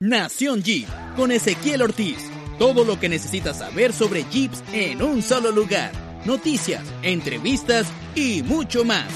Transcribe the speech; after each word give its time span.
Nación 0.00 0.62
Jeep 0.62 0.88
con 1.16 1.32
Ezequiel 1.32 1.82
Ortiz. 1.82 2.18
Todo 2.56 2.84
lo 2.84 3.00
que 3.00 3.08
necesitas 3.08 3.58
saber 3.58 3.92
sobre 3.92 4.22
Jeeps 4.30 4.62
en 4.72 5.02
un 5.02 5.22
solo 5.22 5.50
lugar. 5.50 5.90
Noticias, 6.24 6.84
entrevistas 7.02 7.88
y 8.14 8.44
mucho 8.44 8.84
más. 8.84 9.08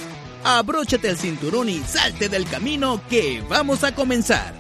Abróchate 0.42 1.08
el 1.08 1.16
cinturón 1.16 1.68
y 1.68 1.79
salte 1.84 2.29
del 2.29 2.48
camino 2.48 3.00
que 3.08 3.45
vamos 3.48 3.84
a 3.84 3.95
comenzar. 3.95 4.54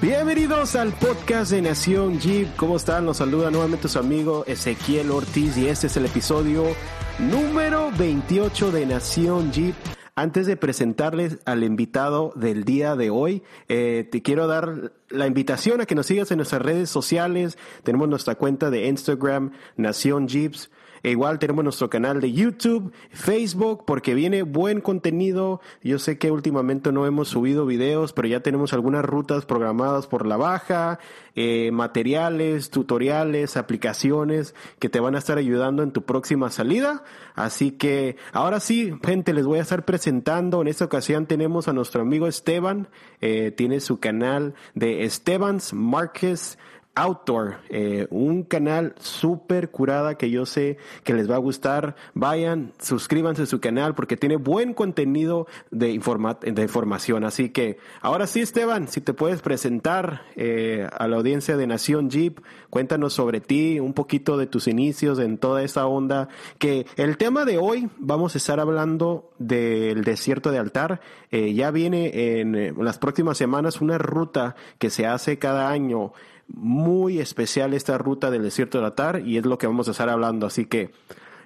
Bienvenidos 0.00 0.76
al 0.76 0.94
podcast 0.94 1.50
de 1.50 1.60
Nación 1.60 2.18
Jeep. 2.18 2.56
¿Cómo 2.56 2.76
están? 2.76 3.04
Los 3.04 3.18
saluda 3.18 3.50
nuevamente 3.50 3.86
su 3.86 3.98
amigo 3.98 4.46
Ezequiel 4.46 5.10
Ortiz 5.10 5.58
y 5.58 5.68
este 5.68 5.88
es 5.88 5.96
el 5.98 6.06
episodio 6.06 6.74
número 7.18 7.90
28 7.98 8.72
de 8.72 8.86
Nación 8.86 9.52
Jeep. 9.52 9.74
Antes 10.14 10.46
de 10.46 10.58
presentarles 10.58 11.38
al 11.46 11.64
invitado 11.64 12.34
del 12.36 12.64
día 12.64 12.96
de 12.96 13.08
hoy, 13.08 13.42
eh, 13.68 14.06
te 14.10 14.20
quiero 14.20 14.46
dar 14.46 14.92
la 15.08 15.26
invitación 15.26 15.80
a 15.80 15.86
que 15.86 15.94
nos 15.94 16.04
sigas 16.04 16.30
en 16.30 16.36
nuestras 16.36 16.60
redes 16.60 16.90
sociales. 16.90 17.56
Tenemos 17.82 18.10
nuestra 18.10 18.34
cuenta 18.34 18.68
de 18.68 18.88
Instagram, 18.88 19.52
Nación 19.78 20.28
Jeeps. 20.28 20.70
E 21.02 21.10
igual 21.10 21.38
tenemos 21.38 21.64
nuestro 21.64 21.90
canal 21.90 22.20
de 22.20 22.32
YouTube, 22.32 22.92
Facebook, 23.10 23.84
porque 23.84 24.14
viene 24.14 24.42
buen 24.42 24.80
contenido. 24.80 25.60
Yo 25.82 25.98
sé 25.98 26.16
que 26.18 26.30
últimamente 26.30 26.92
no 26.92 27.06
hemos 27.06 27.28
subido 27.28 27.66
videos, 27.66 28.12
pero 28.12 28.28
ya 28.28 28.40
tenemos 28.40 28.72
algunas 28.72 29.04
rutas 29.04 29.44
programadas 29.44 30.06
por 30.06 30.26
la 30.26 30.36
baja, 30.36 31.00
eh, 31.34 31.70
materiales, 31.72 32.70
tutoriales, 32.70 33.56
aplicaciones 33.56 34.54
que 34.78 34.88
te 34.88 35.00
van 35.00 35.14
a 35.14 35.18
estar 35.18 35.38
ayudando 35.38 35.82
en 35.82 35.90
tu 35.90 36.02
próxima 36.02 36.50
salida. 36.50 37.02
Así 37.34 37.72
que 37.72 38.16
ahora 38.32 38.60
sí, 38.60 38.94
gente, 39.04 39.32
les 39.32 39.46
voy 39.46 39.58
a 39.58 39.62
estar 39.62 39.84
presentando. 39.84 40.60
En 40.60 40.68
esta 40.68 40.84
ocasión 40.84 41.26
tenemos 41.26 41.66
a 41.66 41.72
nuestro 41.72 42.02
amigo 42.02 42.28
Esteban. 42.28 42.88
Eh, 43.20 43.50
tiene 43.50 43.80
su 43.80 43.98
canal 43.98 44.54
de 44.74 45.04
Esteban's 45.04 45.72
Márquez 45.72 46.58
Outdoor, 46.94 47.56
eh, 47.70 48.06
un 48.10 48.42
canal 48.42 48.94
súper 49.00 49.70
curada 49.70 50.18
que 50.18 50.28
yo 50.28 50.44
sé 50.44 50.76
que 51.04 51.14
les 51.14 51.30
va 51.30 51.36
a 51.36 51.38
gustar. 51.38 51.96
Vayan, 52.12 52.74
suscríbanse 52.78 53.44
a 53.44 53.46
su 53.46 53.60
canal 53.60 53.94
porque 53.94 54.18
tiene 54.18 54.36
buen 54.36 54.74
contenido 54.74 55.46
de, 55.70 55.86
de 55.88 56.62
información. 56.62 57.24
Así 57.24 57.48
que 57.48 57.78
ahora 58.02 58.26
sí, 58.26 58.42
Esteban, 58.42 58.88
si 58.88 59.00
te 59.00 59.14
puedes 59.14 59.40
presentar 59.40 60.26
eh, 60.36 60.86
a 60.92 61.08
la 61.08 61.16
audiencia 61.16 61.56
de 61.56 61.66
Nación 61.66 62.10
Jeep, 62.10 62.40
cuéntanos 62.68 63.14
sobre 63.14 63.40
ti, 63.40 63.80
un 63.80 63.94
poquito 63.94 64.36
de 64.36 64.46
tus 64.46 64.68
inicios 64.68 65.18
en 65.18 65.38
toda 65.38 65.62
esa 65.62 65.86
onda. 65.86 66.28
Que 66.58 66.84
el 66.96 67.16
tema 67.16 67.46
de 67.46 67.56
hoy 67.56 67.88
vamos 67.96 68.34
a 68.34 68.38
estar 68.38 68.60
hablando 68.60 69.30
del 69.38 70.04
desierto 70.04 70.50
de 70.50 70.58
altar. 70.58 71.00
Eh, 71.30 71.54
ya 71.54 71.70
viene 71.70 72.40
en 72.40 72.74
las 72.84 72.98
próximas 72.98 73.38
semanas 73.38 73.80
una 73.80 73.96
ruta 73.96 74.56
que 74.78 74.90
se 74.90 75.06
hace 75.06 75.38
cada 75.38 75.70
año 75.70 76.12
muy 76.48 77.18
especial 77.18 77.74
esta 77.74 77.98
ruta 77.98 78.30
del 78.30 78.42
desierto 78.42 78.80
de 78.80 78.86
Atar 78.86 79.20
y 79.26 79.38
es 79.38 79.46
lo 79.46 79.58
que 79.58 79.66
vamos 79.66 79.88
a 79.88 79.92
estar 79.92 80.08
hablando. 80.08 80.46
Así 80.46 80.66
que, 80.66 80.90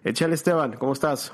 échale 0.04 0.34
Esteban, 0.34 0.74
¿cómo 0.74 0.92
estás? 0.92 1.32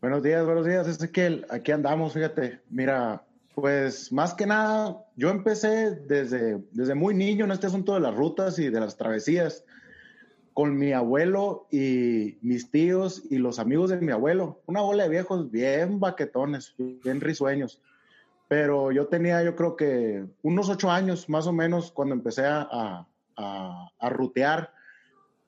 Buenos 0.00 0.22
días, 0.22 0.44
buenos 0.44 0.66
días, 0.66 0.86
Ezequiel. 0.86 1.46
Aquí 1.50 1.72
andamos, 1.72 2.12
fíjate. 2.12 2.60
Mira, 2.70 3.24
pues 3.54 4.12
más 4.12 4.34
que 4.34 4.46
nada, 4.46 4.98
yo 5.16 5.30
empecé 5.30 5.92
desde, 5.92 6.62
desde 6.72 6.94
muy 6.94 7.14
niño 7.14 7.46
en 7.46 7.52
este 7.52 7.68
asunto 7.68 7.94
de 7.94 8.00
las 8.00 8.14
rutas 8.14 8.58
y 8.58 8.68
de 8.68 8.80
las 8.80 8.96
travesías 8.96 9.64
con 10.52 10.76
mi 10.76 10.92
abuelo 10.92 11.66
y 11.70 12.38
mis 12.40 12.70
tíos 12.70 13.22
y 13.30 13.38
los 13.38 13.58
amigos 13.58 13.90
de 13.90 14.00
mi 14.00 14.12
abuelo. 14.12 14.62
Una 14.66 14.80
bola 14.80 15.02
de 15.02 15.10
viejos 15.10 15.50
bien 15.50 16.00
baquetones, 16.00 16.74
bien 16.78 17.20
risueños. 17.20 17.82
Pero 18.48 18.92
yo 18.92 19.06
tenía, 19.06 19.42
yo 19.42 19.56
creo 19.56 19.76
que 19.76 20.24
unos 20.42 20.68
ocho 20.68 20.90
años 20.90 21.28
más 21.28 21.46
o 21.46 21.52
menos 21.52 21.90
cuando 21.90 22.14
empecé 22.14 22.46
a, 22.46 23.06
a, 23.36 24.10
rutear, 24.10 24.72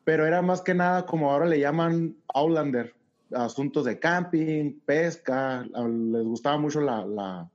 pero 0.05 0.27
era 0.27 0.43
más 0.43 0.63
que 0.63 0.75
nada 0.75 1.07
como 1.07 1.31
ahora 1.31 1.47
le 1.47 1.61
llaman 1.61 2.17
Outlander, 2.35 2.95
asuntos 3.33 3.85
de 3.85 3.99
camping, 3.99 4.81
pesca, 4.85 5.63
les 5.63 6.25
gustaba 6.25 6.59
mucho 6.59 6.81
la, 6.81 7.05
la, 7.07 7.49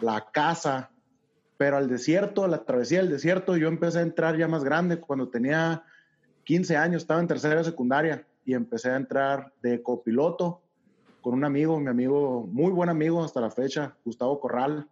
la 0.00 0.26
caza, 0.32 0.90
pero 1.56 1.76
al 1.76 1.88
desierto, 1.88 2.46
la 2.46 2.64
travesía 2.64 2.98
del 2.98 3.10
desierto, 3.10 3.56
yo 3.56 3.68
empecé 3.68 4.00
a 4.00 4.02
entrar 4.02 4.36
ya 4.36 4.48
más 4.48 4.64
grande, 4.64 5.00
cuando 5.00 5.28
tenía 5.28 5.84
15 6.44 6.76
años, 6.76 7.02
estaba 7.02 7.20
en 7.20 7.28
tercera 7.28 7.64
secundaria 7.64 8.26
y 8.44 8.54
empecé 8.54 8.90
a 8.90 8.96
entrar 8.96 9.52
de 9.62 9.82
copiloto 9.82 10.63
con 11.24 11.32
un 11.32 11.44
amigo, 11.44 11.80
mi 11.80 11.88
amigo, 11.88 12.46
muy 12.52 12.70
buen 12.70 12.90
amigo 12.90 13.24
hasta 13.24 13.40
la 13.40 13.50
fecha, 13.50 13.96
Gustavo 14.04 14.38
Corral, 14.38 14.86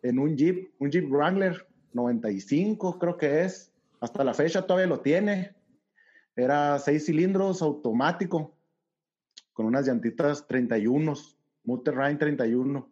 en 0.00 0.18
un 0.18 0.34
Jeep, 0.34 0.72
un 0.78 0.90
Jeep 0.90 1.10
Wrangler 1.10 1.68
95 1.92 2.98
creo 2.98 3.18
que 3.18 3.42
es, 3.42 3.70
hasta 4.00 4.24
la 4.24 4.32
fecha 4.32 4.66
todavía 4.66 4.86
lo 4.86 5.00
tiene. 5.00 5.54
Era 6.34 6.78
seis 6.78 7.04
cilindros 7.04 7.60
automático, 7.60 8.56
con 9.52 9.66
unas 9.66 9.86
llantitas 9.86 10.46
31, 10.46 11.12
Ryan 11.66 12.18
31. 12.18 12.90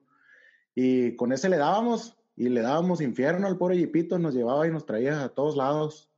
Y 0.74 1.16
con 1.16 1.32
ese 1.32 1.48
le 1.48 1.56
dábamos, 1.56 2.18
y 2.36 2.50
le 2.50 2.60
dábamos 2.60 3.00
infierno 3.00 3.46
al 3.46 3.56
pobre 3.56 3.78
Jeepito, 3.78 4.18
nos 4.18 4.34
llevaba 4.34 4.66
y 4.66 4.70
nos 4.70 4.84
traía 4.84 5.24
a 5.24 5.30
todos 5.30 5.56
lados. 5.56 6.10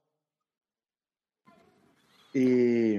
Y 2.33 2.99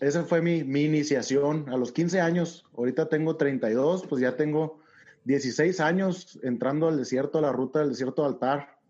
esa 0.00 0.24
fue 0.24 0.40
mi, 0.40 0.64
mi, 0.64 0.84
iniciación 0.84 1.66
a 1.68 1.76
los 1.76 1.92
15 1.92 2.20
años. 2.20 2.66
Ahorita 2.76 3.08
tengo 3.08 3.36
32, 3.36 4.06
pues 4.06 4.22
ya 4.22 4.36
tengo 4.36 4.80
16 5.24 5.80
años 5.80 6.38
entrando 6.42 6.88
al 6.88 6.96
desierto, 6.96 7.38
a 7.38 7.42
la 7.42 7.52
ruta 7.52 7.80
del 7.80 7.90
desierto 7.90 8.22
de 8.22 8.28
altar. 8.28 8.80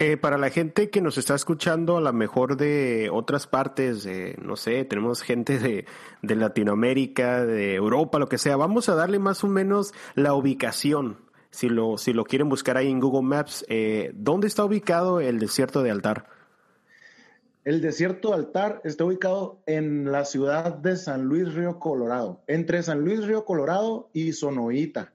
Eh, 0.00 0.16
para 0.16 0.38
la 0.38 0.50
gente 0.50 0.90
que 0.90 1.00
nos 1.00 1.18
está 1.18 1.34
escuchando, 1.34 1.96
a 1.96 2.00
lo 2.00 2.12
mejor 2.12 2.56
de 2.56 3.10
otras 3.12 3.48
partes, 3.48 4.08
no 4.40 4.54
sé, 4.54 4.84
tenemos 4.84 5.22
gente 5.22 5.58
de, 5.58 5.86
de, 6.22 6.36
Latinoamérica, 6.36 7.44
de 7.44 7.74
Europa, 7.74 8.20
lo 8.20 8.28
que 8.28 8.38
sea, 8.38 8.56
vamos 8.56 8.88
a 8.88 8.94
darle 8.94 9.18
más 9.18 9.42
o 9.42 9.48
menos 9.48 9.92
la 10.14 10.34
ubicación. 10.34 11.18
Si 11.50 11.68
lo, 11.68 11.98
si 11.98 12.12
lo 12.12 12.24
quieren 12.24 12.48
buscar 12.48 12.76
ahí 12.76 12.88
en 12.90 13.00
Google 13.00 13.26
Maps, 13.26 13.64
eh, 13.68 14.12
¿dónde 14.14 14.46
está 14.46 14.64
ubicado 14.64 15.20
el 15.20 15.38
desierto 15.38 15.82
de 15.82 15.90
altar? 15.90 16.37
El 17.68 17.82
desierto 17.82 18.32
altar 18.32 18.80
está 18.82 19.04
ubicado 19.04 19.60
en 19.66 20.10
la 20.10 20.24
ciudad 20.24 20.72
de 20.72 20.96
San 20.96 21.24
Luis 21.24 21.52
Río 21.52 21.78
Colorado, 21.78 22.42
entre 22.46 22.82
San 22.82 23.04
Luis 23.04 23.26
Río 23.26 23.44
Colorado 23.44 24.08
y 24.14 24.32
Sonoita, 24.32 25.12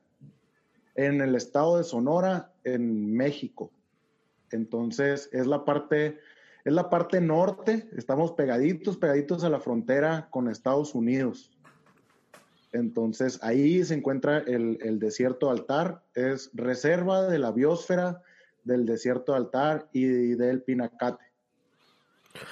en 0.94 1.19
el 1.22 1.34
estado 1.34 1.80
de 1.80 1.84
Sonora, 1.84 2.52
en 2.64 3.12
México. 3.12 3.72
Entonces, 4.52 5.30
es 5.31 5.47
la 5.47 5.66
parte, 5.66 6.19
es 6.64 6.74
la 6.74 6.91
parte 6.91 7.22
norte, 7.22 7.90
estamos 7.97 8.34
pegaditos, 8.34 8.97
pegaditos 8.97 9.44
a 9.44 9.50
la 9.50 9.59
frontera 9.59 10.28
con 10.30 10.47
Estados 10.47 10.94
Unidos. 10.94 11.58
Entonces, 12.72 13.40
ahí 13.41 13.84
se 13.84 13.96
encuentra 13.96 14.38
el, 14.38 14.78
el 14.84 15.00
desierto 15.00 15.50
altar, 15.50 16.03
es 16.14 16.52
reserva 16.53 17.28
de 17.28 17.40
la 17.40 17.52
biosfera 17.52 18.22
del 18.64 18.85
desierto 18.85 19.34
altar 19.34 19.90
y 19.91 20.06
del 20.35 20.62
Pinacate. 20.62 21.33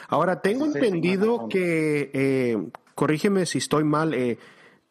Ahora, 0.07 0.41
tengo 0.41 0.65
entendido 0.65 1.47
que, 1.49 2.11
eh, 2.13 2.57
corrígeme 2.95 3.45
si 3.45 3.57
estoy 3.57 3.83
mal, 3.83 4.13
eh, 4.13 4.37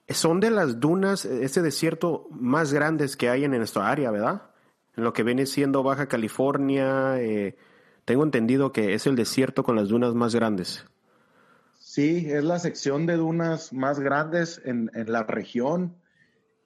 son 0.09 0.41
de 0.41 0.51
las 0.51 0.81
dunas, 0.81 1.25
este 1.25 1.63
desierto 1.63 2.27
más 2.31 2.73
grandes 2.73 3.17
que 3.17 3.29
hay 3.29 3.45
en 3.45 3.53
nuestra 3.53 3.89
área, 3.89 4.11
¿verdad? 4.11 4.43
En 4.97 5.05
lo 5.05 5.13
que 5.13 5.23
viene 5.23 5.47
siendo 5.47 5.83
Baja 5.83 6.07
California, 6.07 7.21
eh, 7.21 7.57
tengo 8.05 8.25
entendido 8.25 8.73
que 8.73 8.95
es 8.95 9.07
el 9.07 9.15
desierto 9.15 9.63
con 9.63 9.77
las 9.77 9.89
dunas 9.89 10.15
más 10.15 10.35
grandes. 10.35 10.85
Sí, 11.79 12.27
es 12.29 12.45
la 12.45 12.59
sección 12.59 13.07
de 13.07 13.17
dunas 13.17 13.73
más 13.73 14.01
grandes 14.01 14.61
en, 14.65 14.91
en 14.95 15.11
la 15.13 15.23
región 15.23 15.97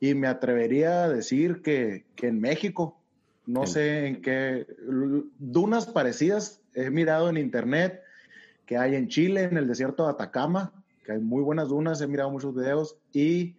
y 0.00 0.14
me 0.14 0.28
atrevería 0.28 1.04
a 1.04 1.08
decir 1.08 1.62
que, 1.62 2.04
que 2.14 2.28
en 2.28 2.40
México, 2.40 3.00
no 3.46 3.66
sé 3.66 4.06
en 4.06 4.22
qué, 4.22 4.66
dunas 5.38 5.86
parecidas 5.86 6.60
he 6.74 6.90
mirado 6.90 7.28
en 7.28 7.36
internet 7.36 8.03
que 8.66 8.76
hay 8.76 8.94
en 8.94 9.08
Chile, 9.08 9.44
en 9.44 9.56
el 9.56 9.66
desierto 9.66 10.04
de 10.04 10.10
Atacama, 10.10 10.72
que 11.04 11.12
hay 11.12 11.20
muy 11.20 11.42
buenas 11.42 11.68
dunas, 11.68 12.00
he 12.00 12.06
mirado 12.06 12.30
muchos 12.30 12.54
videos, 12.54 12.96
y 13.12 13.56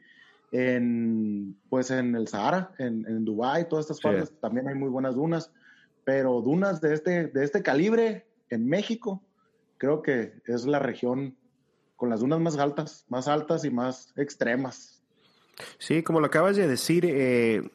en, 0.51 1.57
pues 1.69 1.91
en 1.91 2.15
el 2.15 2.27
Sahara, 2.27 2.71
en, 2.77 3.05
en 3.07 3.25
Dubái, 3.25 3.67
todas 3.67 3.85
estas 3.85 4.01
partes, 4.01 4.33
también 4.39 4.67
hay 4.67 4.75
muy 4.75 4.89
buenas 4.89 5.15
dunas, 5.15 5.51
pero 6.03 6.41
dunas 6.41 6.81
de 6.81 6.93
este, 6.93 7.27
de 7.27 7.43
este 7.43 7.61
calibre 7.61 8.25
en 8.49 8.67
México, 8.67 9.21
creo 9.77 10.01
que 10.01 10.33
es 10.45 10.65
la 10.65 10.79
región 10.79 11.35
con 11.95 12.09
las 12.09 12.19
dunas 12.19 12.39
más 12.39 12.57
altas, 12.57 13.05
más 13.09 13.27
altas 13.27 13.65
y 13.65 13.71
más 13.71 14.13
extremas. 14.15 15.01
Sí, 15.77 16.03
como 16.03 16.19
lo 16.19 16.27
acabas 16.27 16.55
de 16.55 16.67
decir, 16.67 17.05
eh, 17.07 17.69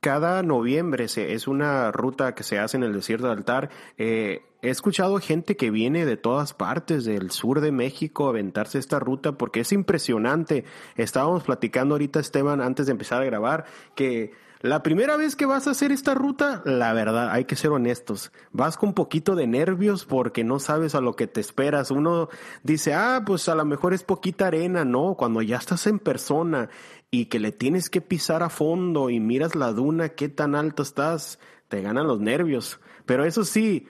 cada 0.00 0.42
noviembre 0.42 1.08
se, 1.08 1.32
es 1.34 1.48
una 1.48 1.92
ruta 1.92 2.34
que 2.34 2.42
se 2.42 2.58
hace 2.58 2.76
en 2.76 2.84
el 2.84 2.92
desierto 2.92 3.26
de 3.26 3.32
altar. 3.32 3.70
Eh, 3.98 4.42
he 4.62 4.68
escuchado 4.68 5.18
gente 5.18 5.56
que 5.56 5.70
viene 5.70 6.04
de 6.06 6.16
todas 6.16 6.54
partes 6.54 7.04
del 7.04 7.30
sur 7.30 7.60
de 7.60 7.72
México 7.72 8.26
a 8.26 8.30
aventarse 8.30 8.78
esta 8.78 8.98
ruta 8.98 9.32
porque 9.32 9.60
es 9.60 9.72
impresionante. 9.72 10.64
Estábamos 10.96 11.44
platicando 11.44 11.94
ahorita, 11.94 12.20
Esteban, 12.20 12.60
antes 12.60 12.86
de 12.86 12.92
empezar 12.92 13.22
a 13.22 13.24
grabar, 13.26 13.64
que 13.94 14.32
La 14.62 14.82
primera 14.82 15.16
vez 15.16 15.36
que 15.36 15.46
vas 15.46 15.66
a 15.66 15.70
hacer 15.70 15.90
esta 15.90 16.12
ruta, 16.12 16.60
la 16.66 16.92
verdad, 16.92 17.30
hay 17.30 17.46
que 17.46 17.56
ser 17.56 17.70
honestos. 17.70 18.30
Vas 18.52 18.76
con 18.76 18.90
un 18.90 18.94
poquito 18.94 19.34
de 19.34 19.46
nervios 19.46 20.04
porque 20.04 20.44
no 20.44 20.58
sabes 20.58 20.94
a 20.94 21.00
lo 21.00 21.16
que 21.16 21.26
te 21.26 21.40
esperas. 21.40 21.90
Uno 21.90 22.28
dice, 22.62 22.92
ah, 22.92 23.22
pues 23.24 23.48
a 23.48 23.54
lo 23.54 23.64
mejor 23.64 23.94
es 23.94 24.02
poquita 24.02 24.48
arena. 24.48 24.84
No, 24.84 25.14
cuando 25.14 25.40
ya 25.40 25.56
estás 25.56 25.86
en 25.86 25.98
persona 25.98 26.68
y 27.10 27.26
que 27.26 27.38
le 27.38 27.52
tienes 27.52 27.88
que 27.88 28.02
pisar 28.02 28.42
a 28.42 28.50
fondo 28.50 29.08
y 29.08 29.18
miras 29.18 29.54
la 29.54 29.72
duna, 29.72 30.10
qué 30.10 30.28
tan 30.28 30.54
alto 30.54 30.82
estás, 30.82 31.38
te 31.68 31.80
ganan 31.80 32.06
los 32.06 32.20
nervios. 32.20 32.80
Pero 33.06 33.24
eso 33.24 33.44
sí, 33.44 33.88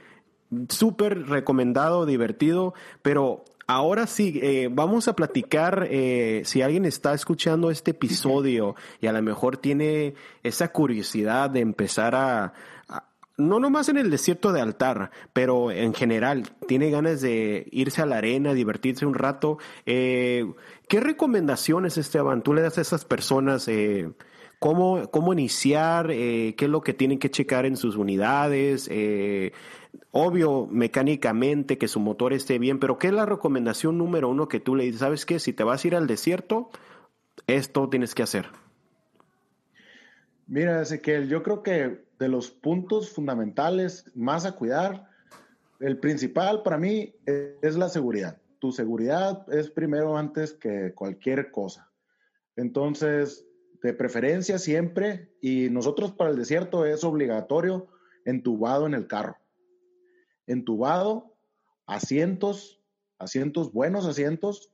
súper 0.68 1.28
recomendado, 1.28 2.06
divertido, 2.06 2.74
pero 3.02 3.44
Ahora 3.72 4.08
sí, 4.08 4.40
eh, 4.42 4.68
vamos 4.68 5.06
a 5.06 5.14
platicar, 5.14 5.86
eh, 5.88 6.42
si 6.44 6.60
alguien 6.60 6.84
está 6.86 7.14
escuchando 7.14 7.70
este 7.70 7.92
episodio 7.92 8.74
y 9.00 9.06
a 9.06 9.12
lo 9.12 9.22
mejor 9.22 9.58
tiene 9.58 10.14
esa 10.42 10.72
curiosidad 10.72 11.50
de 11.50 11.60
empezar 11.60 12.16
a, 12.16 12.52
no 13.36 13.60
nomás 13.60 13.88
en 13.88 13.96
el 13.96 14.10
desierto 14.10 14.50
de 14.50 14.60
altar, 14.60 15.12
pero 15.32 15.70
en 15.70 15.94
general, 15.94 16.50
tiene 16.66 16.90
ganas 16.90 17.20
de 17.20 17.68
irse 17.70 18.02
a 18.02 18.06
la 18.06 18.18
arena, 18.18 18.54
divertirse 18.54 19.06
un 19.06 19.14
rato, 19.14 19.58
eh, 19.86 20.52
¿qué 20.88 20.98
recomendaciones, 20.98 21.96
Esteban, 21.96 22.42
tú 22.42 22.54
le 22.54 22.62
das 22.62 22.78
a 22.78 22.80
esas 22.80 23.04
personas? 23.04 23.68
Eh, 24.60 24.66
cómo, 24.66 25.10
cómo 25.10 25.32
iniciar, 25.32 26.08
qué 26.08 26.54
es 26.56 26.68
lo 26.68 26.82
que 26.82 26.94
tienen 26.94 27.18
que 27.18 27.30
checar 27.30 27.66
en 27.66 27.76
sus 27.76 27.96
unidades, 27.96 28.88
eh, 28.90 29.52
obvio 30.12 30.66
mecánicamente 30.70 31.78
que 31.78 31.88
su 31.88 31.98
motor 31.98 32.32
esté 32.32 32.58
bien, 32.58 32.78
pero 32.78 32.98
¿qué 32.98 33.08
es 33.08 33.14
la 33.14 33.26
recomendación 33.26 33.98
número 33.98 34.28
uno 34.28 34.48
que 34.48 34.60
tú 34.60 34.76
le 34.76 34.84
dices? 34.84 35.00
¿Sabes 35.00 35.26
qué? 35.26 35.38
Si 35.38 35.52
te 35.52 35.64
vas 35.64 35.84
a 35.84 35.88
ir 35.88 35.96
al 35.96 36.06
desierto, 36.06 36.70
esto 37.46 37.88
tienes 37.88 38.14
que 38.14 38.22
hacer. 38.22 38.46
Mira, 40.46 40.82
Ezequiel, 40.82 41.28
yo 41.28 41.42
creo 41.42 41.62
que 41.62 42.04
de 42.18 42.28
los 42.28 42.50
puntos 42.50 43.10
fundamentales 43.10 44.10
más 44.14 44.44
a 44.44 44.52
cuidar, 44.52 45.08
el 45.78 45.98
principal 45.98 46.62
para 46.62 46.76
mí 46.76 47.14
es 47.62 47.76
la 47.76 47.88
seguridad. 47.88 48.36
Tu 48.58 48.72
seguridad 48.72 49.46
es 49.50 49.70
primero 49.70 50.18
antes 50.18 50.52
que 50.52 50.92
cualquier 50.94 51.50
cosa. 51.50 51.90
Entonces, 52.56 53.46
de 53.82 53.92
preferencia 53.94 54.58
siempre, 54.58 55.34
y 55.40 55.70
nosotros 55.70 56.12
para 56.12 56.30
el 56.30 56.36
desierto 56.36 56.84
es 56.84 57.04
obligatorio 57.04 57.88
entubado 58.24 58.86
en 58.86 58.94
el 58.94 59.06
carro 59.06 59.36
entubado, 60.50 61.36
asientos, 61.86 62.82
asientos, 63.18 63.72
buenos 63.72 64.04
asientos 64.04 64.72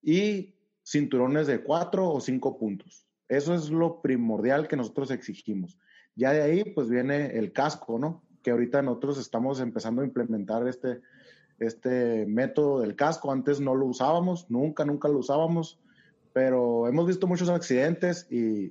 y 0.00 0.54
cinturones 0.84 1.48
de 1.48 1.64
cuatro 1.64 2.10
o 2.10 2.20
cinco 2.20 2.58
puntos. 2.58 3.08
Eso 3.28 3.54
es 3.54 3.70
lo 3.70 4.00
primordial 4.02 4.68
que 4.68 4.76
nosotros 4.76 5.10
exigimos. 5.10 5.78
Ya 6.14 6.32
de 6.32 6.42
ahí, 6.42 6.64
pues 6.64 6.88
viene 6.88 7.36
el 7.36 7.52
casco, 7.52 7.98
¿no? 7.98 8.22
Que 8.42 8.52
ahorita 8.52 8.82
nosotros 8.82 9.18
estamos 9.18 9.58
empezando 9.58 10.02
a 10.02 10.04
implementar 10.04 10.66
este, 10.68 11.00
este 11.58 12.24
método 12.26 12.80
del 12.80 12.94
casco. 12.94 13.32
Antes 13.32 13.58
no 13.60 13.74
lo 13.74 13.86
usábamos, 13.86 14.48
nunca, 14.48 14.84
nunca 14.84 15.08
lo 15.08 15.18
usábamos, 15.18 15.80
pero 16.36 16.86
hemos 16.86 17.06
visto 17.06 17.26
muchos 17.26 17.48
accidentes 17.48 18.26
y, 18.28 18.68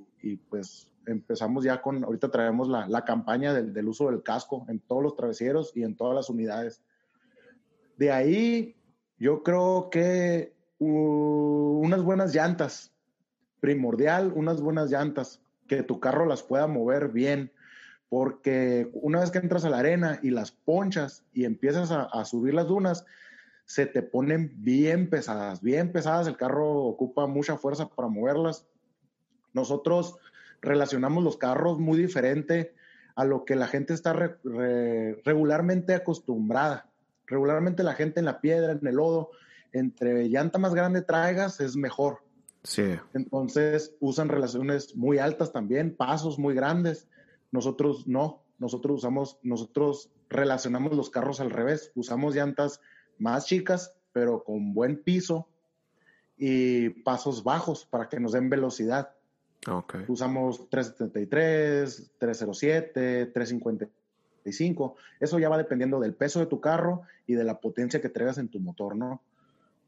pues 0.48 0.88
empezamos 1.04 1.64
ya 1.64 1.82
con, 1.82 2.04
ahorita 2.04 2.30
traemos 2.30 2.68
la, 2.68 2.86
la 2.86 3.04
campaña 3.04 3.52
del, 3.52 3.72
del, 3.72 3.88
uso 3.88 4.08
del 4.08 4.22
casco 4.22 4.64
en 4.68 4.78
todos 4.78 5.02
los 5.02 5.16
travesieros 5.16 5.72
y 5.74 5.82
en 5.82 5.96
todas 5.96 6.14
las 6.14 6.30
unidades. 6.30 6.80
De 7.96 8.12
ahí, 8.12 8.76
yo 9.18 9.42
creo 9.42 9.88
que 9.90 10.54
unas 10.78 12.04
buenas 12.04 12.32
llantas, 12.32 12.92
primordial, 13.58 14.32
unas 14.36 14.60
buenas 14.60 14.88
llantas, 14.88 15.40
que 15.66 15.82
tu 15.82 15.98
carro 15.98 16.24
las 16.24 16.44
pueda 16.44 16.68
mover 16.68 17.08
bien, 17.08 17.50
porque 18.08 18.88
una 18.92 19.18
vez 19.18 19.32
que 19.32 19.38
entras 19.38 19.64
a 19.64 19.70
la 19.70 19.80
arena 19.80 20.20
y 20.22 20.30
las 20.30 20.52
ponchas 20.52 21.24
y 21.32 21.44
empiezas 21.44 21.90
a 21.90 22.24
subir 22.26 22.54
las 22.54 22.68
dunas, 22.68 23.04
se 23.66 23.84
te 23.84 24.02
ponen 24.02 24.52
bien 24.56 25.10
pesadas, 25.10 25.60
bien 25.60 25.92
pesadas, 25.92 26.28
el 26.28 26.36
carro 26.36 26.84
ocupa 26.84 27.26
mucha 27.26 27.58
fuerza 27.58 27.88
para 27.88 28.08
moverlas. 28.08 28.64
Nosotros 29.52 30.16
relacionamos 30.62 31.24
los 31.24 31.36
carros 31.36 31.78
muy 31.78 31.98
diferente 31.98 32.74
a 33.16 33.24
lo 33.24 33.44
que 33.44 33.56
la 33.56 33.66
gente 33.66 33.92
está 33.92 34.12
regularmente 35.24 35.94
acostumbrada. 35.94 36.88
Regularmente 37.26 37.82
la 37.82 37.94
gente 37.94 38.20
en 38.20 38.26
la 38.26 38.40
piedra, 38.40 38.72
en 38.72 38.86
el 38.86 38.94
lodo, 38.94 39.30
entre 39.72 40.28
llanta 40.28 40.58
más 40.58 40.74
grande 40.74 41.02
traigas 41.02 41.60
es 41.60 41.76
mejor. 41.76 42.22
Sí. 42.62 42.96
Entonces 43.14 43.96
usan 43.98 44.28
relaciones 44.28 44.94
muy 44.94 45.18
altas 45.18 45.52
también, 45.52 45.96
pasos 45.96 46.38
muy 46.38 46.54
grandes. 46.54 47.08
Nosotros 47.50 48.06
no, 48.06 48.44
nosotros 48.58 48.98
usamos, 48.98 49.38
nosotros 49.42 50.10
relacionamos 50.28 50.96
los 50.96 51.10
carros 51.10 51.40
al 51.40 51.50
revés, 51.50 51.90
usamos 51.94 52.34
llantas 52.34 52.80
más 53.18 53.46
chicas, 53.46 53.94
pero 54.12 54.42
con 54.44 54.72
buen 54.72 55.02
piso 55.02 55.48
y 56.36 56.90
pasos 56.90 57.44
bajos 57.44 57.86
para 57.86 58.08
que 58.08 58.20
nos 58.20 58.32
den 58.32 58.50
velocidad. 58.50 59.10
Usamos 60.08 60.68
373, 60.70 62.12
307, 62.18 63.26
355. 63.26 64.96
Eso 65.18 65.38
ya 65.38 65.48
va 65.48 65.58
dependiendo 65.58 65.98
del 65.98 66.14
peso 66.14 66.40
de 66.40 66.46
tu 66.46 66.60
carro 66.60 67.02
y 67.26 67.34
de 67.34 67.44
la 67.44 67.60
potencia 67.60 68.00
que 68.00 68.08
traigas 68.08 68.38
en 68.38 68.48
tu 68.48 68.60
motor, 68.60 68.94
¿no? 68.94 69.22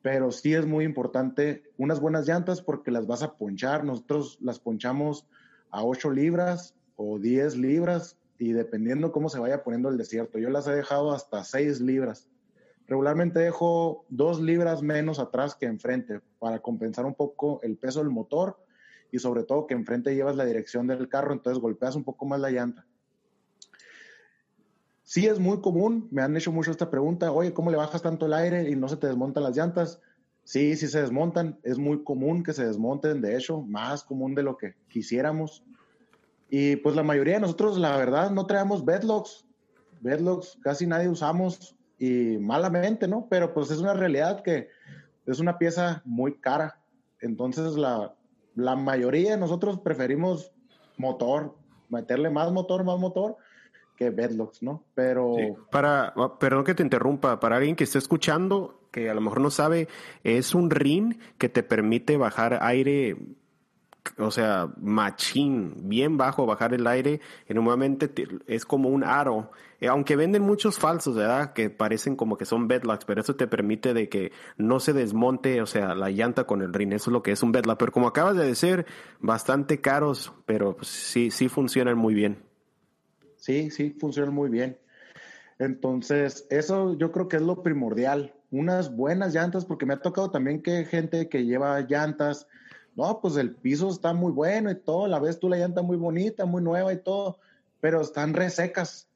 Pero 0.02 0.32
sí 0.32 0.54
es 0.54 0.66
muy 0.66 0.84
importante 0.84 1.64
unas 1.76 2.00
buenas 2.00 2.26
llantas 2.26 2.60
porque 2.60 2.90
las 2.90 3.06
vas 3.06 3.22
a 3.22 3.34
ponchar. 3.36 3.84
Nosotros 3.84 4.38
las 4.40 4.58
ponchamos 4.58 5.26
a 5.70 5.84
8 5.84 6.10
libras 6.10 6.74
o 6.96 7.18
10 7.18 7.56
libras 7.56 8.16
y 8.38 8.52
dependiendo 8.52 9.12
cómo 9.12 9.28
se 9.28 9.38
vaya 9.38 9.62
poniendo 9.62 9.88
el 9.88 9.98
desierto. 9.98 10.38
Yo 10.38 10.50
las 10.50 10.66
he 10.66 10.72
dejado 10.72 11.12
hasta 11.12 11.44
6 11.44 11.80
libras. 11.80 12.28
Regularmente 12.88 13.38
dejo 13.38 14.06
2 14.08 14.40
libras 14.40 14.82
menos 14.82 15.18
atrás 15.18 15.54
que 15.54 15.66
enfrente 15.66 16.20
para 16.38 16.60
compensar 16.60 17.04
un 17.04 17.14
poco 17.14 17.60
el 17.62 17.76
peso 17.76 18.00
del 18.00 18.08
motor 18.08 18.58
y 19.12 19.18
sobre 19.18 19.44
todo 19.44 19.66
que 19.66 19.74
enfrente 19.74 20.14
llevas 20.14 20.36
la 20.36 20.46
dirección 20.46 20.86
del 20.86 21.08
carro, 21.08 21.34
entonces 21.34 21.62
golpeas 21.62 21.96
un 21.96 22.04
poco 22.04 22.24
más 22.24 22.40
la 22.40 22.50
llanta. 22.50 22.86
Sí 25.02 25.26
es 25.26 25.38
muy 25.38 25.60
común, 25.60 26.08
me 26.10 26.22
han 26.22 26.36
hecho 26.36 26.50
mucho 26.50 26.70
esta 26.70 26.90
pregunta, 26.90 27.30
oye, 27.30 27.52
¿cómo 27.52 27.70
le 27.70 27.76
bajas 27.76 28.02
tanto 28.02 28.26
el 28.26 28.32
aire 28.32 28.68
y 28.70 28.76
no 28.76 28.88
se 28.88 28.96
te 28.96 29.06
desmontan 29.06 29.42
las 29.42 29.56
llantas? 29.56 30.00
Sí, 30.44 30.76
sí 30.76 30.88
se 30.88 31.00
desmontan, 31.00 31.58
es 31.62 31.78
muy 31.78 32.02
común 32.04 32.42
que 32.42 32.54
se 32.54 32.66
desmonten, 32.66 33.20
de 33.20 33.36
hecho, 33.36 33.60
más 33.60 34.02
común 34.02 34.34
de 34.34 34.42
lo 34.42 34.56
que 34.56 34.76
quisiéramos. 34.88 35.62
Y 36.48 36.76
pues 36.76 36.96
la 36.96 37.02
mayoría 37.02 37.34
de 37.34 37.40
nosotros, 37.40 37.78
la 37.78 37.96
verdad, 37.98 38.30
no 38.30 38.46
traemos 38.46 38.84
bedlocks, 38.84 39.46
bedlocks 40.00 40.58
casi 40.62 40.86
nadie 40.86 41.08
usamos 41.08 41.77
y 41.98 42.38
malamente, 42.38 43.08
¿no? 43.08 43.26
Pero 43.28 43.52
pues 43.52 43.70
es 43.70 43.78
una 43.78 43.94
realidad 43.94 44.42
que 44.42 44.68
es 45.26 45.40
una 45.40 45.58
pieza 45.58 46.02
muy 46.04 46.34
cara. 46.34 46.80
Entonces 47.20 47.74
la, 47.76 48.14
la 48.54 48.76
mayoría 48.76 49.32
de 49.32 49.38
nosotros 49.38 49.80
preferimos 49.80 50.52
motor, 50.96 51.56
meterle 51.88 52.30
más 52.30 52.52
motor, 52.52 52.84
más 52.84 52.98
motor 52.98 53.36
que 53.96 54.10
bedlocks, 54.10 54.62
¿no? 54.62 54.84
Pero... 54.94 55.34
Para, 55.70 56.14
perdón 56.38 56.64
que 56.64 56.74
te 56.74 56.84
interrumpa, 56.84 57.40
para 57.40 57.56
alguien 57.56 57.74
que 57.74 57.84
esté 57.84 57.98
escuchando, 57.98 58.80
que 58.92 59.10
a 59.10 59.14
lo 59.14 59.20
mejor 59.20 59.40
no 59.40 59.50
sabe, 59.50 59.88
es 60.22 60.54
un 60.54 60.70
ring 60.70 61.18
que 61.36 61.48
te 61.48 61.64
permite 61.64 62.16
bajar 62.16 62.60
aire 62.62 63.16
o 64.16 64.30
sea, 64.30 64.68
machín, 64.80 65.88
bien 65.88 66.16
bajo, 66.16 66.46
bajar 66.46 66.74
el 66.74 66.86
aire, 66.86 67.20
y 67.48 67.54
normalmente 67.54 68.10
es 68.46 68.64
como 68.64 68.88
un 68.88 69.04
aro, 69.04 69.50
eh, 69.80 69.88
aunque 69.88 70.16
venden 70.16 70.42
muchos 70.42 70.78
falsos, 70.78 71.14
¿verdad? 71.14 71.52
Que 71.52 71.70
parecen 71.70 72.16
como 72.16 72.36
que 72.36 72.44
son 72.44 72.66
bedlocks, 72.66 73.04
pero 73.04 73.20
eso 73.20 73.36
te 73.36 73.46
permite 73.46 73.94
de 73.94 74.08
que 74.08 74.32
no 74.56 74.80
se 74.80 74.92
desmonte, 74.92 75.60
o 75.62 75.66
sea, 75.66 75.94
la 75.94 76.10
llanta 76.10 76.44
con 76.44 76.62
el 76.62 76.72
rin, 76.72 76.92
eso 76.92 77.10
es 77.10 77.12
lo 77.12 77.22
que 77.22 77.32
es 77.32 77.42
un 77.42 77.52
bedlock, 77.52 77.78
pero 77.78 77.92
como 77.92 78.08
acabas 78.08 78.36
de 78.36 78.46
decir, 78.46 78.86
bastante 79.20 79.80
caros, 79.80 80.32
pero 80.46 80.76
pues, 80.76 80.88
sí, 80.88 81.30
sí 81.30 81.48
funcionan 81.48 81.96
muy 81.96 82.14
bien. 82.14 82.38
Sí, 83.36 83.70
sí, 83.70 83.96
funcionan 83.98 84.34
muy 84.34 84.50
bien. 84.50 84.78
Entonces, 85.58 86.46
eso 86.50 86.96
yo 86.96 87.12
creo 87.12 87.28
que 87.28 87.36
es 87.36 87.42
lo 87.42 87.62
primordial, 87.62 88.34
unas 88.50 88.94
buenas 88.94 89.34
llantas, 89.34 89.64
porque 89.64 89.86
me 89.86 89.94
ha 89.94 90.00
tocado 90.00 90.30
también 90.30 90.62
que 90.62 90.84
gente 90.84 91.28
que 91.28 91.44
lleva 91.44 91.80
llantas, 91.80 92.46
no, 92.98 93.20
pues 93.20 93.36
el 93.36 93.52
piso 93.52 93.88
está 93.90 94.12
muy 94.12 94.32
bueno 94.32 94.72
y 94.72 94.74
todo, 94.74 95.06
la 95.06 95.20
ves 95.20 95.38
tú 95.38 95.48
la 95.48 95.56
llanta 95.56 95.82
muy 95.82 95.96
bonita, 95.96 96.46
muy 96.46 96.60
nueva 96.60 96.92
y 96.92 96.96
todo, 96.96 97.38
pero 97.80 98.00
están 98.00 98.34
resecas. 98.34 99.06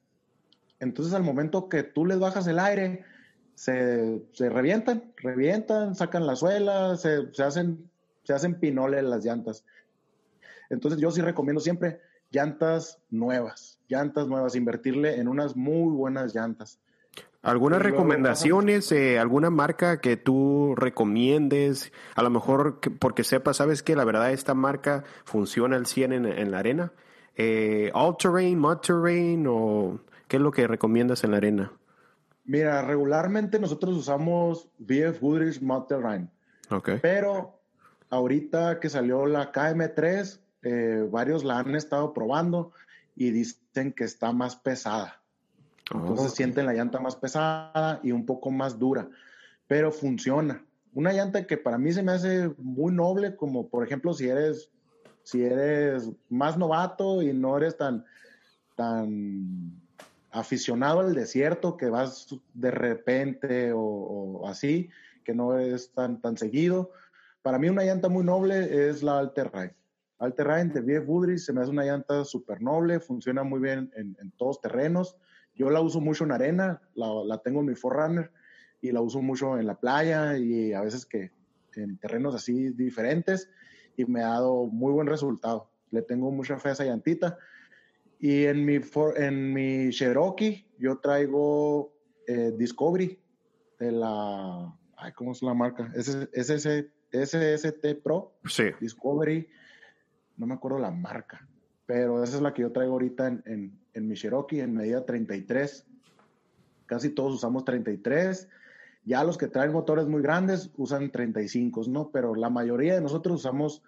Entonces 0.78 1.12
al 1.14 1.24
momento 1.24 1.68
que 1.68 1.82
tú 1.82 2.06
les 2.06 2.20
bajas 2.20 2.46
el 2.46 2.60
aire, 2.60 3.04
se, 3.56 4.22
se 4.34 4.48
revientan, 4.48 5.12
revientan, 5.16 5.96
sacan 5.96 6.28
la 6.28 6.36
suela, 6.36 6.96
se, 6.96 7.32
se, 7.34 7.42
hacen, 7.42 7.90
se 8.22 8.32
hacen 8.32 8.60
pinoles 8.60 9.02
las 9.02 9.24
llantas. 9.24 9.64
Entonces 10.70 11.00
yo 11.00 11.10
sí 11.10 11.20
recomiendo 11.20 11.60
siempre 11.60 12.00
llantas 12.30 13.00
nuevas, 13.10 13.80
llantas 13.88 14.28
nuevas, 14.28 14.54
invertirle 14.54 15.18
en 15.18 15.26
unas 15.26 15.56
muy 15.56 15.92
buenas 15.92 16.36
llantas. 16.36 16.78
¿Algunas 17.42 17.82
recomendaciones, 17.82 18.92
eh, 18.92 19.18
alguna 19.18 19.50
marca 19.50 20.00
que 20.00 20.16
tú 20.16 20.75
recomiendes? 20.76 21.92
A 22.14 22.22
lo 22.22 22.30
mejor 22.30 22.78
porque 23.00 23.25
sepas, 23.25 23.56
sabes 23.56 23.82
que 23.82 23.96
la 23.96 24.04
verdad 24.04 24.30
esta 24.30 24.54
marca 24.54 25.02
funciona 25.25 25.76
al 25.76 25.87
100 25.87 26.12
en, 26.12 26.26
en 26.26 26.50
la 26.52 26.61
arena. 26.61 26.92
Eh, 27.37 27.90
¿All 27.94 28.16
terrain, 28.16 28.58
mud 28.58 28.76
terrain 28.76 29.46
o 29.49 30.00
qué 30.28 30.37
es 30.37 30.42
lo 30.42 30.52
que 30.52 30.68
recomiendas 30.68 31.25
en 31.25 31.32
la 31.32 31.38
arena? 31.38 31.72
Mira, 32.44 32.82
regularmente 32.82 33.58
nosotros 33.58 33.96
usamos 33.96 34.68
BF 34.78 35.20
Goodrich 35.20 35.61
Mud 35.61 35.82
Terrain. 35.84 36.30
Okay. 36.70 36.99
Pero 37.00 37.61
ahorita 38.11 38.80
que 38.80 38.88
salió 38.88 39.26
la 39.26 39.52
KM3, 39.52 40.40
eh, 40.62 41.08
varios 41.11 41.44
la 41.44 41.58
han 41.58 41.75
estado 41.75 42.12
probando 42.12 42.72
y 43.14 43.30
dicen 43.30 43.92
que 43.92 44.04
está 44.04 44.32
más 44.32 44.56
pesada. 44.56 45.22
Entonces 45.90 46.32
Oh. 46.32 46.34
sienten 46.36 46.66
la 46.66 46.74
llanta 46.74 47.00
más 47.00 47.16
pesada 47.16 48.00
y 48.02 48.12
un 48.12 48.24
poco 48.24 48.50
más 48.50 48.78
dura, 48.78 49.08
pero 49.66 49.90
funciona. 49.90 50.64
Una 50.94 51.12
llanta 51.12 51.46
que 51.46 51.56
para 51.56 51.78
mí 51.78 51.92
se 51.92 52.02
me 52.02 52.12
hace 52.12 52.50
muy 52.58 52.92
noble, 52.92 53.36
como 53.36 53.68
por 53.68 53.84
ejemplo 53.84 54.12
si 54.12 54.28
eres, 54.28 54.70
si 55.22 55.42
eres 55.42 56.10
más 56.28 56.58
novato 56.58 57.22
y 57.22 57.32
no 57.32 57.56
eres 57.56 57.76
tan, 57.76 58.04
tan 58.76 59.72
aficionado 60.30 61.00
al 61.00 61.14
desierto, 61.14 61.76
que 61.76 61.88
vas 61.88 62.26
de 62.54 62.70
repente 62.70 63.72
o, 63.74 64.46
así, 64.46 64.90
que 65.24 65.34
no 65.34 65.58
es 65.58 65.92
tan, 65.92 66.20
tan 66.20 66.36
seguido. 66.36 66.90
Para 67.42 67.58
mí 67.58 67.68
una 67.68 67.84
llanta 67.84 68.08
muy 68.08 68.24
noble 68.24 68.88
es 68.88 69.02
la 69.02 69.18
Alterrain. 69.18 69.72
Alterrain 70.18 70.72
de 70.72 70.80
BF 70.80 71.08
Woodridge 71.08 71.40
se 71.40 71.52
me 71.52 71.60
hace 71.60 71.70
una 71.70 71.84
llanta 71.84 72.24
súper 72.24 72.62
noble, 72.62 73.00
funciona 73.00 73.42
muy 73.42 73.60
bien 73.60 73.90
en, 73.96 74.16
en, 74.20 74.30
todos 74.32 74.60
terrenos. 74.60 75.16
Yo 75.54 75.71
la 75.71 75.80
uso 75.80 76.00
mucho 76.00 76.25
en 76.25 76.32
arena, 76.32 76.80
la, 76.94 77.06
la, 77.25 77.38
tengo 77.38 77.61
en 77.61 77.66
mi 77.66 77.75
Forerunner 77.75 78.30
y 78.80 78.90
la 78.90 79.00
uso 79.00 79.21
mucho 79.21 79.59
en 79.59 79.66
la 79.66 79.78
playa 79.78 80.38
y 80.38 80.73
a 80.73 80.80
veces 80.80 81.06
que 81.06 81.30
en 81.76 81.99
terrenos 81.99 82.35
así 82.35 82.71
diferentes 82.71 83.50
y 83.97 84.04
me 84.04 84.23
ha 84.23 84.28
dado 84.28 84.66
muy 84.66 84.92
buen 84.92 85.06
resultado. 85.06 85.71
Le 85.90 86.02
tengo 86.02 86.30
mucha 86.30 86.59
fe 86.59 86.71
a 86.71 86.73
esa 86.73 86.85
llantita. 86.85 87.38
Y 88.18 88.44
en 88.44 88.64
mi, 88.64 88.80
en 89.16 89.52
mi 89.52 89.90
Cherokee 89.90 90.66
yo 90.78 90.99
traigo 90.99 91.92
eh, 92.26 92.52
Discovery 92.56 93.18
de 93.78 93.92
la, 93.92 94.73
ay, 94.97 95.12
¿cómo 95.12 95.32
es 95.32 95.42
la 95.42 95.54
marca? 95.54 95.92
SS, 95.94 96.90
SST 97.12 98.02
Pro. 98.02 98.38
Sí. 98.44 98.64
Discovery, 98.80 99.49
no 100.37 100.47
me 100.47 100.54
acuerdo 100.54 100.78
la 100.78 100.90
marca, 100.90 101.49
pero 101.85 102.23
esa 102.23 102.37
es 102.37 102.42
la 102.42 102.54
que 102.54 102.62
yo 102.62 102.73
traigo 102.73 102.92
ahorita 102.92 103.26
en, 103.26 103.42
en, 103.47 103.81
en 103.94 104.08
mi 104.08 104.14
Cherokee 104.14 104.61
en 104.61 104.75
medida 104.75 105.04
33. 105.04 105.87
Casi 106.87 107.11
todos 107.11 107.34
usamos 107.34 107.64
33. 107.64 108.49
Ya 109.04 109.25
los 109.25 109.37
que 109.37 109.49
traen 109.49 109.72
motores 109.72 110.06
muy 110.06 110.22
grandes 110.22 110.70
usan 110.76 111.11
35, 111.11 111.82
¿no? 111.88 112.11
Pero 112.11 112.34
la 112.34 112.50
mayoría 112.50 112.94
de 112.94 113.00
nosotros 113.00 113.40
usamos 113.40 113.82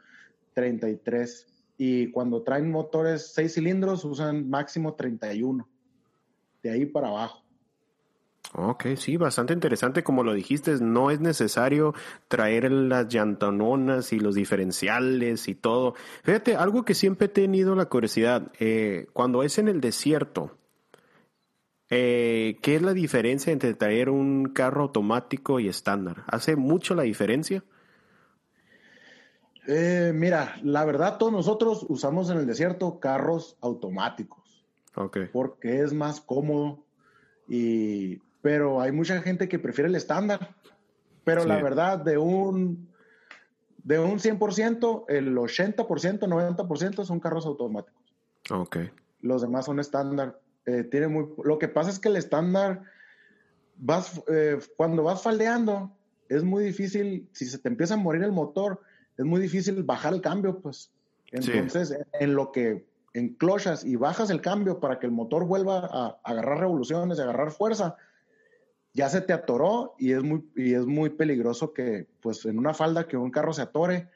33. 0.54 1.46
Y 1.76 2.11
cuando 2.11 2.42
traen 2.42 2.70
motores 2.70 3.32
6 3.34 3.54
cilindros 3.54 4.04
usan 4.04 4.49
máximo 4.49 4.94
31. 4.94 5.68
De 6.62 6.70
ahí 6.70 6.87
para 6.87 7.08
abajo. 7.08 7.43
Ok, 8.52 8.86
sí, 8.96 9.16
bastante 9.16 9.52
interesante. 9.52 10.04
Como 10.04 10.22
lo 10.22 10.34
dijiste, 10.34 10.76
no 10.80 11.10
es 11.10 11.20
necesario 11.20 11.94
traer 12.28 12.70
las 12.70 13.08
llantononas 13.08 14.12
y 14.12 14.20
los 14.20 14.34
diferenciales 14.34 15.48
y 15.48 15.54
todo. 15.54 15.94
Fíjate, 16.22 16.56
algo 16.56 16.84
que 16.84 16.94
siempre 16.94 17.26
he 17.26 17.30
tenido 17.30 17.74
la 17.74 17.86
curiosidad, 17.86 18.52
eh, 18.60 19.06
cuando 19.12 19.42
es 19.42 19.58
en 19.58 19.68
el 19.68 19.80
desierto, 19.80 20.56
eh, 21.90 22.58
¿qué 22.62 22.76
es 22.76 22.82
la 22.82 22.92
diferencia 22.92 23.52
entre 23.52 23.74
traer 23.74 24.08
un 24.08 24.52
carro 24.52 24.82
automático 24.82 25.58
y 25.58 25.68
estándar? 25.68 26.24
¿Hace 26.28 26.54
mucho 26.54 26.94
la 26.94 27.02
diferencia? 27.02 27.64
Eh, 29.66 30.12
mira, 30.14 30.56
la 30.62 30.84
verdad, 30.84 31.18
todos 31.18 31.32
nosotros 31.32 31.86
usamos 31.88 32.30
en 32.30 32.38
el 32.38 32.46
desierto 32.46 33.00
carros 33.00 33.56
automáticos. 33.60 34.64
Ok. 34.94 35.18
Porque 35.32 35.80
es 35.80 35.92
más 35.92 36.20
cómodo 36.20 36.84
y 37.48 38.20
pero 38.44 38.82
hay 38.82 38.92
mucha 38.92 39.22
gente 39.22 39.48
que 39.48 39.58
prefiere 39.58 39.88
el 39.88 39.94
estándar. 39.94 40.54
Pero 41.24 41.44
sí. 41.44 41.48
la 41.48 41.62
verdad, 41.62 41.96
de 41.96 42.18
un, 42.18 42.90
de 43.82 43.98
un 43.98 44.18
100%, 44.18 45.06
el 45.08 45.34
80%, 45.34 45.86
90% 45.86 47.04
son 47.06 47.20
carros 47.20 47.46
automáticos. 47.46 48.04
Ok. 48.50 48.76
Los 49.22 49.40
demás 49.40 49.64
son 49.64 49.80
estándar. 49.80 50.38
Eh, 50.66 50.84
tiene 50.84 51.08
muy, 51.08 51.28
lo 51.42 51.58
que 51.58 51.68
pasa 51.68 51.88
es 51.88 51.98
que 51.98 52.10
el 52.10 52.16
estándar, 52.16 52.82
vas, 53.78 54.22
eh, 54.28 54.58
cuando 54.76 55.02
vas 55.04 55.22
faldeando, 55.22 55.96
es 56.28 56.44
muy 56.44 56.64
difícil, 56.64 57.26
si 57.32 57.46
se 57.46 57.56
te 57.58 57.70
empieza 57.70 57.94
a 57.94 57.96
morir 57.96 58.22
el 58.24 58.32
motor, 58.32 58.82
es 59.16 59.24
muy 59.24 59.40
difícil 59.40 59.82
bajar 59.84 60.12
el 60.12 60.20
cambio, 60.20 60.60
pues. 60.60 60.92
Entonces, 61.32 61.88
sí. 61.88 61.94
en 62.20 62.34
lo 62.34 62.52
que 62.52 62.84
enclochas 63.14 63.86
y 63.86 63.96
bajas 63.96 64.28
el 64.28 64.42
cambio 64.42 64.80
para 64.80 64.98
que 64.98 65.06
el 65.06 65.12
motor 65.12 65.46
vuelva 65.46 65.88
a 65.90 66.18
agarrar 66.24 66.58
revoluciones, 66.58 67.18
a 67.18 67.22
agarrar 67.22 67.50
fuerza, 67.50 67.96
ya 68.94 69.08
se 69.08 69.20
te 69.20 69.32
atoró 69.32 69.94
y 69.98 70.12
es 70.12 70.22
muy, 70.22 70.48
y 70.54 70.74
es 70.74 70.86
muy 70.86 71.10
peligroso 71.10 71.74
que, 71.74 72.08
pues, 72.20 72.44
en 72.46 72.58
una 72.58 72.72
falda 72.72 73.06
que 73.06 73.16
un 73.16 73.30
carro 73.30 73.52
se 73.52 73.62
atore, 73.62 74.08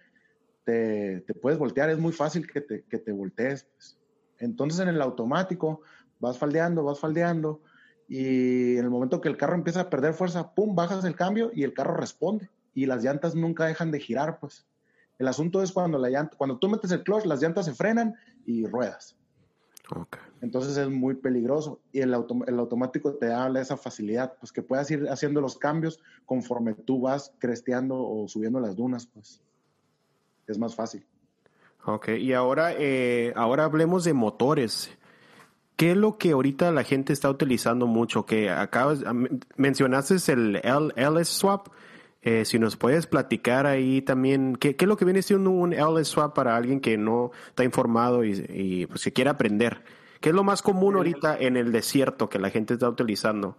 te, 0.64 1.20
te 1.22 1.34
puedes 1.34 1.58
voltear, 1.58 1.90
es 1.90 1.98
muy 1.98 2.12
fácil 2.12 2.50
que 2.50 2.60
te, 2.60 2.84
que 2.84 2.98
te 2.98 3.12
voltees. 3.12 3.64
Pues. 3.74 3.98
Entonces, 4.38 4.80
en 4.80 4.88
el 4.88 5.02
automático, 5.02 5.82
vas 6.20 6.38
faldeando, 6.38 6.84
vas 6.84 7.00
faldeando, 7.00 7.60
y 8.08 8.76
en 8.76 8.84
el 8.84 8.90
momento 8.90 9.20
que 9.20 9.28
el 9.28 9.36
carro 9.36 9.54
empieza 9.54 9.82
a 9.82 9.90
perder 9.90 10.14
fuerza, 10.14 10.54
pum, 10.54 10.74
bajas 10.74 11.04
el 11.04 11.14
cambio 11.14 11.50
y 11.52 11.64
el 11.64 11.74
carro 11.74 11.94
responde. 11.94 12.48
Y 12.72 12.86
las 12.86 13.04
llantas 13.04 13.34
nunca 13.34 13.66
dejan 13.66 13.90
de 13.90 14.00
girar, 14.00 14.38
pues. 14.40 14.66
El 15.18 15.28
asunto 15.28 15.62
es 15.62 15.72
cuando 15.72 15.98
la 15.98 16.08
llanta, 16.08 16.36
cuando 16.36 16.58
tú 16.58 16.68
metes 16.68 16.90
el 16.92 17.02
clutch, 17.02 17.26
las 17.26 17.42
llantas 17.42 17.66
se 17.66 17.74
frenan 17.74 18.14
y 18.46 18.64
ruedas. 18.66 19.16
Okay. 19.90 20.20
Entonces 20.42 20.76
es 20.76 20.88
muy 20.88 21.14
peligroso 21.14 21.80
y 21.92 22.00
el, 22.00 22.12
auto, 22.12 22.36
el, 22.46 22.58
automático 22.58 23.14
te 23.14 23.26
da 23.26 23.48
esa 23.60 23.76
facilidad, 23.76 24.34
pues 24.38 24.52
que 24.52 24.62
puedas 24.62 24.90
ir 24.90 25.08
haciendo 25.08 25.40
los 25.40 25.56
cambios 25.56 26.00
conforme 26.26 26.74
tú 26.74 27.00
vas 27.00 27.32
cresteando 27.38 27.96
o 27.98 28.28
subiendo 28.28 28.60
las 28.60 28.76
dunas, 28.76 29.06
pues 29.06 29.40
es 30.46 30.58
más 30.58 30.74
fácil. 30.74 31.06
Ok, 31.84 32.08
y 32.08 32.34
ahora, 32.34 32.72
eh, 32.74 33.32
ahora 33.34 33.64
hablemos 33.64 34.04
de 34.04 34.12
motores. 34.12 34.90
¿Qué 35.76 35.92
es 35.92 35.96
lo 35.96 36.18
que 36.18 36.32
ahorita 36.32 36.72
la 36.72 36.82
gente 36.82 37.12
está 37.12 37.30
utilizando 37.30 37.86
mucho? 37.86 38.26
Que 38.26 38.50
acabas, 38.50 39.04
mencionaste 39.56 40.16
el 40.32 40.56
L, 40.56 40.92
LS 40.96 41.28
Swap. 41.28 41.68
Eh, 42.22 42.44
si 42.44 42.58
nos 42.58 42.76
puedes 42.76 43.06
platicar 43.06 43.66
ahí 43.66 44.02
también, 44.02 44.56
¿qué, 44.56 44.76
¿qué, 44.76 44.84
es 44.84 44.88
lo 44.88 44.96
que 44.96 45.04
viene 45.04 45.22
siendo 45.22 45.50
un 45.50 45.72
LS 45.72 46.08
Swap 46.08 46.34
para 46.34 46.56
alguien 46.56 46.80
que 46.80 46.98
no 46.98 47.30
está 47.48 47.64
informado 47.64 48.24
y, 48.24 48.44
y 48.48 48.86
pues 48.86 49.04
que 49.04 49.12
quiere 49.12 49.30
aprender? 49.30 49.82
¿Qué 50.20 50.30
es 50.30 50.34
lo 50.34 50.42
más 50.42 50.62
común 50.62 50.96
ahorita 50.96 51.38
en 51.38 51.56
el 51.56 51.70
desierto 51.70 52.28
que 52.28 52.38
la 52.38 52.50
gente 52.50 52.74
está 52.74 52.88
utilizando? 52.88 53.56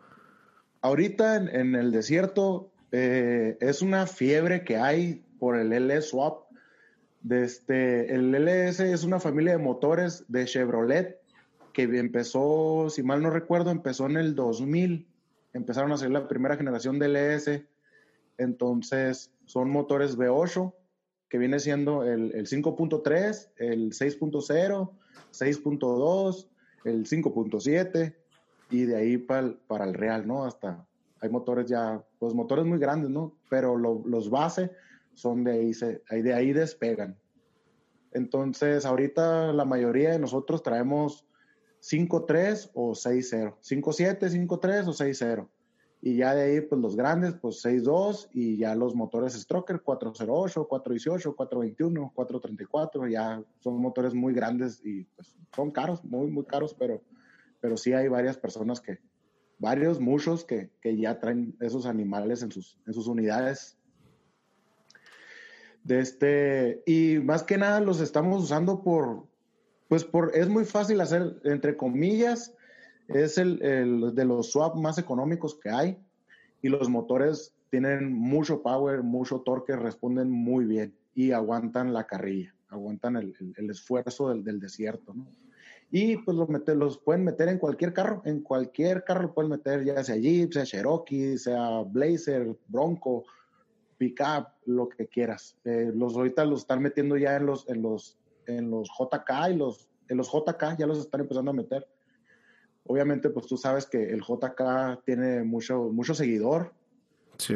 Ahorita 0.82 1.38
en, 1.38 1.48
en 1.56 1.76
el 1.76 1.92
desierto 1.92 2.72
eh, 2.92 3.58
es 3.60 3.82
una 3.82 4.08
fiebre 4.08 4.64
que 4.64 4.78
hay 4.78 5.24
por 5.40 5.58
el 5.58 5.72
LS 5.72 6.10
Swap. 6.10 6.44
Desde, 7.22 8.14
el 8.14 8.32
LS 8.32 8.80
es 8.82 9.04
una 9.04 9.20
familia 9.20 9.54
de 9.54 9.64
motores 9.64 10.26
de 10.28 10.46
Chevrolet 10.46 11.20
que 11.74 11.84
empezó, 11.84 12.90
si 12.90 13.04
mal 13.04 13.22
no 13.22 13.30
recuerdo, 13.30 13.72
empezó 13.72 14.06
en 14.08 14.18
el 14.18 14.36
2000. 14.36 15.08
Empezaron 15.54 15.92
a 15.92 15.96
hacer 15.96 16.12
la 16.12 16.28
primera 16.28 16.58
generación 16.58 17.00
del 17.00 17.14
LS. 17.14 17.64
Entonces, 18.40 19.32
son 19.46 19.70
motores 19.70 20.18
V8, 20.18 20.74
que 21.28 21.38
viene 21.38 21.60
siendo 21.60 22.04
el, 22.04 22.34
el 22.34 22.48
5.3, 22.48 23.52
el 23.58 23.92
6.0, 23.92 24.92
6.2, 25.32 26.48
el 26.86 27.06
5.7 27.06 28.16
y 28.72 28.86
de 28.86 28.96
ahí 28.96 29.18
para 29.18 29.54
para 29.68 29.86
el 29.86 29.94
real, 29.94 30.26
¿no? 30.26 30.46
Hasta 30.46 30.88
hay 31.22 31.30
motores 31.30 31.66
ya, 31.66 32.04
pues 32.18 32.34
motores 32.34 32.66
muy 32.66 32.80
grandes, 32.80 33.10
¿no? 33.10 33.38
Pero 33.50 33.78
lo, 33.78 34.02
los 34.06 34.30
base 34.30 34.72
son 35.14 35.44
de 35.44 35.52
ahí, 35.52 35.74
se, 35.74 36.02
de 36.10 36.34
ahí 36.34 36.54
despegan. 36.54 37.18
Entonces, 38.12 38.86
ahorita 38.86 39.52
la 39.52 39.66
mayoría 39.66 40.12
de 40.12 40.20
nosotros 40.20 40.64
traemos 40.64 41.28
5.3 41.82 42.72
o 42.74 42.92
6.0, 42.92 43.56
5.7, 43.62 44.48
5.3 44.48 44.88
o 44.88 44.94
6.0. 44.94 45.50
Y 46.02 46.16
ya 46.16 46.34
de 46.34 46.44
ahí, 46.44 46.62
pues 46.62 46.80
los 46.80 46.96
grandes, 46.96 47.34
pues 47.34 47.64
6.2 47.64 48.30
y 48.32 48.58
ya 48.58 48.74
los 48.74 48.96
motores 48.96 49.34
Stroker 49.34 49.82
408, 49.82 50.68
418, 50.68 51.36
421, 51.36 52.12
434, 52.16 53.08
ya 53.08 53.44
son 53.60 53.82
motores 53.82 54.14
muy 54.14 54.34
grandes 54.34 54.82
y 54.86 55.04
pues 55.04 55.36
son 55.54 55.72
caros, 55.72 56.04
muy, 56.06 56.32
muy 56.32 56.46
caros, 56.46 56.74
pero, 56.74 57.02
pero 57.60 57.76
sí 57.76 57.92
hay 57.92 58.08
varias 58.08 58.38
personas 58.38 58.80
que, 58.80 59.00
varios, 59.60 60.00
muchos 60.00 60.46
que, 60.46 60.72
que 60.82 60.98
ya 60.98 61.20
traen 61.20 61.56
esos 61.60 61.86
animales 61.86 62.42
en 62.42 62.52
sus, 62.52 62.80
en 62.88 62.94
sus 62.94 63.08
unidades. 63.08 63.78
De 65.84 66.00
este, 66.00 66.82
y 66.86 67.20
más 67.20 67.44
que 67.44 67.58
nada 67.58 67.82
los 67.82 68.00
estamos 68.00 68.44
usando 68.44 68.84
por, 68.84 69.28
pues 69.90 70.06
por, 70.06 70.36
es 70.36 70.48
muy 70.48 70.66
fácil 70.66 71.02
hacer, 71.02 71.42
entre 71.44 71.76
comillas, 71.78 72.56
es 73.10 73.38
el, 73.38 73.62
el, 73.62 74.16
de 74.16 74.26
los 74.26 74.52
swap 74.52 74.76
más 74.76 74.98
económicos 74.98 75.56
que 75.56 75.70
hay 75.70 75.98
y 76.62 76.70
los 76.70 76.90
motores 76.90 77.54
tienen 77.70 78.14
mucho 78.14 78.62
power, 78.62 79.04
mucho 79.04 79.42
torque, 79.42 79.76
responden 79.76 80.30
muy 80.30 80.66
bien 80.66 80.96
y 81.14 81.32
aguantan 81.32 81.94
la 81.94 82.06
carrilla, 82.06 82.54
aguantan 82.70 83.16
el, 83.16 83.36
el, 83.58 83.70
esfuerzo 83.70 84.30
del, 84.30 84.44
del, 84.44 84.60
desierto. 84.60 85.14
y 85.92 86.18
pues 86.18 86.36
los, 86.38 86.50
los 86.76 86.98
pueden 87.00 87.26
meter 87.26 87.50
en 87.50 87.58
cualquier 87.58 87.94
carro, 87.94 88.22
en 88.26 88.42
cualquier 88.42 89.04
carro 89.04 89.24
lo 89.24 89.34
pueden 89.34 89.52
meter, 89.52 89.84
ya 89.84 90.04
sea 90.04 90.16
Jeep, 90.16 90.54
sea 90.54 90.66
Cherokee, 90.66 91.38
sea 91.38 91.82
Blazer, 91.82 92.56
Bronco, 92.68 93.24
pickup, 93.98 94.48
lo 94.66 94.90
que 94.90 95.08
quieras. 95.08 95.58
Eh, 95.66 95.92
los 95.94 96.16
ahorita 96.16 96.46
los 96.46 96.62
están 96.62 96.82
metiendo 96.82 97.18
ya 97.18 97.36
en 97.36 97.46
los, 97.46 97.68
en 97.70 97.82
los, 97.82 98.18
en 98.48 98.72
los 98.72 98.90
JK 98.90 99.52
y 99.52 99.56
los, 99.56 99.90
en 100.08 100.18
los 100.18 100.32
JK 100.32 100.78
ya 100.78 100.88
los 100.88 101.00
están 101.00 101.22
empezando 101.22 101.52
a 101.52 101.54
meter. 101.54 101.88
Obviamente, 102.92 103.30
pues 103.30 103.46
tú 103.46 103.56
sabes 103.56 103.86
que 103.86 104.10
el 104.10 104.22
JK 104.22 105.04
tiene 105.06 105.44
mucho, 105.44 105.92
mucho 105.94 106.16
seguidor, 106.16 106.74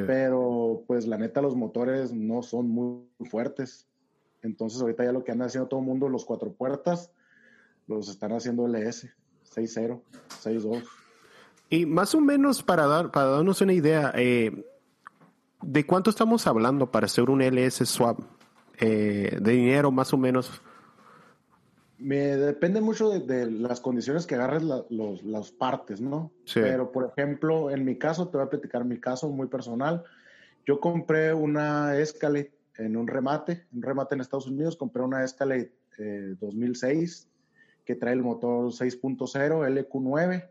pero 0.06 0.84
pues 0.86 1.08
la 1.08 1.18
neta 1.18 1.42
los 1.42 1.56
motores 1.56 2.14
no 2.14 2.44
son 2.44 2.70
muy 2.70 3.08
fuertes. 3.32 3.88
Entonces 4.44 4.80
ahorita 4.80 5.04
ya 5.04 5.12
lo 5.12 5.24
que 5.24 5.32
anda 5.32 5.48
haciendo 5.48 5.68
todo 5.68 5.80
el 5.80 5.88
mundo, 5.88 6.08
los 6.08 6.24
cuatro 6.24 6.54
puertas, 6.54 7.12
los 7.88 8.10
están 8.10 8.34
haciendo 8.34 8.68
LS, 8.68 9.10
6.0, 9.56 10.02
6.2. 10.44 10.84
Y 11.68 11.88
más 11.88 12.14
o 12.14 12.22
menos 12.22 12.62
para, 12.62 12.86
dar, 12.86 13.10
para 13.10 13.30
darnos 13.30 13.60
una 13.62 13.74
idea, 13.74 14.14
eh, 14.16 14.64
¿de 15.64 15.86
cuánto 15.88 16.12
estamos 16.12 16.46
hablando 16.46 16.92
para 16.92 17.08
hacer 17.08 17.32
un 17.32 17.42
LS 17.42 17.88
swap? 17.90 18.20
Eh, 18.78 19.36
de 19.42 19.52
dinero 19.52 19.90
más 19.90 20.14
o 20.14 20.18
menos. 20.20 20.62
Me 22.04 22.36
depende 22.36 22.82
mucho 22.82 23.10
de, 23.10 23.50
las 23.50 23.80
condiciones 23.80 24.28
que 24.28 24.36
agarres 24.36 24.62
los, 24.62 25.24
las 25.24 25.52
partes, 25.52 26.02
¿no? 26.02 26.32
Sí. 26.44 26.60
Pero, 26.60 26.92
por 26.92 27.10
ejemplo, 27.10 27.72
en 27.72 27.86
mi 27.86 27.98
caso, 27.98 28.28
te 28.28 28.38
voy 28.38 28.46
a 28.46 28.50
platicar 28.50 28.84
mi 28.84 29.00
caso 29.00 29.30
muy 29.30 29.48
personal. 29.48 30.04
Yo 30.66 30.82
compré 30.82 31.34
una 31.34 31.98
Escalade 31.98 32.52
en 32.78 32.98
un 32.98 33.08
remate, 33.08 33.66
un 33.74 33.82
remate 33.82 34.16
en 34.16 34.22
Estados 34.22 34.48
Unidos, 34.48 34.76
compré 34.76 35.02
una 35.02 35.24
Escalade 35.24 35.72
2006 36.40 37.24
eh, 37.24 37.30
que 37.86 37.96
trae 37.96 38.14
el 38.14 38.22
motor 38.22 38.66
6.0 38.66 39.28
LQ9 39.30 40.50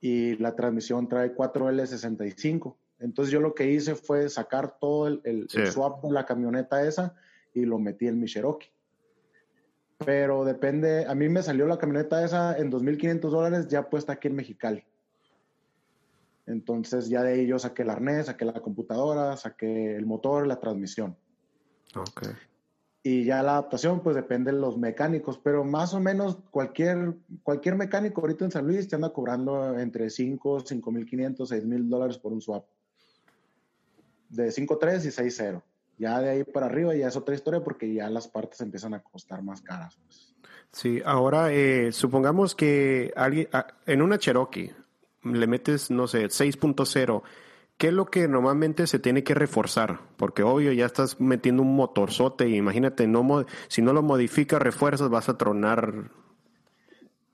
y 0.00 0.36
la 0.36 0.54
transmisión 0.56 1.08
trae 1.08 1.34
4L65. 1.34 2.76
Entonces 3.00 3.32
yo 3.32 3.40
lo 3.40 3.54
que 3.54 3.70
hice 3.70 3.94
fue 3.94 4.28
sacar 4.28 4.78
todo 4.80 5.06
el, 5.06 5.46
swap 5.48 6.02
de 6.02 6.12
la 6.12 6.26
camioneta 6.26 6.84
esa 6.84 7.14
y 7.54 7.64
lo 7.64 7.78
metí 7.78 8.06
en 8.08 8.18
mi 8.18 8.26
Cherokee. 8.26 8.70
Pero 10.04 10.44
depende, 10.44 11.06
a 11.06 11.14
mí 11.14 11.28
me 11.28 11.42
salió 11.42 11.66
la 11.66 11.78
camioneta 11.78 12.24
esa 12.24 12.56
en 12.56 12.70
2.500 12.70 13.20
dólares 13.20 13.68
ya 13.68 13.90
puesta 13.90 14.14
aquí 14.14 14.28
en 14.28 14.36
Mexicali. 14.36 14.84
Entonces 16.46 17.08
ya 17.08 17.22
de 17.22 17.34
ahí 17.34 17.46
yo 17.46 17.58
saqué 17.58 17.82
el 17.82 17.90
arnés, 17.90 18.26
saqué 18.26 18.44
la 18.44 18.60
computadora, 18.60 19.36
saqué 19.36 19.96
el 19.96 20.06
motor, 20.06 20.46
la 20.46 20.58
transmisión. 20.58 21.16
Okay. 21.94 22.32
Y 23.02 23.24
ya 23.24 23.42
la 23.42 23.52
adaptación, 23.52 24.00
pues 24.00 24.16
depende 24.16 24.52
de 24.52 24.58
los 24.58 24.76
mecánicos, 24.76 25.38
pero 25.38 25.64
más 25.64 25.94
o 25.94 26.00
menos 26.00 26.38
cualquier, 26.50 27.14
cualquier 27.42 27.76
mecánico 27.76 28.20
ahorita 28.20 28.44
en 28.44 28.50
San 28.50 28.66
Luis 28.66 28.88
te 28.88 28.96
anda 28.96 29.12
cobrando 29.12 29.78
entre 29.78 30.10
5, 30.10 30.60
5.500, 30.60 31.36
6.000 31.36 31.88
dólares 31.88 32.18
por 32.18 32.32
un 32.32 32.40
swap. 32.40 32.64
De 34.28 34.48
5.3 34.48 35.04
y 35.04 35.08
6.0. 35.08 35.62
Ya 35.98 36.20
de 36.20 36.30
ahí 36.30 36.44
para 36.44 36.66
arriba 36.66 36.94
ya 36.94 37.08
es 37.08 37.16
otra 37.16 37.34
historia 37.34 37.60
porque 37.60 37.92
ya 37.92 38.08
las 38.08 38.28
partes 38.28 38.60
empiezan 38.60 38.94
a 38.94 39.02
costar 39.02 39.42
más 39.42 39.62
caras. 39.62 39.98
Pues. 40.04 40.34
Sí, 40.72 41.02
ahora 41.04 41.52
eh, 41.52 41.92
supongamos 41.92 42.54
que 42.54 43.12
alguien, 43.16 43.48
ah, 43.52 43.66
en 43.86 44.02
una 44.02 44.18
Cherokee 44.18 44.72
le 45.24 45.46
metes, 45.46 45.90
no 45.90 46.06
sé, 46.06 46.26
6.0 46.26 47.22
¿Qué 47.78 47.88
es 47.88 47.92
lo 47.92 48.06
que 48.06 48.26
normalmente 48.26 48.88
se 48.88 48.98
tiene 48.98 49.22
que 49.22 49.34
reforzar? 49.34 50.00
Porque 50.16 50.42
obvio 50.42 50.72
ya 50.72 50.84
estás 50.84 51.20
metiendo 51.20 51.62
un 51.62 51.76
motorzote 51.76 52.48
y 52.48 52.56
imagínate, 52.56 53.06
no, 53.06 53.46
si 53.68 53.82
no 53.82 53.92
lo 53.92 54.02
modificas, 54.02 54.60
refuerzas, 54.60 55.08
vas 55.08 55.28
a 55.28 55.38
tronar. 55.38 56.10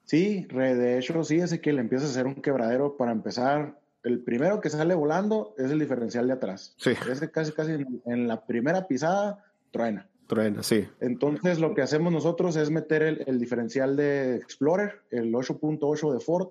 Sí, 0.04 0.47
de 0.50 0.99
hecho 0.99 1.25
sí, 1.25 1.38
es 1.38 1.59
que 1.61 1.73
le 1.73 1.80
empieza 1.80 2.04
a 2.04 2.09
hacer 2.11 2.26
un 2.26 2.35
quebradero 2.35 2.99
para 2.99 3.11
empezar. 3.11 3.80
El 4.04 4.20
primero 4.20 4.60
que 4.60 4.69
sale 4.69 4.95
volando 4.95 5.54
es 5.56 5.71
el 5.71 5.78
diferencial 5.78 6.26
de 6.26 6.34
atrás. 6.34 6.75
Sí. 6.76 6.90
Ese 7.10 7.30
casi, 7.30 7.52
casi 7.52 7.73
en, 8.04 8.28
la 8.28 8.45
primera 8.45 8.86
pisada 8.86 9.43
truena. 9.71 10.06
Truena, 10.26 10.62
sí. 10.62 10.86
Entonces 11.00 11.58
lo 11.58 11.75
que 11.75 11.82
hacemos 11.82 12.12
nosotros 12.12 12.56
es 12.56 12.71
meter 12.71 13.02
el, 13.26 13.38
diferencial 13.38 13.97
de 13.97 14.36
Explorer, 14.36 15.00
el 15.10 15.32
8.8 15.32 16.12
de 16.12 16.21
Ford. 16.21 16.49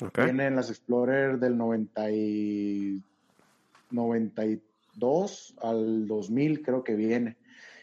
Okay. 0.00 0.24
Tienen 0.24 0.56
las 0.56 0.70
Explorer 0.70 1.38
del 1.38 1.56
90 1.56 2.08
92 3.90 5.54
al 5.62 6.06
2000 6.06 6.62
creo 6.62 6.82
que 6.82 6.94
viene. 6.94 7.36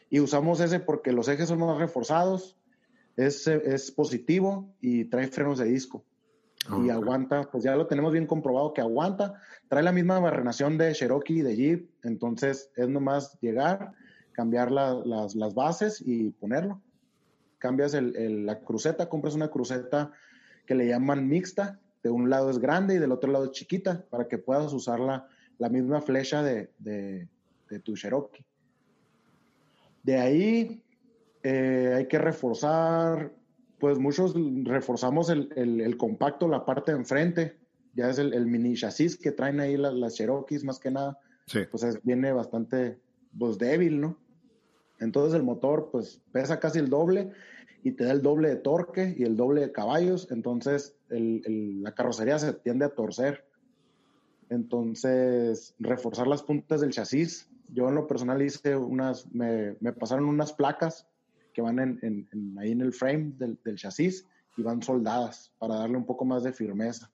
Y 0.10 0.20
usamos 0.20 0.60
ese 0.60 0.80
porque 0.80 1.12
los 1.12 1.28
ejes 1.28 1.50
son 1.50 1.60
más 1.60 1.78
reforzados, 1.78 2.58
es, 3.16 3.48
es 3.48 3.92
positivo 3.92 4.70
y 4.82 5.06
trae 5.06 5.28
frenos 5.28 5.60
de 5.60 5.66
disco. 5.66 6.04
Y 6.84 6.90
aguanta, 6.90 7.50
pues 7.52 7.64
ya 7.64 7.76
lo 7.76 7.88
tenemos 7.88 8.12
bien 8.12 8.26
comprobado 8.26 8.74
que 8.74 8.82
aguanta. 8.82 9.42
Trae 9.68 9.84
la 9.84 9.92
misma 9.92 10.20
barrenación 10.20 10.78
de 10.78 10.94
Cherokee 10.94 11.40
y 11.40 11.42
de 11.42 11.56
Jeep, 11.56 11.90
entonces 12.04 12.72
es 12.76 12.88
nomás 12.88 13.38
llegar, 13.42 13.94
cambiar 14.32 14.72
las, 14.72 15.36
las, 15.36 15.54
bases 15.54 16.02
y 16.06 16.32
ponerlo. 16.32 16.82
Cambias 17.58 17.94
el, 17.94 18.46
la 18.46 18.60
cruceta, 18.60 19.10
compras 19.10 19.36
una 19.36 19.50
cruceta 19.50 20.12
que 20.66 20.76
le 20.76 20.88
llaman 20.88 21.28
mixta, 21.28 21.80
de 22.02 22.10
un 22.10 22.30
lado 22.30 22.50
es 22.50 22.60
grande 22.60 22.96
y 22.96 23.00
del 23.00 23.12
otro 23.12 23.32
lado 23.32 23.46
es 23.46 23.52
chiquita, 23.52 24.06
para 24.10 24.28
que 24.28 24.38
puedas 24.38 24.74
usarla 24.74 25.28
la 25.58 25.70
misma 25.70 26.02
flecha 26.02 26.44
de, 26.44 26.70
de, 26.80 27.28
tu 27.80 27.96
Cherokee. 27.96 28.46
De 30.04 30.20
ahí 30.20 30.84
eh, 31.42 31.94
hay 31.96 32.08
que 32.08 32.20
reforzar, 32.20 33.34
pues 33.84 34.00
muchos 34.00 34.34
reforzamos 34.64 35.30
el, 35.30 35.98
compacto, 35.98 36.48
la 36.48 36.64
parte 36.64 36.94
de 36.94 37.00
enfrente, 37.00 37.58
ya 37.94 38.10
es 38.10 38.18
el, 38.18 38.46
mini 38.48 38.76
chasis 38.76 39.18
que 39.18 39.34
traen 39.34 39.60
ahí 39.60 39.76
las, 39.76 40.16
Cherokees 40.16 40.64
más 40.64 40.80
que 40.80 40.90
nada, 40.90 41.20
pues 41.70 42.00
viene 42.02 42.32
bastante 42.32 42.98
pues, 43.38 43.58
débil, 43.58 44.00
¿no? 44.00 44.18
Entonces 45.02 45.34
el 45.34 45.44
motor 45.44 45.90
pues 45.92 46.22
pesa 46.32 46.62
casi 46.62 46.80
el 46.80 46.90
doble 46.90 47.34
y 47.84 47.92
te 47.92 48.06
da 48.06 48.14
el 48.14 48.22
doble 48.22 48.48
de 48.48 48.56
torque 48.56 49.16
y 49.18 49.24
el 49.24 49.36
doble 49.36 49.60
de 49.60 49.74
caballos, 49.74 50.30
entonces 50.32 50.96
la 51.10 51.94
carrocería 51.94 52.40
se 52.40 52.54
tiende 52.54 52.86
a 52.86 52.96
torcer. 52.96 53.44
Entonces, 54.48 55.76
reforzar 55.78 56.28
las 56.28 56.42
puntas 56.42 56.80
del 56.80 56.92
chasis. 56.92 57.50
Yo 57.68 57.90
en 57.90 57.96
lo 57.96 58.08
personal 58.08 58.42
hice 58.42 58.78
unas, 58.78 59.30
me, 59.34 59.74
pasaron 60.00 60.24
unas 60.24 60.54
placas 60.54 61.06
que 61.54 61.62
van 61.62 61.80
en, 61.80 62.58
ahí 62.58 62.72
en 62.72 62.82
el 62.82 62.94
frame 62.94 63.34
del, 63.38 63.58
chasis 63.76 64.28
y 64.58 64.64
van 64.64 64.82
soldadas 64.82 65.52
para 65.60 65.76
darle 65.76 65.98
un 65.98 66.06
poco 66.06 66.26
más 66.26 66.44
de 66.44 66.54
firmeza. 66.54 67.10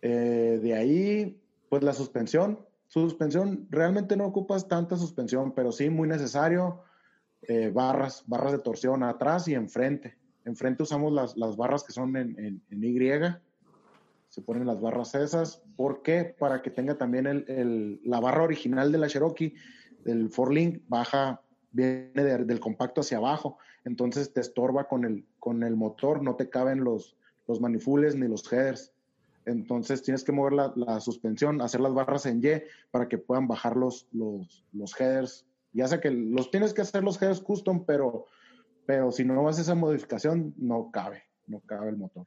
Eh, 0.00 0.58
de 0.62 0.74
ahí, 0.74 1.40
pues 1.68 1.82
la 1.82 1.92
suspensión. 1.94 2.58
Suspensión, 2.88 3.66
realmente 3.70 4.16
no 4.16 4.26
ocupas 4.26 4.68
tanta 4.68 4.96
suspensión, 4.96 5.52
pero 5.54 5.72
sí 5.72 5.88
muy 5.88 6.08
necesario. 6.08 6.82
Eh, 7.42 7.70
barras, 7.70 8.24
barras 8.26 8.52
de 8.52 8.58
torsión 8.58 9.02
atrás 9.02 9.48
y 9.48 9.54
enfrente. 9.54 10.16
Enfrente 10.44 10.82
usamos 10.82 11.12
las, 11.12 11.56
barras 11.56 11.84
que 11.84 11.92
son 11.92 12.16
en, 12.16 12.38
en, 12.38 12.62
en 12.70 12.84
Y 12.84 13.10
se 14.28 14.42
ponen 14.42 14.66
las 14.66 14.80
barras 14.80 15.14
esas. 15.14 15.62
¿Por 15.76 16.02
qué? 16.02 16.34
Para 16.38 16.62
que 16.62 16.70
tenga 16.70 16.96
también 16.96 17.26
el, 17.26 18.00
la 18.04 18.20
barra 18.20 18.42
original 18.42 18.90
de 18.90 18.98
la 18.98 19.08
Cherokee, 19.08 19.54
del 20.04 20.30
Link, 20.50 20.82
baja, 20.88 21.42
viene 21.72 22.10
del 22.14 22.60
compacto 22.60 23.00
hacia 23.00 23.18
abajo, 23.18 23.58
entonces 23.84 24.32
te 24.32 24.40
estorba 24.40 24.88
con 24.88 25.04
el, 25.04 25.26
con 25.38 25.62
el 25.62 25.76
motor, 25.76 26.22
no 26.22 26.36
te 26.36 26.48
caben 26.48 26.84
los, 26.84 27.16
los 27.48 27.60
manifules 27.60 28.14
ni 28.14 28.28
los 28.28 28.50
headers. 28.52 28.92
Entonces 29.44 30.02
tienes 30.02 30.22
que 30.22 30.32
mover 30.32 30.52
la, 30.76 31.00
suspensión, 31.00 31.60
hacer 31.60 31.80
las 31.80 31.94
barras 31.94 32.26
en 32.26 32.38
Y 32.38 32.62
para 32.90 33.08
que 33.08 33.18
puedan 33.18 33.48
bajar 33.48 33.76
los, 33.76 34.06
los, 34.12 34.64
los 34.72 34.98
headers. 35.00 35.46
Ya 35.72 35.88
sé 35.88 36.00
que 36.00 36.10
los 36.10 36.50
tienes 36.50 36.72
que 36.72 36.82
hacer 36.82 37.02
los 37.02 37.20
headers 37.20 37.40
custom, 37.40 37.84
pero, 37.84 38.26
pero 38.86 39.10
si 39.10 39.24
no 39.24 39.48
haces 39.48 39.62
esa 39.62 39.74
modificación, 39.74 40.54
no 40.56 40.90
cabe, 40.92 41.24
no 41.46 41.60
cabe 41.60 41.88
el 41.88 41.96
motor. 41.96 42.26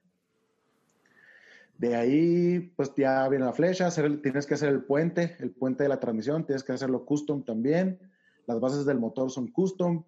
De 1.77 1.95
ahí, 1.95 2.71
pues 2.75 2.93
ya 2.95 3.27
viene 3.27 3.45
la 3.45 3.53
flecha, 3.53 3.89
tienes 4.21 4.45
que 4.45 4.53
hacer 4.53 4.69
el 4.69 4.83
puente, 4.83 5.35
el 5.39 5.51
puente 5.51 5.83
de 5.83 5.89
la 5.89 5.99
transmisión, 5.99 6.45
tienes 6.45 6.63
que 6.63 6.71
hacerlo 6.71 7.05
custom 7.05 7.43
también. 7.43 7.99
Las 8.47 8.59
bases 8.59 8.85
del 8.85 8.99
motor 8.99 9.31
son 9.31 9.47
custom, 9.47 10.03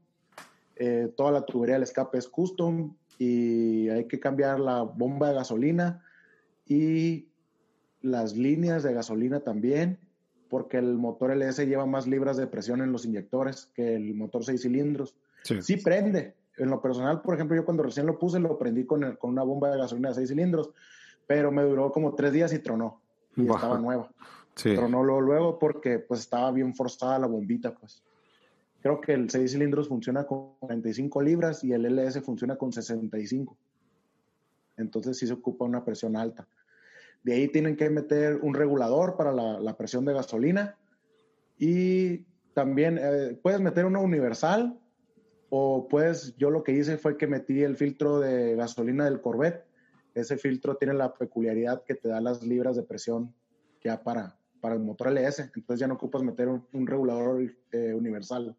eh, 0.76 1.12
toda 1.16 1.32
la 1.32 1.46
tubería 1.46 1.76
del 1.76 1.84
escape 1.84 2.18
es 2.18 2.28
custom 2.28 2.94
y 3.18 3.90
hay 3.90 4.06
que 4.06 4.20
cambiar 4.20 4.60
la 4.60 4.84
bomba 4.84 5.30
de 5.30 5.36
gasolina 5.36 6.04
y 6.68 7.28
las 8.02 8.38
líneas 8.38 8.84
de 8.84 8.94
gasolina 8.94 9.40
también, 9.40 9.98
porque 10.50 10.78
el 10.78 10.96
motor 10.98 11.32
LS 11.32 11.66
lleva 11.66 11.86
más 11.86 12.08
libras 12.08 12.38
de 12.38 12.48
presión 12.48 12.82
en 12.82 12.92
los 12.92 13.06
inyectores 13.06 13.72
que 13.74 13.96
el 13.96 14.14
motor 14.14 14.46
6 14.46 14.62
cilindros. 14.62 15.16
Sí. 15.44 15.78
prende. 15.78 16.36
En 16.58 16.70
lo 16.70 16.82
personal, 16.82 17.22
por 17.22 17.36
ejemplo, 17.36 17.56
yo 17.56 17.66
cuando 17.66 17.84
recién 17.84 18.06
lo 18.06 18.18
puse, 18.18 18.40
lo 18.40 18.58
prendí 18.58 18.86
con, 18.86 19.16
con 19.18 19.32
una 19.32 19.44
bomba 19.44 19.70
de 19.70 19.78
gasolina 19.78 20.10
de 20.10 20.16
6 20.16 20.30
cilindros 20.30 20.72
pero 21.28 21.52
me 21.52 21.62
duró 21.62 21.92
como 21.92 22.16
tres 22.16 22.32
días 22.32 22.52
y 22.54 22.60
tronó. 22.60 23.02
Y 23.36 23.48
estaba 23.48 23.78
nueva. 23.78 24.10
Tronó 24.56 25.04
luego, 25.04 25.22
luego 25.22 25.60
porque 25.60 26.00
pues 26.00 26.22
estaba 26.22 26.52
bien 26.52 26.74
forzada 26.74 27.20
la 27.20 27.28
bombita, 27.28 27.76
pues. 27.76 28.02
Creo 28.82 29.02
que 29.02 29.14
el 29.14 29.30
6 29.30 29.52
cilindros 29.52 29.88
funciona 29.88 30.26
con 30.26 30.58
45 30.60 31.22
libras 31.22 31.64
y 31.64 31.74
el 31.74 31.86
LS 31.86 32.22
funciona 32.22 32.56
con 32.56 32.72
65. 32.72 33.58
Entonces 34.78 35.18
sí 35.18 35.28
se 35.28 35.34
ocupa 35.34 35.66
una 35.66 35.84
presión 35.84 36.16
alta. 36.16 36.48
De 37.24 37.34
ahí 37.34 37.48
tienen 37.48 37.76
que 37.76 37.90
meter 37.90 38.38
un 38.42 38.54
regulador 38.54 39.18
para 39.18 39.34
la, 39.34 39.78
presión 39.78 40.06
de 40.06 40.14
gasolina 40.14 40.78
y 41.58 42.20
también 42.54 43.00
eh, 43.02 43.38
puedes 43.42 43.60
meter 43.60 43.86
uno 43.86 44.02
universal 44.02 44.80
o 45.50 45.88
pues 45.90 46.36
yo 46.38 46.50
lo 46.50 46.64
que 46.64 46.74
hice 46.74 46.98
fue 46.98 47.18
que 47.18 47.28
metí 47.28 47.64
el 47.64 47.76
filtro 47.76 48.20
de 48.20 48.56
gasolina 48.56 49.06
del 49.06 49.22
Corvette. 49.22 49.66
Ese 50.14 50.38
filtro 50.38 50.78
tiene 50.78 50.94
la 50.94 51.14
peculiaridad 51.14 51.84
que 51.84 51.96
te 51.96 52.10
da 52.10 52.22
las 52.22 52.44
libras 52.44 52.76
de 52.76 52.84
presión 52.84 53.34
ya 53.84 54.04
para, 54.04 54.38
para 54.60 54.76
el 54.76 54.82
motor 54.82 55.12
LS. 55.12 55.52
Entonces 55.56 55.80
ya 55.80 55.88
no 55.88 55.96
ocupas 55.96 56.24
meter 56.24 56.48
un, 56.48 56.88
regulador 56.88 57.42
eh, 57.72 57.94
universal. 57.94 58.56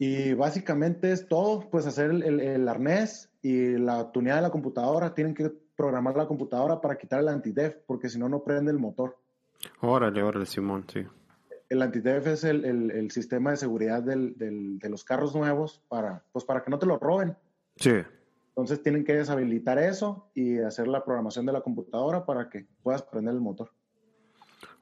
Y 0.00 0.34
básicamente 0.34 1.12
es 1.12 1.28
todo, 1.28 1.68
pues 1.70 1.86
hacer 1.86 2.10
el, 2.10 2.40
el, 2.40 2.68
arnés 2.68 3.30
y 3.40 3.76
la 3.76 4.10
tuneada 4.10 4.40
de 4.40 4.46
la 4.48 4.50
computadora. 4.50 5.14
Tienen 5.14 5.34
que 5.34 5.52
programar 5.76 6.16
la 6.16 6.26
computadora 6.26 6.80
para 6.80 6.96
quitar 6.96 7.20
el 7.20 7.28
antidef, 7.28 7.76
porque 7.86 8.08
si 8.08 8.18
no, 8.18 8.28
no 8.28 8.42
prende 8.42 8.72
el 8.72 8.78
motor. 8.78 9.16
Órale, 9.80 10.22
órale, 10.22 10.46
Simón, 10.46 10.86
sí 10.92 11.06
el 11.70 11.82
Antidef 11.82 12.26
es 12.26 12.44
el, 12.44 13.10
sistema 13.12 13.52
de 13.52 13.56
seguridad 13.56 14.02
de 14.02 14.88
los 14.88 15.04
carros 15.04 15.34
nuevos 15.34 15.80
para, 15.88 16.24
pues 16.32 16.44
para 16.44 16.62
que 16.62 16.70
no 16.70 16.78
te 16.78 16.86
lo 16.86 16.98
roben. 16.98 17.36
Sí. 17.76 17.92
Entonces 18.48 18.82
tienen 18.82 19.04
que 19.04 19.14
deshabilitar 19.14 19.78
eso 19.78 20.30
y 20.34 20.58
hacer 20.58 20.88
la 20.88 21.04
programación 21.04 21.46
de 21.46 21.52
la 21.52 21.60
computadora 21.60 22.26
para 22.26 22.50
que 22.50 22.66
puedas 22.82 23.02
prender 23.02 23.34
el 23.34 23.40
motor. 23.40 23.70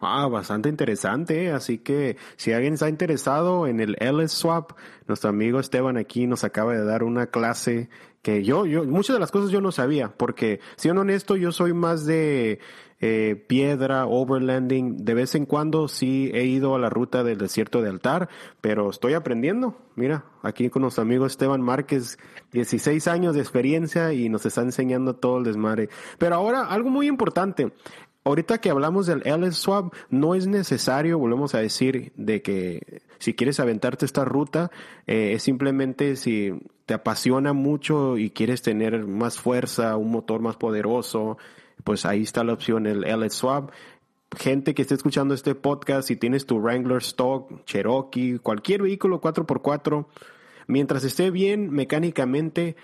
Ah, 0.01 0.29
bastante 0.29 0.69
interesante. 0.69 1.47
¿eh? 1.47 1.53
Así 1.53 1.79
que 1.79 2.17
si 2.37 2.53
alguien 2.53 2.75
está 2.75 2.88
interesado 2.88 3.67
en 3.67 3.81
el 3.81 3.97
LS 4.01 4.33
Swap, 4.33 4.73
nuestro 5.07 5.31
amigo 5.31 5.59
Esteban 5.59 5.97
aquí 5.97 6.27
nos 6.27 6.45
acaba 6.45 6.73
de 6.73 6.85
dar 6.85 7.03
una 7.03 7.27
clase 7.27 7.88
que 8.23 8.45
yo, 8.45 8.67
yo, 8.67 8.85
muchas 8.85 9.14
de 9.14 9.21
las 9.21 9.31
cosas 9.31 9.51
yo 9.51 9.61
no 9.61 9.73
sabía, 9.73 10.12
porque 10.17 10.61
siendo 10.77 11.03
honesto, 11.03 11.37
yo 11.37 11.53
soy 11.53 11.73
más 11.73 12.05
de 12.05 12.59
eh, 13.01 13.45
piedra, 13.47 14.07
overlanding. 14.07 15.05
De 15.05 15.14
vez 15.14 15.35
en 15.37 15.47
cuando 15.47 15.87
sí 15.87 16.31
he 16.35 16.45
ido 16.45 16.75
a 16.75 16.79
la 16.79 16.91
ruta 16.91 17.23
del 17.23 17.38
desierto 17.38 17.81
de 17.81 17.91
altar, 17.91 18.29
pero 18.61 18.91
estoy 18.91 19.14
aprendiendo. 19.14 19.77
Mira, 19.95 20.25
aquí 20.43 20.69
con 20.69 20.83
nuestro 20.83 21.03
amigo 21.03 21.25
Esteban 21.25 21.61
Márquez, 21.61 22.19
16 22.53 23.07
años 23.07 23.35
de 23.35 23.41
experiencia 23.41 24.12
y 24.12 24.29
nos 24.29 24.47
está 24.47 24.62
enseñando 24.62 25.14
todo 25.14 25.38
el 25.38 25.45
desmadre. 25.45 25.88
Pero 26.19 26.35
ahora, 26.35 26.67
algo 26.67 26.91
muy 26.91 27.07
importante. 27.07 27.73
Ahorita 28.29 28.59
que 28.59 28.69
hablamos 28.69 29.07
del 29.07 29.23
LS 29.25 29.57
Swap, 29.57 29.95
no 30.11 30.35
es 30.35 30.47
necesario, 30.47 31.19
volvemos 31.19 31.55
a 31.55 31.61
decir, 31.61 32.12
de 32.14 32.43
que 32.43 33.01
si 33.19 33.33
quieres 33.33 33.59
aventarte 33.59 34.05
esta 34.05 34.27
ruta, 34.27 34.71
eh, 35.07 35.33
es 35.33 35.43
simplemente 35.43 36.14
si 36.14 36.53
te 36.85 36.93
apasiona 36.93 37.55
mucho 37.55 38.19
y 38.19 38.29
quieres 38.29 38.61
tener 38.61 39.07
más 39.07 39.38
fuerza, 39.38 39.97
un 39.97 40.11
motor 40.11 40.43
más 40.43 40.57
poderoso, 40.57 41.38
pues 41.85 42.05
ahí 42.05 42.21
está 42.21 42.45
la 42.45 42.53
opción, 42.53 42.87
el 42.87 43.03
LS 43.03 43.33
Swap. 43.33 43.71
Gente 44.37 44.75
que 44.75 44.83
esté 44.83 44.95
escuchando 44.95 45.33
este 45.33 45.55
podcast, 45.55 46.09
si 46.09 46.17
tienes 46.17 46.45
tu 46.45 46.59
Wrangler 46.59 46.99
Stock, 46.99 47.64
Cherokee, 47.64 48.41
cualquier 48.41 48.83
vehículo 48.83 49.23
4x4, 49.23 50.05
mientras 50.67 51.03
esté 51.03 51.31
bien 51.31 51.71
mecánicamente, 51.71 52.77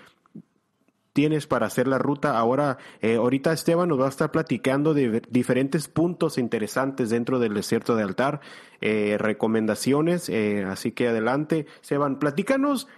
tienes 1.15 1.47
para 1.47 1.67
hacer 1.67 1.87
la 1.87 1.97
ruta. 1.97 2.37
Ahora, 2.37 2.77
eh, 2.99 3.15
ahorita 3.15 3.53
Esteban 3.53 3.87
nos 3.87 4.01
va 4.01 4.07
a 4.07 4.09
estar 4.09 4.31
platicando 4.31 4.93
de 4.93 5.21
diferentes 5.29 5.87
puntos 5.87 6.37
interesantes 6.37 7.09
dentro 7.09 7.39
del 7.39 7.53
desierto 7.53 7.95
de 7.95 8.03
altar, 8.03 8.41
eh, 8.81 9.15
recomendaciones, 9.17 10.27
eh, 10.27 10.65
así 10.65 10.91
que 10.91 11.07
adelante. 11.07 11.67
Esteban, 11.81 12.19
platícanos, 12.19 12.89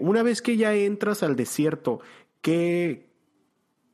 una 0.00 0.24
vez 0.24 0.42
que 0.42 0.56
ya 0.56 0.74
entras 0.74 1.22
al 1.22 1.36
desierto, 1.36 2.00
¿qué, 2.40 3.08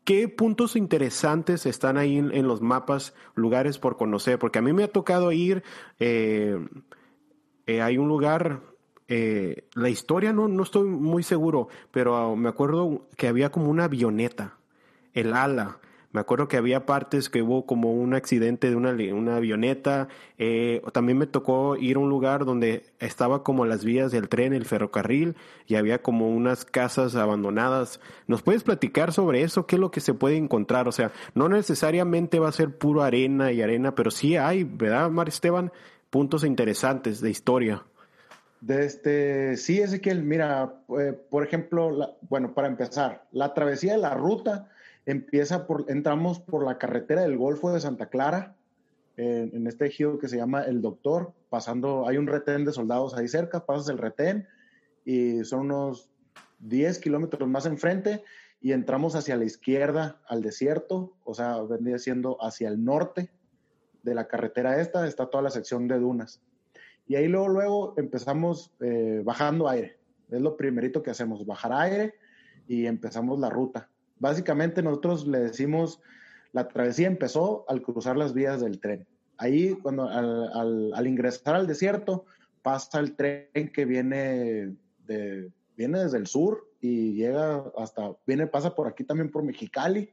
¿Qué 0.04 0.28
puntos 0.28 0.76
interesantes 0.76 1.66
están 1.66 1.98
ahí 1.98 2.16
en, 2.16 2.48
los 2.48 2.62
mapas, 2.62 3.12
lugares 3.34 3.78
por 3.78 3.98
conocer? 3.98 4.38
Porque 4.38 4.60
a 4.60 4.62
mí 4.62 4.72
me 4.72 4.84
ha 4.84 4.88
tocado 4.88 5.32
ir, 5.32 5.64
hay 5.98 7.98
un 7.98 8.08
lugar, 8.08 8.62
eh, 9.08 9.68
la 9.74 9.88
historia 9.88 10.32
no, 10.32 10.48
no 10.48 10.62
estoy 10.62 10.88
muy 10.88 11.22
seguro, 11.22 11.68
pero 11.90 12.36
me 12.36 12.48
acuerdo 12.48 13.06
que 13.16 13.28
había 13.28 13.50
como 13.50 13.70
una 13.70 13.84
avioneta, 13.84 14.54
el 15.14 15.32
ala, 15.32 15.78
me 16.16 16.20
acuerdo 16.20 16.48
que 16.48 16.56
había 16.56 16.86
partes 16.86 17.28
que 17.28 17.42
hubo 17.42 17.66
como 17.66 17.92
un 17.92 18.14
accidente 18.14 18.70
de 18.70 18.76
una, 18.76 18.92
una 19.14 19.36
avioneta. 19.36 20.08
Eh, 20.38 20.80
también 20.94 21.18
me 21.18 21.26
tocó 21.26 21.76
ir 21.76 21.96
a 21.96 21.98
un 21.98 22.08
lugar 22.08 22.46
donde 22.46 22.86
estaba 23.00 23.42
como 23.42 23.66
las 23.66 23.84
vías 23.84 24.12
del 24.12 24.30
tren, 24.30 24.54
el 24.54 24.64
ferrocarril, 24.64 25.36
y 25.66 25.74
había 25.74 26.00
como 26.00 26.30
unas 26.30 26.64
casas 26.64 27.16
abandonadas. 27.16 28.00
¿Nos 28.28 28.40
puedes 28.40 28.62
platicar 28.62 29.12
sobre 29.12 29.42
eso? 29.42 29.66
¿Qué 29.66 29.76
es 29.76 29.80
lo 29.80 29.90
que 29.90 30.00
se 30.00 30.14
puede 30.14 30.38
encontrar? 30.38 30.88
O 30.88 30.92
sea, 30.92 31.12
no 31.34 31.50
necesariamente 31.50 32.38
va 32.38 32.48
a 32.48 32.52
ser 32.52 32.78
puro 32.78 33.02
arena 33.02 33.52
y 33.52 33.60
arena, 33.60 33.94
pero 33.94 34.10
sí 34.10 34.38
hay, 34.38 34.64
¿verdad, 34.64 35.10
Mar 35.10 35.28
Esteban? 35.28 35.70
Puntos 36.08 36.44
interesantes 36.44 37.20
de 37.20 37.28
historia. 37.28 37.84
De 38.60 38.84
este, 38.84 39.56
sí, 39.56 39.80
Ezequiel, 39.80 40.22
mira, 40.22 40.74
eh, 40.98 41.18
por 41.30 41.44
ejemplo, 41.44 42.16
bueno, 42.28 42.54
para 42.54 42.68
empezar, 42.68 43.26
la 43.30 43.54
travesía 43.54 43.92
de 43.92 43.98
la 43.98 44.14
ruta 44.14 44.70
empieza 45.04 45.66
por, 45.66 45.84
entramos 45.88 46.40
por 46.40 46.64
la 46.64 46.78
carretera 46.78 47.22
del 47.22 47.36
Golfo 47.36 47.72
de 47.72 47.80
Santa 47.80 48.06
Clara, 48.06 48.56
en, 49.16 49.66
este 49.66 49.86
ejido 49.86 50.18
que 50.18 50.28
se 50.28 50.36
llama 50.36 50.62
El 50.62 50.82
Doctor, 50.82 51.32
pasando, 51.48 52.06
hay 52.06 52.18
un 52.18 52.26
retén 52.26 52.64
de 52.64 52.72
soldados 52.72 53.14
ahí 53.14 53.28
cerca, 53.28 53.64
pasas 53.64 53.88
el 53.88 53.98
retén 53.98 54.46
y 55.04 55.42
son 55.44 55.60
unos 55.60 56.10
10 56.58 56.98
kilómetros 56.98 57.48
más 57.48 57.66
enfrente 57.66 58.22
y 58.60 58.72
entramos 58.72 59.14
hacia 59.14 59.36
la 59.36 59.44
izquierda 59.44 60.20
al 60.28 60.42
desierto, 60.42 61.14
o 61.24 61.34
sea, 61.34 61.62
vendría 61.62 61.98
siendo 61.98 62.36
hacia 62.42 62.68
el 62.68 62.84
norte 62.84 63.30
de 64.02 64.14
la 64.14 64.28
carretera 64.28 64.80
esta, 64.80 65.06
está 65.06 65.26
toda 65.26 65.42
la 65.42 65.50
sección 65.50 65.88
de 65.88 65.98
dunas. 65.98 66.40
Y 67.08 67.14
ahí 67.14 67.28
luego, 67.28 67.48
luego 67.48 67.94
empezamos 67.96 68.72
eh, 68.80 69.22
bajando 69.24 69.68
aire. 69.68 69.96
Es 70.30 70.40
lo 70.40 70.56
primerito 70.56 71.02
que 71.02 71.10
hacemos, 71.10 71.46
bajar 71.46 71.72
aire 71.72 72.14
y 72.66 72.86
empezamos 72.86 73.38
la 73.38 73.48
ruta. 73.48 73.88
Básicamente 74.18 74.82
nosotros 74.82 75.26
le 75.26 75.38
decimos, 75.38 76.00
la 76.52 76.68
travesía 76.68 77.06
empezó 77.06 77.64
al 77.68 77.82
cruzar 77.82 78.16
las 78.16 78.34
vías 78.34 78.60
del 78.60 78.80
tren. 78.80 79.06
Ahí, 79.38 79.74
cuando 79.82 80.08
al, 80.08 81.06
ingresar 81.06 81.54
al 81.54 81.66
desierto, 81.66 82.24
pasa 82.62 82.98
el 82.98 83.14
tren 83.14 83.70
que 83.72 83.84
viene, 83.84 84.74
de, 85.06 85.50
viene 85.76 85.98
desde 86.00 86.18
el 86.18 86.26
sur 86.26 86.66
y 86.80 87.12
llega 87.12 87.62
hasta, 87.76 88.12
viene, 88.26 88.46
pasa 88.46 88.74
por 88.74 88.88
aquí 88.88 89.04
también 89.04 89.30
por 89.30 89.42
Mexicali 89.42 90.10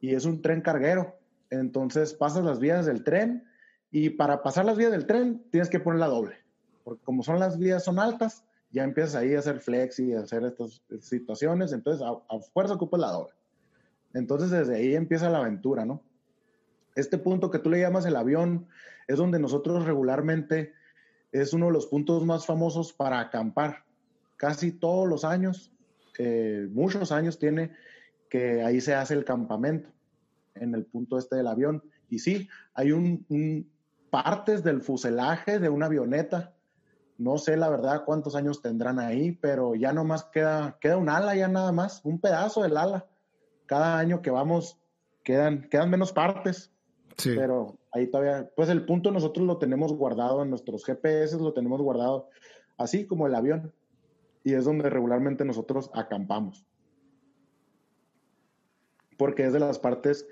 y 0.00 0.14
es 0.14 0.24
un 0.24 0.42
tren 0.42 0.62
carguero. 0.62 1.14
Entonces 1.50 2.14
pasas 2.14 2.44
las 2.44 2.58
vías 2.58 2.86
del 2.86 3.04
tren 3.04 3.47
y 3.90 4.10
para 4.10 4.42
pasar 4.42 4.64
las 4.64 4.76
vías 4.76 4.90
del 4.90 5.06
tren 5.06 5.42
tienes 5.50 5.70
que 5.70 5.80
poner 5.80 6.00
la 6.00 6.08
doble, 6.08 6.36
porque 6.84 7.02
como 7.04 7.22
son 7.22 7.38
las 7.38 7.58
vías 7.58 7.84
son 7.84 7.98
altas, 7.98 8.44
ya 8.70 8.84
empiezas 8.84 9.14
ahí 9.14 9.34
a 9.34 9.38
hacer 9.38 9.60
flex 9.60 9.98
y 9.98 10.12
a 10.12 10.20
hacer 10.20 10.44
estas 10.44 10.82
situaciones, 11.00 11.72
entonces 11.72 12.06
a, 12.06 12.38
fuerza 12.52 12.74
ocupas 12.74 13.00
la 13.00 13.10
doble. 13.10 13.34
Entonces 14.12 14.50
desde 14.50 14.76
ahí 14.76 14.94
empieza 14.94 15.30
la 15.30 15.38
aventura, 15.38 15.84
¿no? 15.84 16.02
Este 16.94 17.16
punto 17.16 17.50
que 17.50 17.58
tú 17.58 17.70
le 17.70 17.80
llamas 17.80 18.04
el 18.04 18.16
avión 18.16 18.66
es 19.06 19.16
donde 19.16 19.38
nosotros 19.38 19.86
regularmente 19.86 20.72
es 21.32 21.52
uno 21.52 21.66
de 21.66 21.72
los 21.72 21.86
puntos 21.86 22.24
más 22.26 22.44
famosos 22.44 22.92
para 22.92 23.20
acampar. 23.20 23.84
Casi 24.36 24.72
todos 24.72 25.08
los 25.08 25.24
años, 25.24 25.72
eh, 26.18 26.68
muchos 26.70 27.12
años 27.12 27.38
tiene 27.38 27.72
que 28.28 28.62
ahí 28.62 28.80
se 28.80 28.94
hace 28.94 29.14
el 29.14 29.24
campamento 29.24 29.90
en 30.54 30.74
el 30.74 30.84
punto 30.84 31.18
este 31.18 31.36
del 31.36 31.46
avión. 31.46 31.82
Y 32.10 32.18
sí, 32.18 32.48
hay 32.74 32.92
un 32.92 33.24
partes 34.10 34.62
del 34.62 34.82
fuselaje 34.82 35.58
de 35.58 35.68
una 35.68 35.86
avioneta 35.86 36.54
no 37.18 37.36
sé 37.36 37.56
la 37.56 37.68
verdad 37.68 38.04
cuántos 38.04 38.36
años 38.36 38.62
tendrán 38.62 39.00
ahí, 39.00 39.32
pero 39.32 39.74
ya 39.74 39.92
nomás 39.92 40.24
queda, 40.26 40.78
queda 40.80 40.96
un 40.96 41.08
ala, 41.08 41.34
ya 41.34 41.48
nada 41.48 41.72
más, 41.72 42.00
un 42.04 42.20
pedazo 42.20 42.62
del 42.62 42.76
ala. 42.76 43.06
Cada 43.66 43.98
año 43.98 44.22
que 44.22 44.30
vamos 44.30 44.78
quedan, 45.24 45.68
quedan 45.68 45.90
menos 45.90 46.12
partes. 46.12 46.72
Sí. 47.16 47.32
Pero 47.34 47.76
ahí 47.90 48.06
todavía, 48.06 48.48
pues 48.54 48.68
el 48.68 48.86
punto 48.86 49.10
nosotros 49.10 49.44
lo 49.44 49.58
tenemos 49.58 49.92
guardado 49.92 50.44
en 50.44 50.50
nuestros 50.50 50.84
GPS, 50.84 51.36
lo 51.38 51.52
tenemos 51.52 51.82
guardado 51.82 52.28
así 52.76 53.04
como 53.04 53.26
el 53.26 53.34
avión. 53.34 53.72
Y 54.44 54.54
es 54.54 54.64
donde 54.64 54.88
regularmente 54.88 55.44
nosotros 55.44 55.90
acampamos. 55.94 56.64
Porque 59.16 59.44
es 59.44 59.52
de 59.52 59.58
las 59.58 59.80
partes, 59.80 60.28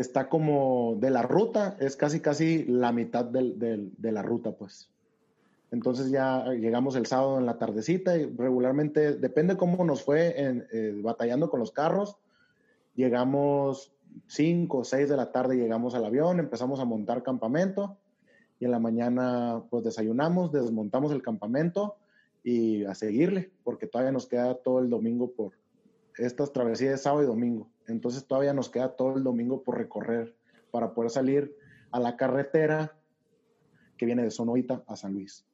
está 0.00 0.28
como 0.28 0.96
de 0.98 1.10
la 1.10 1.22
ruta, 1.22 1.76
es 1.80 1.96
casi 1.96 2.20
casi 2.20 2.64
la 2.64 2.92
mitad 2.92 3.24
de 3.24 4.12
la 4.12 4.22
ruta, 4.22 4.52
pues. 4.52 4.90
Entonces 5.70 6.10
ya 6.10 6.46
llegamos 6.52 6.96
el 6.96 7.06
sábado 7.06 7.38
en 7.38 7.46
la 7.46 7.58
tardecita 7.58 8.16
y 8.16 8.24
regularmente, 8.24 9.14
depende 9.14 9.56
cómo 9.56 9.84
nos 9.84 10.02
fue 10.02 10.40
en, 10.40 10.66
eh, 10.72 10.98
batallando 11.02 11.50
con 11.50 11.60
los 11.60 11.72
carros, 11.72 12.16
llegamos 12.94 13.92
5 14.28 14.78
o 14.78 14.84
6 14.84 15.08
de 15.08 15.16
la 15.16 15.30
tarde, 15.30 15.56
llegamos 15.56 15.94
al 15.94 16.06
avión, 16.06 16.40
empezamos 16.40 16.80
a 16.80 16.86
montar 16.86 17.22
campamento 17.22 17.98
y 18.58 18.64
en 18.64 18.70
la 18.70 18.78
mañana 18.78 19.62
pues 19.68 19.84
desayunamos, 19.84 20.52
desmontamos 20.52 21.12
el 21.12 21.22
campamento 21.22 21.96
y 22.42 22.84
a 22.84 22.94
seguirle, 22.94 23.50
porque 23.62 23.86
todavía 23.86 24.12
nos 24.12 24.26
queda 24.26 24.54
todo 24.54 24.78
el 24.78 24.88
domingo 24.88 25.32
por 25.32 25.52
estas 26.18 26.52
travesías 26.52 26.92
de 26.92 26.98
sábado 26.98 27.22
y 27.22 27.26
domingo. 27.26 27.70
Entonces 27.86 28.26
todavía 28.26 28.52
nos 28.52 28.68
queda 28.68 28.96
todo 28.96 29.16
el 29.16 29.24
domingo 29.24 29.62
por 29.62 29.78
recorrer 29.78 30.36
para 30.70 30.92
poder 30.92 31.10
salir 31.10 31.56
a 31.90 32.00
la 32.00 32.16
carretera 32.16 32.96
que 33.96 34.06
viene 34.06 34.22
de 34.22 34.30
Sonoita 34.30 34.84
a 34.86 34.96
San 34.96 35.14
Luis. 35.14 35.46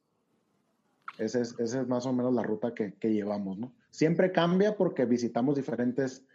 Esa 1.17 1.39
es, 1.39 1.87
más 1.87 2.05
o 2.05 2.13
menos 2.13 2.33
la 2.33 2.43
ruta 2.43 2.73
que, 2.73 2.93
que, 2.95 3.13
llevamos, 3.13 3.57
¿no? 3.57 3.73
Siempre 3.89 4.31
cambia 4.31 4.75
porque 4.75 5.05
visitamos 5.05 5.55
diferentes, 5.55 6.25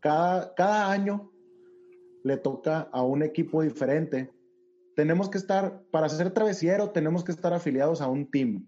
cada, 0.00 0.54
cada 0.54 0.90
año 0.90 1.30
le 2.24 2.38
toca 2.38 2.88
a 2.92 3.02
un 3.02 3.22
equipo 3.22 3.62
diferente. 3.62 4.32
Tenemos 4.96 5.28
que 5.28 5.38
estar, 5.38 5.82
para 5.90 6.08
ser 6.08 6.30
travesiero, 6.30 6.90
tenemos 6.90 7.24
que 7.24 7.32
estar 7.32 7.52
afiliados 7.52 8.00
a 8.00 8.08
un 8.08 8.30
team. 8.30 8.66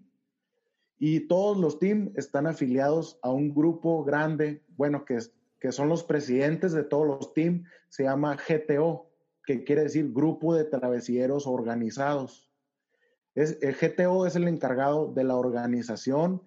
Y 0.97 1.21
todos 1.21 1.57
los 1.57 1.79
teams 1.79 2.11
están 2.15 2.47
afiliados 2.47 3.19
a 3.21 3.29
un 3.29 3.53
grupo 3.53 4.03
grande, 4.03 4.63
bueno, 4.77 5.03
que, 5.05 5.19
que 5.59 5.71
son 5.71 5.89
los 5.89 6.03
presidentes 6.03 6.71
de 6.71 6.83
todos 6.83 7.05
los 7.05 7.33
teams, 7.33 7.67
se 7.89 8.03
llama 8.03 8.37
GTO, 8.37 9.09
que 9.45 9.63
quiere 9.63 9.83
decir 9.83 10.11
Grupo 10.11 10.55
de 10.55 10.63
Travesieros 10.63 11.47
Organizados. 11.47 12.51
Es, 13.35 13.57
el 13.61 13.75
GTO 13.75 14.25
es 14.25 14.35
el 14.35 14.47
encargado 14.47 15.11
de 15.13 15.23
la 15.25 15.35
organización 15.35 16.41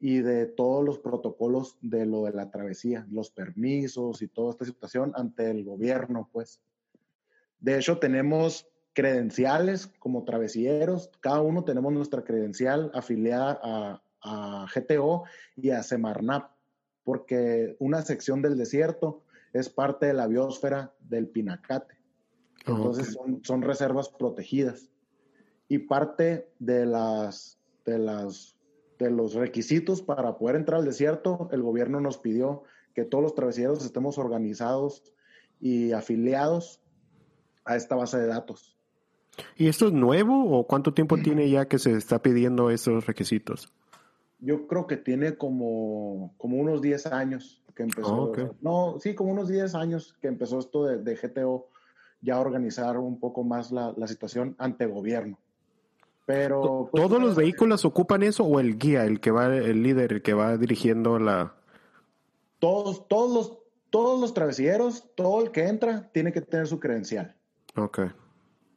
y 0.00 0.18
de 0.20 0.46
todos 0.46 0.84
los 0.84 0.98
protocolos 0.98 1.78
de 1.80 2.06
lo 2.06 2.24
de 2.24 2.32
la 2.32 2.50
travesía, 2.50 3.06
los 3.08 3.30
permisos 3.30 4.20
y 4.20 4.26
toda 4.26 4.50
esta 4.50 4.64
situación 4.64 5.12
ante 5.14 5.48
el 5.48 5.64
gobierno, 5.64 6.28
pues. 6.32 6.60
De 7.60 7.78
hecho, 7.78 7.98
tenemos 7.98 8.68
credenciales 8.92 9.86
como 9.98 10.24
travesieros, 10.24 11.10
cada 11.20 11.40
uno 11.40 11.64
tenemos 11.64 11.92
nuestra 11.92 12.24
credencial 12.24 12.90
afiliada 12.94 13.58
a, 13.62 14.02
a 14.22 14.66
GTO 14.74 15.24
y 15.56 15.70
a 15.70 15.82
Semarnap, 15.82 16.50
porque 17.04 17.76
una 17.78 18.02
sección 18.02 18.42
del 18.42 18.56
desierto 18.56 19.22
es 19.52 19.68
parte 19.68 20.06
de 20.06 20.14
la 20.14 20.26
biosfera 20.26 20.94
del 21.00 21.28
Pinacate. 21.28 21.96
Entonces 22.66 23.14
son, 23.14 23.44
son, 23.44 23.62
reservas 23.62 24.08
protegidas. 24.08 24.88
Y 25.68 25.78
parte 25.78 26.48
de 26.60 26.86
las, 26.86 27.58
de 27.84 27.98
las 27.98 28.56
de 29.02 29.10
los 29.10 29.34
requisitos 29.34 30.02
para 30.02 30.38
poder 30.38 30.56
entrar 30.56 30.80
al 30.80 30.86
desierto, 30.86 31.48
el 31.52 31.62
gobierno 31.62 32.00
nos 32.00 32.18
pidió 32.18 32.62
que 32.94 33.04
todos 33.04 33.22
los 33.22 33.34
travesieros 33.34 33.84
estemos 33.84 34.18
organizados 34.18 35.02
y 35.60 35.92
afiliados 35.92 36.80
a 37.64 37.76
esta 37.76 37.96
base 37.96 38.18
de 38.18 38.26
datos. 38.26 38.78
¿Y 39.56 39.68
esto 39.68 39.86
es 39.88 39.92
nuevo 39.92 40.58
o 40.58 40.66
cuánto 40.66 40.94
tiempo 40.94 41.16
tiene 41.18 41.48
ya 41.50 41.66
que 41.66 41.78
se 41.78 41.92
está 41.92 42.20
pidiendo 42.20 42.70
esos 42.70 43.06
requisitos? 43.06 43.72
Yo 44.40 44.66
creo 44.66 44.86
que 44.86 44.96
tiene 44.96 45.36
como, 45.36 46.34
como 46.36 46.56
unos 46.56 46.82
10 46.82 47.06
años 47.06 47.62
que 47.74 47.84
empezó. 47.84 48.32
Ah, 48.36 48.50
no, 48.60 48.96
sí, 48.98 49.14
como 49.14 49.32
unos 49.32 49.48
10 49.48 49.74
años 49.74 50.16
que 50.20 50.28
empezó 50.28 50.58
esto 50.58 50.84
de, 50.84 50.98
de 50.98 51.14
GTO 51.14 51.68
ya 52.22 52.40
organizar 52.40 52.96
un 52.98 53.18
poco 53.18 53.44
más 53.44 53.72
la, 53.72 53.92
la 53.96 54.06
situación 54.06 54.54
ante 54.58 54.86
gobierno. 54.86 55.38
Pero 56.24 56.88
pues, 56.90 57.02
todos 57.02 57.20
los 57.20 57.34
vehículos 57.34 57.84
ocupan 57.84 58.22
eso 58.22 58.44
o 58.44 58.60
el 58.60 58.78
guía, 58.78 59.04
el 59.04 59.20
que 59.20 59.32
va, 59.32 59.46
el 59.46 59.82
líder, 59.82 60.12
el 60.12 60.22
que 60.22 60.34
va 60.34 60.56
dirigiendo 60.56 61.18
la. 61.18 61.54
Todos, 62.60 63.08
todos 63.08 63.32
los, 63.32 63.58
todos 63.90 64.20
los 64.20 64.32
travesieros, 64.32 65.10
todo 65.16 65.42
el 65.42 65.50
que 65.50 65.66
entra 65.66 66.10
tiene 66.12 66.32
que 66.32 66.40
tener 66.40 66.68
su 66.68 66.78
credencial. 66.78 67.34
Ok. 67.76 68.00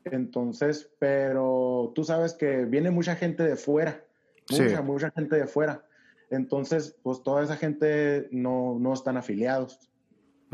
Entonces, 0.06 0.92
pero 1.00 1.92
tú 1.96 2.04
sabes 2.04 2.34
que 2.34 2.66
viene 2.66 2.92
mucha 2.92 3.16
gente 3.16 3.44
de 3.44 3.56
fuera, 3.56 4.06
mucha, 4.50 4.82
mucha 4.82 5.12
gente 5.12 5.36
de 5.36 5.48
fuera. 5.48 5.86
Entonces, 6.30 6.96
pues 7.02 7.24
toda 7.24 7.44
esa 7.44 7.58
gente 7.58 8.28
no, 8.32 8.78
no 8.80 8.94
están 8.94 9.18
afiliados. 9.18 9.80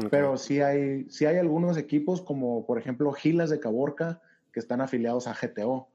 Pero 0.10 0.38
sí 0.38 0.62
hay, 0.62 1.10
sí 1.10 1.26
hay 1.26 1.38
algunos 1.38 1.78
equipos, 1.78 2.22
como 2.22 2.66
por 2.66 2.80
ejemplo 2.80 3.12
Gilas 3.12 3.50
de 3.50 3.60
Caborca, 3.60 4.22
que 4.52 4.60
están 4.60 4.82
afiliados 4.82 5.28
a 5.28 5.34
GTO. 5.34 5.90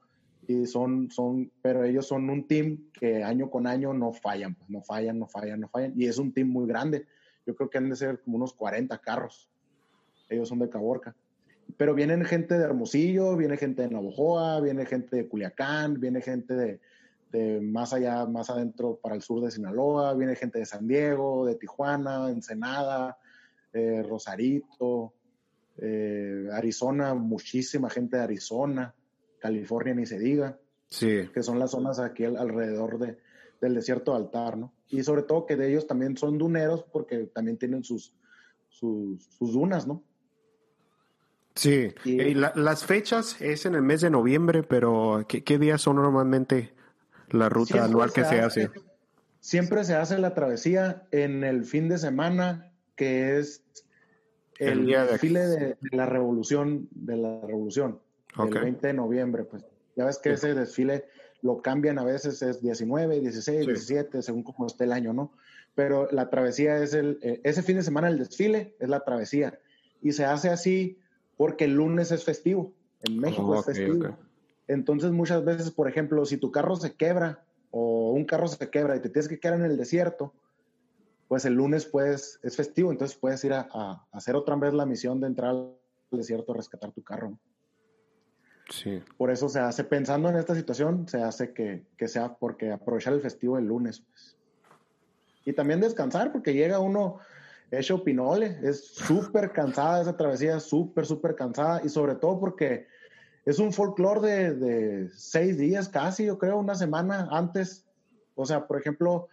Y 0.47 0.65
son, 0.65 1.11
son, 1.11 1.51
pero 1.61 1.83
ellos 1.83 2.07
son 2.07 2.29
un 2.29 2.47
team 2.47 2.89
que 2.93 3.23
año 3.23 3.49
con 3.49 3.67
año 3.67 3.93
no 3.93 4.13
fallan, 4.13 4.55
pues 4.55 4.69
no 4.69 4.81
fallan, 4.81 5.19
no 5.19 5.27
fallan, 5.27 5.59
no 5.59 5.67
fallan. 5.67 5.93
Y 5.95 6.05
es 6.05 6.19
un 6.19 6.31
team 6.31 6.47
muy 6.47 6.67
grande. 6.67 7.05
Yo 7.45 7.55
creo 7.55 7.69
que 7.69 7.79
han 7.79 7.89
de 7.89 7.95
ser 7.95 8.21
como 8.21 8.37
unos 8.37 8.53
40 8.53 8.97
carros. 8.99 9.49
Ellos 10.29 10.47
son 10.47 10.59
de 10.59 10.69
Caborca. 10.69 11.15
Pero 11.75 11.93
vienen 11.93 12.25
gente 12.25 12.57
de 12.57 12.63
Hermosillo, 12.63 13.35
viene 13.35 13.57
gente 13.57 13.81
de 13.81 13.89
Navojoa, 13.89 14.61
viene 14.61 14.85
gente 14.85 15.17
de 15.17 15.27
Culiacán, 15.27 15.99
viene 15.99 16.21
gente 16.21 16.53
de, 16.53 16.79
de 17.31 17.61
más 17.61 17.93
allá, 17.93 18.25
más 18.25 18.49
adentro 18.49 18.99
para 19.01 19.15
el 19.15 19.21
sur 19.21 19.43
de 19.43 19.51
Sinaloa, 19.51 20.13
viene 20.13 20.35
gente 20.35 20.59
de 20.59 20.65
San 20.65 20.87
Diego, 20.87 21.45
de 21.45 21.55
Tijuana, 21.55 22.29
Ensenada, 22.29 23.17
eh, 23.73 24.01
Rosarito, 24.03 25.13
eh, 25.77 26.47
Arizona, 26.51 27.13
muchísima 27.13 27.89
gente 27.89 28.17
de 28.17 28.23
Arizona, 28.23 28.95
California 29.39 29.93
ni 29.93 30.05
se 30.05 30.17
diga, 30.17 30.57
sí. 30.89 31.29
que 31.33 31.43
son 31.43 31.59
las 31.59 31.71
zonas 31.71 31.99
aquí 31.99 32.23
alrededor 32.23 32.97
de, 32.97 33.17
del 33.61 33.75
desierto 33.75 34.11
de 34.11 34.17
Altar, 34.17 34.57
¿no? 34.57 34.73
Y 34.89 35.03
sobre 35.03 35.23
todo 35.23 35.45
que 35.45 35.55
de 35.55 35.69
ellos 35.69 35.85
también 35.85 36.15
son 36.17 36.37
duneros 36.37 36.83
porque 36.91 37.25
también 37.25 37.57
tienen 37.57 37.83
sus, 37.83 38.13
sus, 38.69 39.23
sus 39.37 39.53
dunas, 39.53 39.85
¿no? 39.85 40.03
Sí, 41.57 41.93
y, 42.05 42.35
las 42.35 42.85
fechas 42.85 43.41
es 43.41 43.65
en 43.65 43.73
el 43.73 43.81
mes 43.81 44.01
de 44.01 44.09
noviembre, 44.11 44.63
pero 44.63 45.25
¿qué, 45.27 45.43
qué 45.43 45.57
días 45.57 45.81
son 45.81 45.95
normalmente 45.95 46.73
la 47.29 47.49
ruta 47.49 47.83
anual 47.83 48.13
que 48.13 48.23
se 48.23 48.39
hace? 48.41 48.69
Siempre 49.39 49.83
se 49.83 49.95
hace 49.95 50.19
la 50.19 50.33
travesía 50.33 51.07
en 51.11 51.43
el 51.43 51.65
fin 51.65 51.89
de 51.89 51.97
semana 51.97 52.71
que 52.95 53.37
es 53.37 53.63
el, 54.59 54.87
desfile 54.87 55.39
de, 55.47 55.77
la 55.91 56.05
revolución, 56.05 56.89
de 56.91 57.15
la 57.15 57.41
revolución, 57.41 57.99
el 58.37 58.49
20 58.49 58.87
de 58.87 58.93
noviembre, 58.93 59.43
pues. 59.43 59.63
Ya 59.95 60.05
ves 60.05 60.19
que 60.19 60.31
ese 60.31 60.53
desfile 60.53 61.05
lo 61.41 61.61
cambian 61.61 61.97
a 61.97 62.03
veces, 62.03 62.41
es 62.41 62.61
19, 62.61 63.19
16, 63.19 63.65
17, 63.65 64.21
según 64.21 64.43
como 64.43 64.67
esté 64.67 64.83
el 64.83 64.91
año, 64.91 65.13
¿no? 65.13 65.31
Pero 65.75 66.07
la 66.11 66.29
travesía 66.29 66.81
es 66.83 66.93
el, 66.93 67.19
eh, 67.21 67.41
ese 67.43 67.63
fin 67.63 67.77
de 67.77 67.83
semana 67.83 68.07
el 68.07 68.17
desfile 68.17 68.75
es 68.79 68.89
la 68.89 69.03
travesía. 69.03 69.59
Y 70.01 70.11
se 70.11 70.25
hace 70.25 70.49
así 70.49 70.99
porque 71.37 71.65
el 71.65 71.75
lunes 71.75 72.11
es 72.11 72.23
festivo. 72.23 72.73
En 73.01 73.19
México 73.19 73.57
es 73.59 73.65
festivo. 73.65 74.17
Entonces 74.67 75.11
muchas 75.11 75.45
veces, 75.45 75.71
por 75.71 75.87
ejemplo, 75.87 76.25
si 76.25 76.37
tu 76.37 76.51
carro 76.51 76.75
se 76.75 76.95
quebra 76.95 77.45
o 77.71 78.11
un 78.11 78.25
carro 78.25 78.47
se 78.47 78.69
quebra 78.69 78.95
y 78.95 78.99
te 78.99 79.09
tienes 79.09 79.29
que 79.29 79.39
quedar 79.39 79.59
en 79.59 79.65
el 79.65 79.77
desierto, 79.77 80.33
pues 81.27 81.45
el 81.45 81.53
lunes 81.53 81.85
puedes, 81.85 82.39
es 82.43 82.55
festivo, 82.55 82.91
entonces 82.91 83.17
puedes 83.17 83.43
ir 83.43 83.53
a, 83.53 84.05
hacer 84.11 84.35
otra 84.35 84.55
vez 84.55 84.73
la 84.73 84.85
misión 84.85 85.19
de 85.19 85.27
entrar 85.27 85.51
al 85.51 85.77
desierto 86.11 86.53
a 86.53 86.55
rescatar 86.55 86.91
tu 86.91 87.03
carro. 87.03 87.37
Sí. 88.69 89.01
Por 89.17 89.31
eso 89.31 89.47
se 89.47 89.59
hace, 89.59 89.83
pensando 89.83 90.29
en 90.29 90.35
esta 90.35 90.55
situación, 90.55 91.07
se 91.07 91.21
hace 91.21 91.53
que, 91.53 92.07
sea 92.07 92.35
porque 92.35 92.71
aprovechar 92.71 93.13
el 93.13 93.21
festivo 93.21 93.57
el 93.57 93.65
lunes. 93.65 94.01
Pues. 94.01 94.35
Y 95.45 95.53
también 95.53 95.79
descansar, 95.79 96.31
porque 96.33 96.53
llega 96.53 96.79
uno 96.79 97.19
hecho 97.71 98.03
pinole, 98.03 98.59
es 98.63 98.85
súper 98.87 99.51
cansada 99.51 100.01
esa 100.01 100.15
travesía, 100.15 100.59
súper, 100.59 101.05
súper 101.05 101.35
cansada, 101.35 101.81
y 101.83 101.89
sobre 101.89 102.15
todo 102.15 102.39
porque 102.39 102.87
es 103.45 103.59
un 103.59 103.73
folclore 103.73 104.21
de, 104.21 104.53
de 104.55 105.09
seis 105.09 105.57
días 105.57 105.89
casi, 105.89 106.25
yo 106.25 106.37
creo, 106.37 106.57
una 106.57 106.75
semana 106.75 107.27
antes. 107.31 107.85
O 108.35 108.45
sea, 108.45 108.67
por 108.67 108.79
ejemplo, 108.79 109.27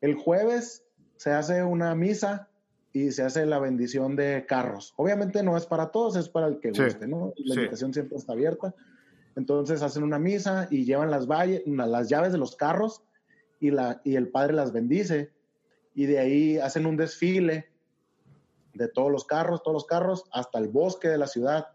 el 0.00 0.14
jueves 0.14 0.84
se 1.16 1.30
hace 1.30 1.62
una 1.62 1.94
misa 1.94 2.48
y 2.92 3.12
se 3.12 3.22
hace 3.22 3.46
la 3.46 3.58
bendición 3.58 4.16
de 4.16 4.44
carros. 4.46 4.92
Obviamente 4.96 5.42
no 5.42 5.56
es 5.56 5.66
para 5.66 5.90
todos, 5.90 6.16
es 6.16 6.28
para 6.28 6.46
el 6.46 6.60
que 6.60 6.70
guste, 6.70 7.06
¿no? 7.06 7.32
La 7.36 7.54
invitación 7.54 7.94
siempre 7.94 8.18
está 8.18 8.32
abierta. 8.32 8.74
Entonces 9.34 9.82
hacen 9.82 10.02
una 10.02 10.18
misa 10.18 10.68
y 10.70 10.84
llevan 10.84 11.10
las, 11.10 11.26
las 11.26 12.08
llaves 12.08 12.32
de 12.32 12.38
los 12.38 12.54
carros 12.56 13.02
y, 13.60 13.70
la, 13.70 14.00
y 14.04 14.16
el 14.16 14.28
padre 14.28 14.52
las 14.52 14.72
bendice. 14.72 15.30
Y 15.94 16.06
de 16.06 16.18
ahí 16.18 16.58
hacen 16.58 16.86
un 16.86 16.96
desfile 16.96 17.68
de 18.74 18.88
todos 18.88 19.10
los 19.10 19.24
carros, 19.24 19.62
todos 19.62 19.74
los 19.74 19.86
carros, 19.86 20.24
hasta 20.32 20.58
el 20.58 20.68
bosque 20.68 21.08
de 21.08 21.18
la 21.18 21.26
ciudad. 21.26 21.68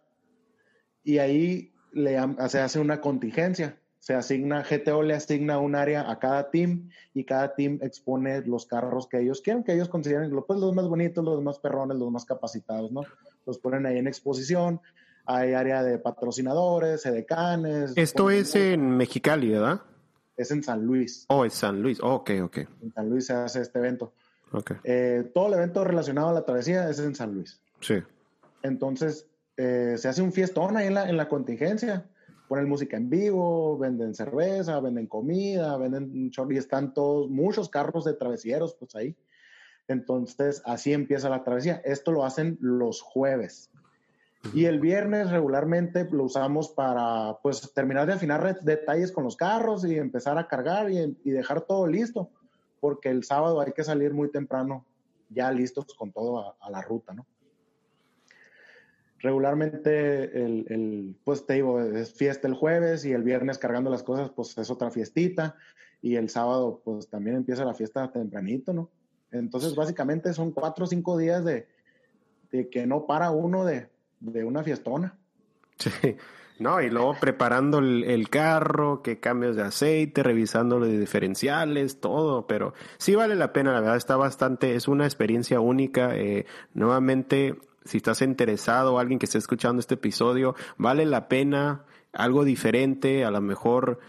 Y 1.04 1.20
ahí 1.20 1.72
le, 1.92 2.18
se 2.50 2.60
hace 2.60 2.80
una 2.80 3.02
contingencia 3.02 3.78
se 4.08 4.14
asigna, 4.14 4.64
GTO 4.64 5.04
le 5.04 5.16
asigna 5.16 5.60
un 5.60 5.76
área 5.76 6.10
a 6.10 6.18
cada 6.18 6.50
team 6.50 6.90
y 7.14 7.26
cada 7.26 7.56
team 7.56 7.80
expone 7.82 8.40
los 8.46 8.66
carros 8.66 9.06
que 9.06 9.20
ellos 9.20 9.42
quieren, 9.42 9.66
que 9.66 9.74
ellos 9.74 9.90
consideren 9.90 10.32
pues, 10.48 10.60
los 10.62 10.74
más 10.74 10.88
bonitos, 10.88 11.26
los 11.26 11.44
más 11.44 11.60
perrones, 11.60 11.98
los 11.98 12.10
más 12.10 12.24
capacitados, 12.24 12.90
¿no? 12.90 13.02
Los 13.46 13.58
ponen 13.60 13.86
ahí 13.86 13.98
en 13.98 14.08
exposición. 14.08 14.80
Hay 15.26 15.54
área 15.54 15.84
de 15.84 16.00
patrocinadores, 16.00 17.06
edecanes. 17.06 17.92
Esto 17.98 18.30
es 18.30 18.56
en 18.56 18.96
Mexicali, 18.96 19.50
¿verdad? 19.50 19.82
Es 20.38 20.52
en 20.52 20.64
San 20.64 20.86
Luis. 20.86 21.26
Oh, 21.30 21.44
es 21.44 21.54
San 21.54 21.82
Luis. 21.82 22.00
Oh, 22.02 22.16
ok, 22.16 22.32
ok. 22.44 22.58
En 22.82 22.94
San 22.94 23.10
Luis 23.10 23.26
se 23.26 23.34
hace 23.34 23.62
este 23.62 23.80
evento. 23.80 24.14
Okay. 24.52 24.78
Eh, 24.84 25.32
todo 25.34 25.48
el 25.48 25.56
evento 25.56 25.84
relacionado 25.84 26.30
a 26.30 26.34
la 26.34 26.46
travesía 26.46 26.90
es 26.90 27.00
en 27.00 27.16
San 27.16 27.34
Luis. 27.34 27.62
Sí. 27.82 27.96
Entonces, 28.64 29.28
eh, 29.58 29.96
se 29.98 30.08
hace 30.08 30.22
un 30.22 30.32
fiestón 30.32 30.78
ahí 30.78 30.88
en 30.88 30.94
la, 30.94 31.10
en 31.10 31.18
la 31.18 31.28
contingencia 31.28 32.06
ponen 32.48 32.70
música 32.70 32.98
en 32.98 33.10
vivo, 33.10 33.78
venden 33.78 34.16
cerveza, 34.16 34.80
venden 34.80 35.08
comida, 35.08 35.78
venden 35.78 36.12
y 36.14 36.58
están 36.58 36.94
todos, 36.94 37.30
muchos 37.30 37.70
carros 37.70 38.06
de 38.06 38.14
travesieros, 38.14 38.76
pues 38.76 38.96
ahí. 38.96 39.16
Entonces, 39.88 40.62
así 40.66 40.94
empieza 40.94 41.30
la 41.30 41.44
travesía. 41.44 41.82
Esto 41.86 42.12
lo 42.12 42.26
hacen 42.26 42.58
los 42.60 43.02
jueves. 43.02 43.70
Y 44.54 44.66
el 44.66 44.80
viernes 44.80 45.30
regularmente 45.32 46.08
lo 46.12 46.24
usamos 46.26 46.70
para, 46.70 47.38
pues, 47.42 47.74
terminar 47.74 48.08
de 48.08 48.14
afinar 48.14 48.60
detalles 48.62 49.12
con 49.12 49.24
los 49.24 49.36
carros 49.36 49.86
y 49.86 49.98
empezar 49.98 50.38
a 50.38 50.48
cargar 50.48 50.90
y, 50.92 51.16
dejar 51.24 51.62
todo 51.62 51.88
listo, 51.88 52.30
porque 52.80 53.10
el 53.10 53.24
sábado 53.24 53.62
hay 53.62 53.72
que 53.74 53.84
salir 53.84 54.14
muy 54.14 54.30
temprano, 54.30 54.86
ya 55.30 55.52
listos 55.52 55.86
con 55.98 56.12
todo 56.12 56.56
a 56.60 56.72
la 56.72 56.82
ruta, 56.82 57.14
¿no? 57.14 57.26
regularmente 59.20 60.44
el, 60.44 61.16
pues 61.24 61.46
te 61.46 61.56
digo, 61.56 61.82
es 61.82 62.14
fiesta 62.14 62.48
el 62.48 62.54
jueves 62.54 63.06
y 63.06 63.14
el 63.14 63.24
viernes 63.24 63.58
cargando 63.58 63.90
las 63.90 64.04
cosas, 64.04 64.30
pues 64.30 64.58
es 64.58 64.70
otra 64.70 64.92
fiestita 64.92 65.56
y 66.02 66.16
el 66.16 66.30
sábado 66.30 66.82
pues 66.84 67.10
también 67.10 67.38
empieza 67.38 67.66
la 67.66 67.74
fiesta 67.74 68.12
tempranito, 68.12 68.74
¿no? 68.74 68.90
Entonces 69.32 69.76
básicamente 69.76 70.34
son 70.34 70.52
cuatro 70.52 70.86
o 70.86 70.88
cinco 70.88 71.18
días 71.18 71.44
de, 71.44 71.68
que 72.50 72.88
no 72.88 73.06
para 73.06 73.32
uno 73.32 73.66
de, 73.66 73.90
una 74.22 74.64
fiestona. 74.64 75.16
Sí, 75.78 76.18
no, 76.60 76.82
y 76.82 76.90
luego 76.90 77.16
preparando 77.20 77.78
el, 77.78 78.30
carro, 78.30 79.04
que 79.04 79.20
cambios 79.20 79.56
de 79.56 79.62
aceite, 79.62 80.24
revisando 80.24 80.80
los 80.80 80.90
diferenciales, 80.90 82.00
todo, 82.00 82.48
pero 82.48 82.74
sí 82.98 83.14
vale 83.14 83.36
la 83.36 83.54
pena, 83.54 83.74
la 83.74 83.82
verdad 83.82 83.98
está 83.98 84.16
bastante, 84.16 84.76
es 84.76 84.88
una 84.88 85.06
experiencia 85.06 85.60
única. 85.60 86.16
Eh, 86.16 86.48
nuevamente, 86.74 87.60
si 87.86 87.98
estás 87.98 88.24
interesado 88.24 88.98
alguien 88.98 89.20
que 89.20 89.26
esté 89.26 89.38
escuchando 89.38 89.80
este 89.80 89.96
episodio, 89.96 90.56
vale 90.78 91.06
la 91.06 91.28
pena 91.28 91.84
algo 92.12 92.44
diferente, 92.44 93.24
a 93.24 93.30
lo 93.30 93.42
mejor 93.42 94.00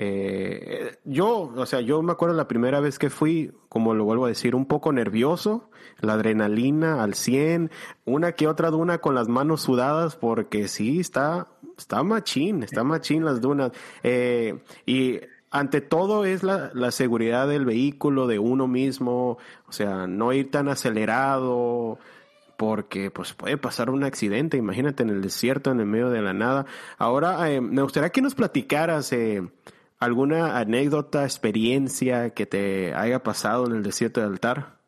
eh, 0.00 0.96
yo, 1.02 1.52
o 1.56 1.66
sea, 1.66 1.80
yo 1.80 2.00
me 2.02 2.12
acuerdo 2.12 2.36
la 2.36 2.46
primera 2.46 2.78
vez 2.78 3.00
que 3.00 3.10
fui, 3.10 3.52
como 3.68 3.94
lo 3.94 4.04
vuelvo 4.04 4.26
a 4.26 4.28
decir, 4.28 4.54
un 4.54 4.64
poco 4.64 4.92
nervioso, 4.92 5.70
la 6.00 6.12
adrenalina 6.12 7.02
al 7.02 7.14
100, 7.14 7.72
una 8.04 8.30
que 8.32 8.46
otra 8.46 8.70
duna 8.70 8.98
con 8.98 9.16
las 9.16 9.26
manos 9.26 9.62
sudadas, 9.62 10.14
porque 10.14 10.68
sí, 10.68 11.00
está, 11.00 11.48
está 11.76 12.04
machín, 12.04 12.62
está 12.62 12.84
machín 12.84 13.24
las 13.24 13.40
dunas. 13.40 13.72
Eh, 14.04 14.62
y 14.86 15.18
ante 15.50 15.80
todo 15.80 16.24
es 16.24 16.44
la, 16.44 16.70
la 16.74 16.92
seguridad 16.92 17.48
del 17.48 17.64
vehículo, 17.64 18.28
de 18.28 18.38
uno 18.38 18.68
mismo, 18.68 19.38
o 19.66 19.72
sea, 19.72 20.06
no 20.06 20.32
ir 20.32 20.52
tan 20.52 20.68
acelerado, 20.68 21.98
porque 22.56 23.10
pues 23.10 23.34
puede 23.34 23.56
pasar 23.56 23.90
un 23.90 24.04
accidente, 24.04 24.56
imagínate 24.56 25.02
en 25.02 25.10
el 25.10 25.22
desierto, 25.22 25.72
en 25.72 25.80
el 25.80 25.86
medio 25.86 26.10
de 26.10 26.22
la 26.22 26.34
nada. 26.34 26.66
Ahora, 26.98 27.50
eh, 27.50 27.60
me 27.60 27.82
gustaría 27.82 28.10
que 28.10 28.22
nos 28.22 28.36
platicaras 28.36 29.12
eh, 29.12 29.42
alguna 29.98 30.58
anécdota, 30.58 31.24
experiencia 31.24 32.30
que 32.30 32.46
te 32.46 32.94
haya 32.94 33.22
pasado 33.22 33.66
en 33.66 33.76
el 33.76 33.82
desierto 33.82 34.20
de 34.20 34.26
altar. 34.26 34.78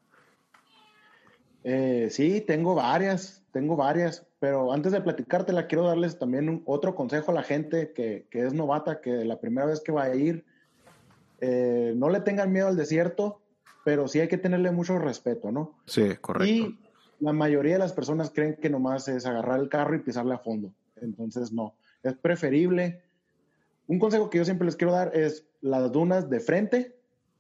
Eh, 1.64 2.08
sí, 2.10 2.40
tengo 2.40 2.74
varias, 2.74 3.42
tengo 3.52 3.76
varias, 3.76 4.26
pero 4.38 4.72
antes 4.72 4.92
de 4.92 5.00
platicártela, 5.00 5.66
quiero 5.66 5.86
darles 5.86 6.18
también 6.18 6.62
otro 6.64 6.94
consejo 6.94 7.32
a 7.32 7.34
la 7.34 7.42
gente 7.42 7.92
que, 7.92 8.26
que, 8.30 8.46
es 8.46 8.54
novata, 8.54 9.00
que 9.00 9.24
la 9.24 9.40
primera 9.40 9.66
vez 9.66 9.80
que 9.80 9.92
va 9.92 10.04
a 10.04 10.14
ir, 10.14 10.44
no 11.40 12.10
le 12.10 12.20
tengan 12.20 12.52
miedo 12.52 12.68
al 12.68 12.76
desierto, 12.76 13.40
pero 13.84 14.08
sí 14.08 14.20
hay 14.20 14.28
que 14.28 14.36
tenerle 14.36 14.70
mucho 14.70 14.98
respeto, 14.98 15.50
¿no? 15.50 15.74
Sí, 15.86 16.16
correcto 16.20 16.76
la 17.20 17.32
mayoría 17.32 17.74
de 17.74 17.78
las 17.78 17.92
personas 17.92 18.30
creen 18.30 18.56
que 18.56 18.70
nomás 18.70 19.06
es 19.08 19.26
agarrar 19.26 19.60
el 19.60 19.68
carro 19.68 19.94
y 19.94 20.00
pisarle 20.00 20.34
a 20.34 20.38
fondo. 20.38 20.72
Entonces, 21.00 21.52
no. 21.52 21.74
Es 22.02 22.14
preferible. 22.14 23.02
Un 23.90 23.98
consejo 23.98 24.30
que 24.30 24.38
yo 24.38 24.44
siempre 24.44 24.66
les 24.66 24.76
quiero 24.76 24.92
dar 24.92 25.16
es 25.16 25.48
las 25.60 25.90
dunas 25.90 26.30
de 26.30 26.38
frente 26.38 26.96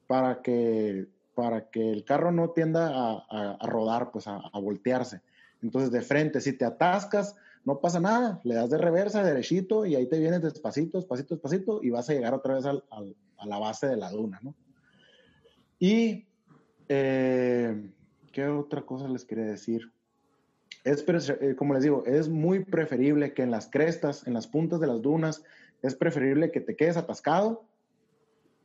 para 0.08 0.42
que, 0.42 1.06
para 1.36 1.70
que 1.70 1.92
el 1.92 2.04
carro 2.04 2.32
no 2.32 2.50
tienda 2.50 2.90
a, 2.92 3.66
rodar, 3.68 4.10
pues 4.10 4.26
a, 4.26 4.50
voltearse. 4.54 5.20
Entonces, 5.62 5.92
de 5.92 6.02
frente, 6.02 6.40
si 6.40 6.52
te 6.52 6.64
atascas, 6.64 7.36
no 7.64 7.78
pasa 7.78 8.00
nada. 8.00 8.40
Le 8.42 8.56
das 8.56 8.68
de 8.68 8.78
reversa, 8.78 9.22
derechito, 9.22 9.86
y 9.86 9.94
ahí 9.94 10.08
te 10.08 10.18
vienes 10.18 10.42
despacito, 10.42 10.98
despacito, 10.98 11.36
despacito, 11.36 11.80
y 11.84 11.90
vas 11.90 12.10
a 12.10 12.14
llegar 12.14 12.34
otra 12.34 12.54
vez 12.54 12.66
a 12.66 13.46
la 13.46 13.58
base 13.60 13.86
de 13.86 13.96
la 13.96 14.10
duna, 14.10 14.40
¿no? 14.42 14.56
Y 15.78 16.26
eh, 16.88 17.92
¿Qué 18.32 18.48
otra 18.48 18.82
cosa 18.82 19.06
les 19.06 19.24
quería 19.24 19.44
decir? 19.44 19.92
Es, 20.82 21.04
eh, 21.06 21.54
como 21.56 21.74
les 21.74 21.84
digo, 21.84 22.02
es 22.06 22.28
muy 22.28 22.64
preferible 22.64 23.34
que 23.34 23.42
en 23.42 23.52
las 23.52 23.70
crestas, 23.70 24.26
en 24.26 24.34
las 24.34 24.48
puntas 24.48 24.80
de 24.80 24.88
las 24.88 25.00
dunas, 25.00 25.44
es 25.82 25.94
preferible 25.94 26.50
que 26.50 26.60
te 26.60 26.76
quedes 26.76 26.96
atascado 26.96 27.64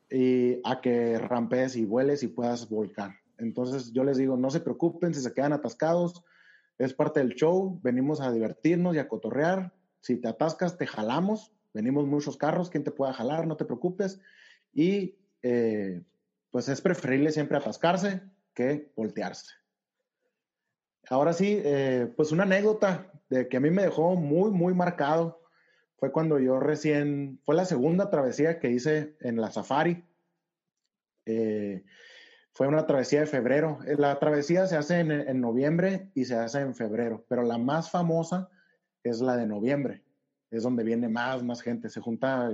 y 0.09 0.59
a 0.63 0.81
que 0.81 1.17
rampees 1.17 1.75
y 1.75 1.85
vueles 1.85 2.23
y 2.23 2.27
puedas 2.27 2.69
volcar. 2.69 3.15
Entonces 3.37 3.91
yo 3.91 4.03
les 4.03 4.17
digo, 4.17 4.37
no 4.37 4.49
se 4.49 4.59
preocupen 4.59 5.13
si 5.13 5.21
se 5.21 5.33
quedan 5.33 5.53
atascados, 5.53 6.23
es 6.77 6.93
parte 6.93 7.21
del 7.21 7.35
show, 7.35 7.79
venimos 7.81 8.21
a 8.21 8.31
divertirnos 8.31 8.95
y 8.95 8.99
a 8.99 9.07
cotorrear. 9.07 9.73
Si 10.01 10.17
te 10.17 10.27
atascas, 10.27 10.77
te 10.77 10.85
jalamos, 10.85 11.53
venimos 11.73 12.05
muchos 12.05 12.37
carros, 12.37 12.69
quien 12.69 12.83
te 12.83 12.91
pueda 12.91 13.13
jalar, 13.13 13.47
no 13.47 13.57
te 13.57 13.65
preocupes. 13.65 14.19
Y 14.73 15.15
eh, 15.41 16.03
pues 16.51 16.69
es 16.69 16.81
preferible 16.81 17.31
siempre 17.31 17.57
atascarse 17.57 18.21
que 18.53 18.91
voltearse. 18.95 19.53
Ahora 21.09 21.33
sí, 21.33 21.59
eh, 21.63 22.11
pues 22.15 22.31
una 22.31 22.43
anécdota 22.43 23.11
de 23.29 23.47
que 23.47 23.57
a 23.57 23.59
mí 23.59 23.69
me 23.69 23.83
dejó 23.83 24.15
muy, 24.15 24.51
muy 24.51 24.73
marcado 24.73 25.44
fue 25.97 26.11
cuando 26.11 26.39
yo 26.39 26.59
recién, 26.59 27.39
fue 27.43 27.55
la 27.55 27.65
segunda 27.65 28.09
travesía 28.09 28.59
que 28.59 28.69
hice 28.69 29.15
en 29.21 29.39
la 29.39 29.51
safari. 29.51 30.03
Eh, 31.25 31.85
fue 32.51 32.67
una 32.67 32.85
travesía 32.85 33.21
de 33.21 33.25
febrero. 33.25 33.79
Eh, 33.85 33.95
la 33.97 34.17
travesía 34.19 34.67
se 34.67 34.77
hace 34.77 34.99
en, 34.99 35.41
noviembre 35.41 36.11
y 36.13 36.25
se 36.25 36.35
hace 36.35 36.59
en 36.59 36.75
febrero, 36.75 37.25
pero 37.27 37.43
la 37.43 37.57
más 37.57 37.89
famosa 37.91 38.49
es 39.03 39.21
la 39.21 39.37
de 39.37 39.47
noviembre. 39.47 40.03
Es 40.51 40.63
donde 40.63 40.83
viene 40.83 41.09
más, 41.09 41.43
más 41.43 41.61
gente. 41.61 41.89
Se 41.89 42.01
junta, 42.01 42.53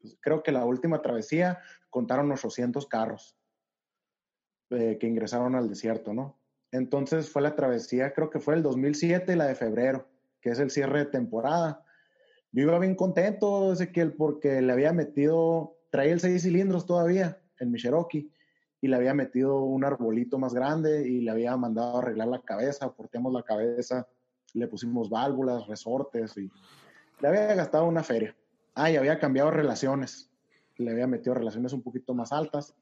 pues, 0.00 0.16
creo 0.20 0.42
que 0.42 0.52
la 0.52 0.64
última 0.64 1.02
travesía 1.02 1.60
contaron 1.90 2.30
800 2.30 2.86
carros. 2.86 3.36
Eh, 4.72 4.98
que 5.00 5.08
ingresaron 5.08 5.56
al 5.56 5.68
desierto, 5.68 6.14
¿no? 6.14 6.38
Entonces 6.70 7.28
fue 7.28 7.42
la 7.42 7.56
travesía, 7.56 8.12
creo 8.14 8.30
que 8.30 8.38
fue 8.38 8.54
el 8.54 8.62
2007, 8.62 9.34
la 9.34 9.46
de 9.46 9.56
febrero, 9.56 10.08
que 10.40 10.50
es 10.50 10.60
el 10.60 10.70
cierre 10.70 11.00
de 11.00 11.06
temporada. 11.06 11.84
Yo 12.52 12.62
iba 12.62 12.78
bien 12.78 12.94
contento, 12.94 13.72
Ezequiel, 13.72 14.12
porque 14.12 14.60
le 14.60 14.72
había 14.72 14.92
metido, 14.92 15.76
traía 15.90 16.12
el 16.12 16.20
seis 16.20 16.42
cilindros 16.42 16.84
todavía 16.84 17.40
en 17.58 17.70
mi 17.70 17.78
Cherokee 17.78 18.30
y 18.80 18.88
le 18.88 18.96
había 18.96 19.14
metido 19.14 19.62
un 19.62 19.84
arbolito 19.84 20.38
más 20.38 20.54
grande 20.54 21.06
y 21.08 21.20
le 21.20 21.30
había 21.30 21.56
mandado 21.56 21.98
arreglar 21.98 22.28
la 22.28 22.40
cabeza, 22.40 22.92
porteamos 22.92 23.32
la 23.32 23.42
cabeza, 23.42 24.08
le 24.54 24.66
pusimos 24.66 25.08
válvulas, 25.10 25.66
resortes 25.68 26.36
y 26.36 26.50
le 27.20 27.28
había 27.28 27.54
gastado 27.54 27.84
una 27.84 28.02
feria. 28.02 28.34
Ah, 28.74 28.90
y 28.90 28.96
había 28.96 29.18
cambiado 29.18 29.50
relaciones, 29.50 30.30
le 30.76 30.90
había 30.90 31.06
metido 31.06 31.34
relaciones 31.34 31.72
un 31.72 31.82
poquito 31.82 32.14
más 32.14 32.32
altas 32.32 32.74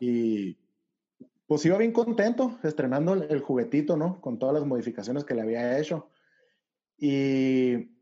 y 0.00 0.56
pues 1.46 1.64
iba 1.64 1.78
bien 1.78 1.92
contento 1.92 2.58
estrenando 2.62 3.14
el, 3.14 3.40
juguetito, 3.40 3.96
¿no? 3.96 4.20
Con 4.20 4.38
todas 4.38 4.54
las 4.54 4.66
modificaciones 4.66 5.24
que 5.24 5.34
le 5.34 5.42
había 5.42 5.78
hecho. 5.78 6.10
Y 6.98 7.97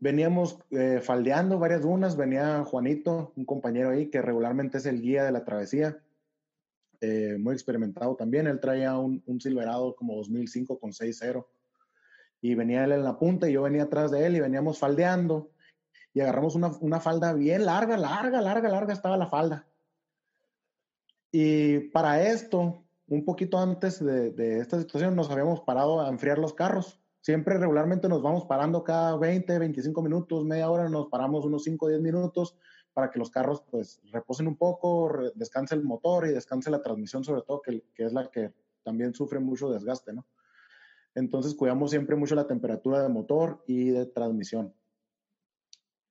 veníamos 0.00 0.58
eh, 0.70 1.00
faldeando 1.00 1.58
varias 1.58 1.82
dunas, 1.82 2.16
venía 2.16 2.64
Juanito, 2.64 3.32
un 3.36 3.44
compañero 3.44 3.90
ahí 3.90 4.10
que 4.10 4.20
regularmente 4.20 4.78
es 4.78 4.86
el 4.86 5.00
guía 5.00 5.24
de 5.24 5.32
la 5.32 5.44
travesía, 5.44 6.02
eh, 7.00 7.36
muy 7.38 7.54
experimentado 7.54 8.16
también, 8.16 8.46
él 8.46 8.60
traía 8.60 8.98
un, 8.98 9.22
un 9.26 9.40
Silverado 9.40 9.94
como 9.94 10.16
2005 10.16 10.78
con 10.78 10.90
6.0 10.90 11.46
y 12.42 12.54
venía 12.54 12.84
él 12.84 12.92
en 12.92 13.04
la 13.04 13.18
punta 13.18 13.48
y 13.48 13.52
yo 13.52 13.62
venía 13.62 13.84
atrás 13.84 14.10
de 14.10 14.26
él 14.26 14.36
y 14.36 14.40
veníamos 14.40 14.78
faldeando 14.78 15.52
y 16.12 16.20
agarramos 16.20 16.56
una, 16.56 16.72
una 16.80 16.98
falda 16.98 17.32
bien 17.32 17.64
larga, 17.64 17.96
larga, 17.96 18.40
larga, 18.40 18.68
larga 18.68 18.92
estaba 18.92 19.16
la 19.16 19.28
falda 19.28 19.66
y 21.32 21.78
para 21.90 22.22
esto, 22.22 22.84
un 23.06 23.24
poquito 23.24 23.58
antes 23.58 24.04
de, 24.04 24.58
esta 24.58 24.78
situación, 24.80 25.14
nos 25.14 25.30
habíamos 25.30 25.60
parado 25.60 26.00
a 26.00 26.08
enfriar 26.08 26.38
los 26.38 26.54
carros. 26.54 26.99
Siempre 27.20 27.58
regularmente 27.58 28.08
nos 28.08 28.22
vamos 28.22 28.44
parando 28.46 28.82
cada 28.82 29.16
20, 29.16 29.58
25 29.58 30.02
minutos, 30.02 30.44
media 30.44 30.70
hora, 30.70 30.88
nos 30.88 31.08
paramos 31.08 31.44
unos 31.44 31.64
5, 31.64 31.88
10 31.88 32.00
minutos 32.00 32.56
para 32.94 33.10
que 33.10 33.18
los 33.18 33.30
carros 33.30 33.62
pues 33.70 34.00
reposen 34.10 34.46
un 34.46 34.56
poco, 34.56 35.12
descanse 35.34 35.74
el 35.74 35.82
motor 35.82 36.26
y 36.26 36.32
descanse 36.32 36.70
la 36.70 36.82
transmisión 36.82 37.22
sobre 37.22 37.42
todo, 37.42 37.60
que, 37.62 37.82
es 37.96 38.12
la 38.12 38.30
que 38.30 38.52
también 38.82 39.14
sufre 39.14 39.38
mucho 39.38 39.70
desgaste, 39.70 40.12
¿no? 40.12 40.26
Entonces 41.14 41.54
cuidamos 41.54 41.90
siempre 41.90 42.16
mucho 42.16 42.34
la 42.34 42.46
temperatura 42.46 43.02
de 43.02 43.08
motor 43.08 43.62
y 43.66 43.90
de 43.90 44.06
transmisión. 44.06 44.72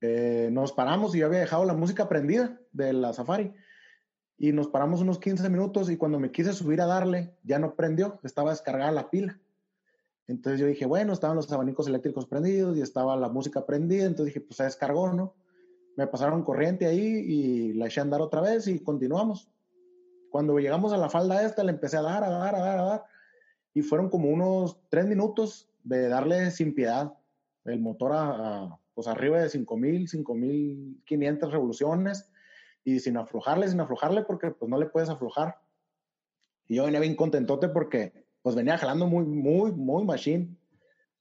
Eh, 0.02 0.50
nos 0.52 0.74
paramos 0.74 1.16
y 1.16 1.20
yo 1.20 1.26
había 1.26 1.40
dejado 1.40 1.66
la 1.66 1.74
música 1.74 2.08
prendida 2.08 2.60
de 2.72 2.94
la 2.94 3.14
Safari 3.14 3.54
y 4.38 4.54
nos 4.54 4.68
paramos 4.68 5.02
unos 5.02 5.20
15 5.20 5.50
minutos 5.50 5.90
y 5.90 5.98
cuando 5.98 6.20
me 6.20 6.32
quise 6.32 6.54
subir 6.54 6.82
a 6.82 6.86
darle, 6.86 7.36
ya 7.44 7.60
no 7.60 7.76
prendió, 7.76 8.20
estaba 8.24 8.52
descargada 8.52 8.92
la 8.92 9.10
pila. 9.10 9.40
Entonces 10.30 10.62
yo 10.62 10.68
dije, 10.68 10.86
bueno, 10.86 11.12
estaban 11.12 11.36
los 11.36 11.52
abanicos 11.52 11.88
eléctricos 11.88 12.28
prendidos 12.28 12.78
y 12.78 12.82
estaba 12.82 13.16
la 13.16 13.30
música 13.30 13.66
prendida, 13.66 14.06
entonces 14.06 14.28
dije, 14.28 14.42
pues 14.42 14.58
se 14.58 14.64
descargó, 14.64 15.12
¿no? 15.12 15.34
Me 15.96 16.06
pasaron 16.06 16.44
corriente 16.44 16.86
ahí 16.86 17.02
y 17.02 17.74
la 17.74 17.88
eché 17.88 18.00
a 18.00 18.04
andar 18.04 18.22
otra 18.22 18.40
vez 18.40 18.68
y 18.68 18.80
continuamos. 18.80 19.50
Cuando 20.30 20.60
llegamos 20.60 20.94
a 20.94 20.98
la 20.98 21.10
falda 21.10 21.44
esta, 21.44 21.64
le 21.64 21.72
empecé 21.72 21.98
a 21.98 22.04
dar, 22.04 22.24
a 22.24 22.30
dar, 22.30 22.54
a 22.54 22.60
dar, 22.60 22.78
a 22.78 22.84
dar. 22.84 23.06
Y 23.74 23.82
fueron 23.82 24.12
como 24.12 24.30
unos 24.30 24.80
tres 24.90 25.08
minutos 25.08 25.68
de 25.84 26.08
darle 26.10 26.52
sin 26.52 26.76
piedad 26.76 27.12
el 27.66 27.80
motor 27.80 28.12
a, 28.14 28.80
pues 28.94 29.08
arriba 29.08 29.40
de 29.40 29.48
5.000, 29.48 30.26
5.500 31.08 31.50
revoluciones 31.50 32.30
y 32.84 33.00
sin 33.00 33.18
aflojarle, 33.18 33.68
sin 33.68 33.80
aflojarle, 33.80 34.22
porque 34.22 34.52
pues 34.52 34.70
no 34.70 34.78
le 34.78 34.86
puedes 34.86 35.10
aflojar. 35.10 35.60
Y 36.68 36.76
yo 36.76 36.86
venía 36.86 37.00
bien 37.00 37.16
contentote 37.16 37.68
porque 37.70 38.29
pues 38.42 38.56
venía 38.56 38.78
jalando 38.78 39.08
muy, 39.08 39.26
muy, 39.26 39.72
muy 39.72 40.04
machine. 40.06 40.56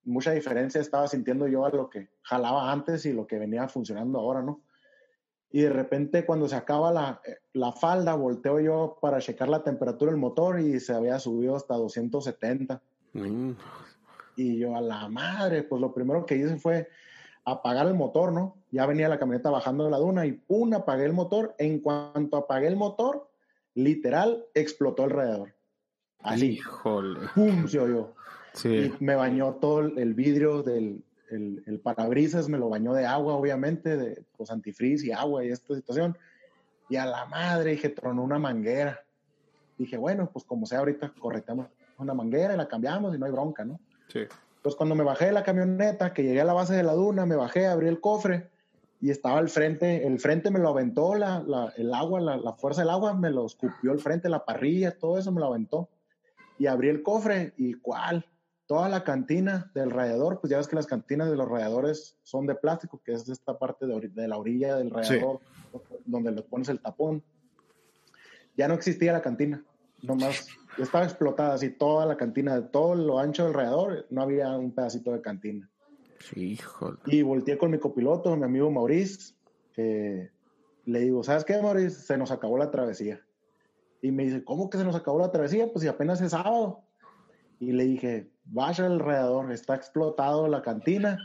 Mucha 0.04 0.32
diferencia 0.32 0.80
estaba 0.80 1.08
sintiendo 1.08 1.46
yo 1.48 1.66
a 1.66 1.70
lo 1.70 1.90
que 1.90 2.08
jalaba 2.22 2.72
antes 2.72 3.04
y 3.06 3.12
lo 3.12 3.26
que 3.26 3.38
venía 3.38 3.68
funcionando 3.68 4.18
ahora, 4.18 4.42
¿no? 4.42 4.62
Y 5.50 5.62
de 5.62 5.70
repente 5.70 6.26
cuando 6.26 6.46
se 6.48 6.56
acaba 6.56 6.92
la, 6.92 7.20
la 7.54 7.72
falda, 7.72 8.14
volteo 8.14 8.60
yo 8.60 8.98
para 9.00 9.18
checar 9.18 9.48
la 9.48 9.62
temperatura 9.62 10.10
del 10.10 10.20
motor 10.20 10.60
y 10.60 10.78
se 10.78 10.92
había 10.92 11.18
subido 11.18 11.56
hasta 11.56 11.74
270. 11.74 12.82
Mm. 13.14 13.52
Y 14.36 14.58
yo 14.58 14.76
a 14.76 14.80
la 14.80 15.08
madre, 15.08 15.62
pues 15.62 15.80
lo 15.80 15.92
primero 15.92 16.26
que 16.26 16.36
hice 16.36 16.58
fue 16.58 16.88
apagar 17.44 17.86
el 17.86 17.94
motor, 17.94 18.32
¿no? 18.32 18.56
Ya 18.70 18.86
venía 18.86 19.08
la 19.08 19.18
camioneta 19.18 19.50
bajando 19.50 19.84
de 19.84 19.90
la 19.90 19.98
duna 19.98 20.26
y 20.26 20.32
¡pum! 20.32 20.72
apagué 20.74 21.06
el 21.06 21.12
motor. 21.12 21.54
En 21.58 21.80
cuanto 21.80 22.36
apagué 22.36 22.68
el 22.68 22.76
motor, 22.76 23.30
literal, 23.74 24.46
explotó 24.54 25.04
el 25.04 25.10
radiador. 25.10 25.54
Así. 26.20 26.52
Híjole. 26.52 27.20
¡Pum! 27.34 27.66
Se 27.68 27.78
oyó. 27.78 28.14
Sí. 28.54 28.92
Y 28.98 29.04
me 29.04 29.14
bañó 29.14 29.54
todo 29.54 29.80
el 29.80 30.14
vidrio 30.14 30.62
del 30.62 31.02
el, 31.30 31.80
parabrisas, 31.82 32.48
me 32.48 32.58
lo 32.58 32.68
bañó 32.68 32.94
de 32.94 33.06
agua, 33.06 33.34
obviamente, 33.34 33.96
de 33.96 34.22
pues, 34.36 34.50
antifreeze 34.50 35.06
y 35.06 35.12
agua 35.12 35.44
y 35.44 35.50
esta 35.50 35.74
situación. 35.74 36.16
Y 36.88 36.96
a 36.96 37.06
la 37.06 37.26
madre, 37.26 37.72
dije, 37.72 37.90
tronó 37.90 38.22
una 38.22 38.38
manguera. 38.38 39.00
Dije, 39.76 39.96
bueno, 39.96 40.30
pues 40.32 40.44
como 40.44 40.66
sea, 40.66 40.80
ahorita 40.80 41.12
correctamos 41.18 41.68
una 41.98 42.14
manguera 42.14 42.54
y 42.54 42.56
la 42.56 42.68
cambiamos 42.68 43.14
y 43.14 43.18
no 43.18 43.26
hay 43.26 43.32
bronca, 43.32 43.64
¿no? 43.64 43.78
Sí. 44.08 44.20
Pues 44.62 44.74
cuando 44.74 44.94
me 44.94 45.04
bajé 45.04 45.26
de 45.26 45.32
la 45.32 45.42
camioneta, 45.42 46.12
que 46.12 46.22
llegué 46.22 46.40
a 46.40 46.44
la 46.44 46.52
base 46.52 46.74
de 46.74 46.82
la 46.82 46.94
duna, 46.94 47.26
me 47.26 47.36
bajé, 47.36 47.66
abrí 47.66 47.88
el 47.88 48.00
cofre 48.00 48.48
y 49.00 49.10
estaba 49.10 49.38
al 49.38 49.48
frente, 49.48 50.06
el 50.06 50.18
frente 50.18 50.50
me 50.50 50.58
lo 50.58 50.70
aventó 50.70 51.14
la, 51.14 51.40
la, 51.40 51.72
el 51.76 51.94
agua, 51.94 52.20
la, 52.20 52.36
la, 52.36 52.52
fuerza 52.54 52.80
del 52.80 52.90
agua 52.90 53.14
me 53.14 53.30
lo 53.30 53.46
escupió 53.46 53.92
el 53.92 54.00
frente, 54.00 54.28
la 54.28 54.44
parrilla, 54.44 54.98
todo 54.98 55.18
eso 55.18 55.30
me 55.30 55.40
lo 55.40 55.46
aventó. 55.46 55.88
Y 56.58 56.66
abrí 56.66 56.88
el 56.88 57.02
cofre 57.02 57.52
y 57.56 57.74
cuál, 57.74 58.24
toda 58.66 58.88
la 58.88 59.04
cantina 59.04 59.70
del 59.74 59.90
radiador, 59.90 60.40
pues 60.40 60.50
ya 60.50 60.58
ves 60.58 60.68
que 60.68 60.76
las 60.76 60.86
cantinas 60.86 61.30
de 61.30 61.36
los 61.36 61.48
radiadores 61.48 62.16
son 62.22 62.46
de 62.46 62.54
plástico, 62.54 63.00
que 63.04 63.12
es 63.12 63.28
esta 63.28 63.58
parte 63.58 63.86
de, 63.86 64.08
de 64.08 64.28
la 64.28 64.36
orilla 64.36 64.76
del 64.76 64.90
radiador, 64.90 65.40
donde 66.04 66.32
le 66.32 66.42
pones 66.42 66.68
el 66.68 66.80
tapón. 66.80 67.22
Ya 68.56 68.68
no 68.68 68.74
existía 68.74 69.12
la 69.12 69.22
cantina, 69.22 69.64
nomás 70.02 70.48
estaba 70.76 71.04
explotada 71.04 71.54
así 71.54 71.70
toda 71.70 72.06
la 72.06 72.16
cantina, 72.16 72.60
de 72.60 72.68
todo 72.68 72.94
lo 72.94 73.18
ancho 73.18 73.44
del 73.44 73.54
radiador, 73.54 74.06
no 74.10 74.22
había 74.22 74.56
un 74.56 74.72
pedacito 74.72 75.12
de 75.12 75.20
cantina. 75.20 75.70
Sí, 76.20 76.58
Y 77.06 77.22
volteé 77.22 77.56
con 77.58 77.70
mi 77.70 77.78
copiloto, 77.78 78.36
mi 78.36 78.44
amigo 78.44 78.70
Maurice, 78.70 79.34
que 79.72 80.30
le 80.84 81.00
digo, 81.00 81.22
¿sabes 81.22 81.44
qué, 81.44 81.60
Maurice? 81.60 81.90
Se 81.90 82.16
nos 82.16 82.30
acabó 82.30 82.58
la 82.58 82.70
travesía. 82.70 83.20
Y 84.00 84.12
me 84.12 84.24
dice, 84.24 84.44
¿cómo 84.44 84.70
que 84.70 84.78
se 84.78 84.84
nos 84.84 84.94
acabó 84.94 85.18
la 85.18 85.32
travesía? 85.32 85.70
Pues 85.72 85.82
si 85.82 85.88
apenas 85.88 86.20
es 86.20 86.30
sábado. 86.30 86.82
Y 87.60 87.72
le 87.72 87.84
dije, 87.84 88.30
vaya 88.44 88.86
el 88.86 89.00
radiador, 89.00 89.50
está 89.52 89.74
explotado 89.74 90.46
la 90.48 90.62
cantina 90.62 91.18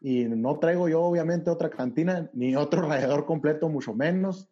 y 0.00 0.24
no 0.24 0.58
traigo 0.58 0.88
yo 0.88 1.02
obviamente 1.02 1.50
otra 1.50 1.70
cantina 1.70 2.30
ni 2.32 2.54
otro 2.54 2.82
radiador 2.82 3.26
completo, 3.26 3.68
mucho 3.68 3.94
menos. 3.94 4.48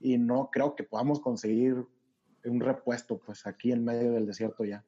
Y 0.00 0.18
no 0.18 0.50
creo 0.50 0.74
que 0.74 0.84
podamos 0.84 1.20
conseguir 1.20 1.86
un 2.44 2.60
repuesto, 2.60 3.18
pues 3.18 3.46
aquí 3.46 3.72
en 3.72 3.84
medio 3.84 4.12
del 4.12 4.26
desierto 4.26 4.64
ya. 4.64 4.84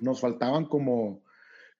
Nos 0.00 0.20
faltaban 0.20 0.66
como, 0.66 1.22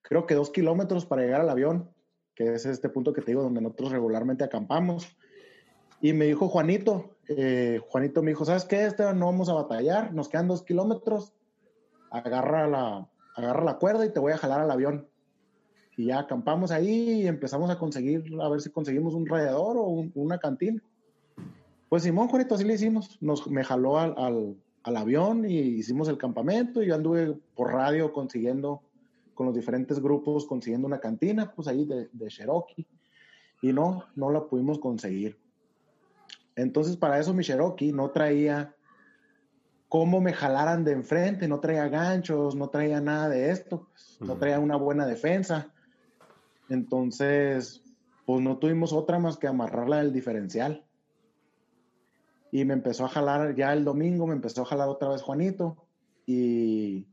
creo 0.03 0.27
que 0.27 0.35
dos 0.35 0.51
kilómetros 0.51 1.07
para 1.07 1.23
llegar 1.23 1.41
al 1.43 1.51
avión, 1.51 1.91
que 2.35 2.55
es 2.55 2.67
este 2.67 2.89
punto 2.89 3.13
que 3.13 3.21
te 3.21 3.33
digo 3.33 3.43
donde 3.43 3.61
nosotros 3.61 3.93
regularmente 3.93 4.45
acampamos. 4.45 5.17
Y 6.01 6.13
me 6.13 6.27
dijo 6.27 6.49
Juanito, 6.49 7.17
eh, 7.29 7.81
Juanito 7.89 8.23
me 8.23 8.31
dijo, 8.31 8.45
¿sabes 8.45 8.65
qué, 8.65 8.85
Esteban? 8.85 9.19
No 9.19 9.27
vamos 9.27 9.49
a 9.49 9.55
batallar, 9.55 10.15
nos 10.15 10.29
quedan 10.29 10.49
dos 10.49 10.63
kilómetros, 10.63 11.33
agarra 12.11 12.69
la, 12.69 13.09
agarra 13.35 13.65
la 13.65 13.79
cuerda 13.79 14.07
y 14.07 14.13
te 14.13 14.21
voy 14.21 14.33
a 14.33 14.39
jalar 14.39 14.61
al 14.61 14.71
avión. 14.71 15.09
Y 15.97 16.07
ya 16.07 16.21
acampamos 16.21 16.71
ahí 16.71 17.23
y 17.23 17.27
empezamos 17.27 17.71
a 17.71 17.79
conseguir, 17.79 18.25
a 18.41 18.49
ver 18.49 18.61
si 18.61 18.71
conseguimos 18.71 19.15
un 19.15 19.27
radiador 19.27 19.77
o 19.77 20.07
una 20.15 20.39
cantina. 20.39 20.81
Pues 21.89 22.05
Simón, 22.05 22.29
Juanito, 22.29 22.55
así 22.55 22.65
le 22.65 22.75
hicimos. 22.75 23.19
Nos, 23.21 23.49
me 23.49 23.65
jaló 23.65 23.99
al, 23.99 24.57
al 24.85 24.97
avión 24.97 25.45
y 25.45 25.57
hicimos 25.57 26.09
el 26.09 26.19
campamento 26.19 26.83
y 26.83 26.87
yo 26.87 26.95
anduve 26.95 27.37
por 27.57 27.73
radio 27.73 28.13
consiguiendo 28.13 28.83
con 29.35 29.47
los 29.47 29.55
diferentes 29.55 30.01
grupos, 30.01 30.47
consiguiendo 30.47 30.87
una 30.87 31.01
cantina, 31.01 31.53
pues 31.55 31.67
ahí 31.69 31.85
de, 31.85 32.09
de 32.13 32.29
Cherokee. 32.29 32.87
Y 33.63 33.73
no, 33.73 34.05
no 34.15 34.31
la 34.31 34.45
pudimos 34.45 34.79
conseguir. 34.79 35.37
Entonces, 36.59 36.97
para 36.97 37.21
eso 37.21 37.33
mi 37.33 37.45
Cherokee 37.45 37.93
no 37.93 38.11
traía 38.11 38.75
cómo 39.89 40.21
me 40.21 40.33
jalaran 40.33 40.83
de 40.83 40.91
enfrente, 40.91 41.47
no 41.47 41.61
traía 41.61 41.89
ganchos, 41.89 42.57
no 42.57 42.69
traía 42.69 43.01
nada 43.01 43.29
de 43.29 43.53
esto, 43.53 43.87
pues, 43.93 44.19
no 44.21 44.37
traía 44.37 44.59
una 44.59 44.75
buena 44.75 45.07
defensa. 45.07 45.73
Entonces, 46.69 47.81
pues 48.27 48.43
no 48.43 48.59
tuvimos 48.59 48.93
otra 48.93 49.21
más 49.21 49.37
que 49.37 49.47
amarrarla 49.47 49.99
del 49.99 50.13
diferencial 50.13 50.85
y 52.51 52.65
me 52.65 52.75
empezó 52.75 53.05
a 53.05 53.09
jalar 53.09 53.55
ya 53.55 53.73
el 53.73 53.85
domingo, 53.85 54.27
me 54.27 54.35
empezó 54.35 54.63
a 54.63 54.67
jalar 54.67 54.89
otra 54.89 55.11
vez 55.11 55.23
Juanito 55.23 55.77
y 56.27 57.07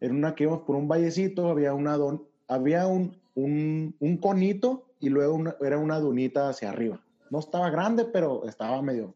en 0.00 0.14
una 0.14 0.36
que 0.36 0.44
íbamos 0.44 0.62
por 0.62 0.76
un 0.76 0.86
vallecito, 0.86 1.48
había, 1.48 1.74
una 1.74 1.96
don, 1.96 2.22
había 2.46 2.86
un, 2.86 3.20
un, 3.34 3.96
un 3.98 4.16
conito 4.18 4.86
y 5.00 5.08
luego 5.08 5.42
era 5.60 5.78
una 5.78 5.98
dunita 5.98 6.48
hacia 6.48 6.70
arriba. 6.70 7.00
No 7.32 7.38
estaba 7.38 7.70
grande, 7.70 8.04
pero 8.04 8.44
estaba 8.46 8.82
medio, 8.82 9.14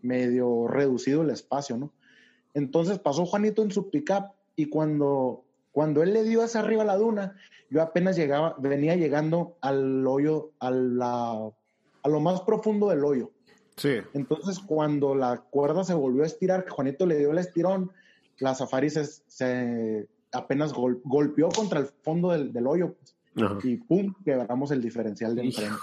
medio 0.00 0.66
reducido 0.68 1.20
el 1.20 1.28
espacio, 1.28 1.76
¿no? 1.76 1.92
Entonces 2.54 2.98
pasó 2.98 3.26
Juanito 3.26 3.62
en 3.62 3.70
su 3.70 3.90
pickup 3.90 4.32
y 4.56 4.70
cuando, 4.70 5.44
cuando 5.70 6.02
él 6.02 6.14
le 6.14 6.24
dio 6.24 6.42
hacia 6.42 6.60
arriba 6.60 6.82
la 6.82 6.96
duna, 6.96 7.36
yo 7.68 7.82
apenas 7.82 8.16
llegaba, 8.16 8.56
venía 8.58 8.96
llegando 8.96 9.58
al 9.60 10.06
hoyo, 10.06 10.52
a, 10.60 10.70
la, 10.70 11.32
a 12.02 12.08
lo 12.08 12.20
más 12.20 12.40
profundo 12.40 12.88
del 12.88 13.04
hoyo. 13.04 13.32
Entonces, 14.14 14.60
cuando 14.60 15.14
la 15.14 15.36
cuerda 15.36 15.84
se 15.84 15.92
volvió 15.92 16.22
a 16.22 16.26
estirar, 16.26 16.64
que 16.64 16.70
Juanito 16.70 17.04
le 17.04 17.18
dio 17.18 17.32
el 17.32 17.38
estirón, 17.38 17.92
la 18.38 18.54
Safari 18.54 18.88
se, 18.88 20.08
apenas 20.32 20.72
golpeó 20.72 21.50
contra 21.50 21.80
el 21.80 21.86
fondo 22.02 22.30
del, 22.30 22.66
hoyo 22.66 22.94
pues, 22.94 23.64
y 23.64 23.76
pum, 23.76 24.14
quebramos 24.24 24.70
el 24.70 24.80
diferencial 24.80 25.36
de 25.36 25.42
enfrente. 25.42 25.76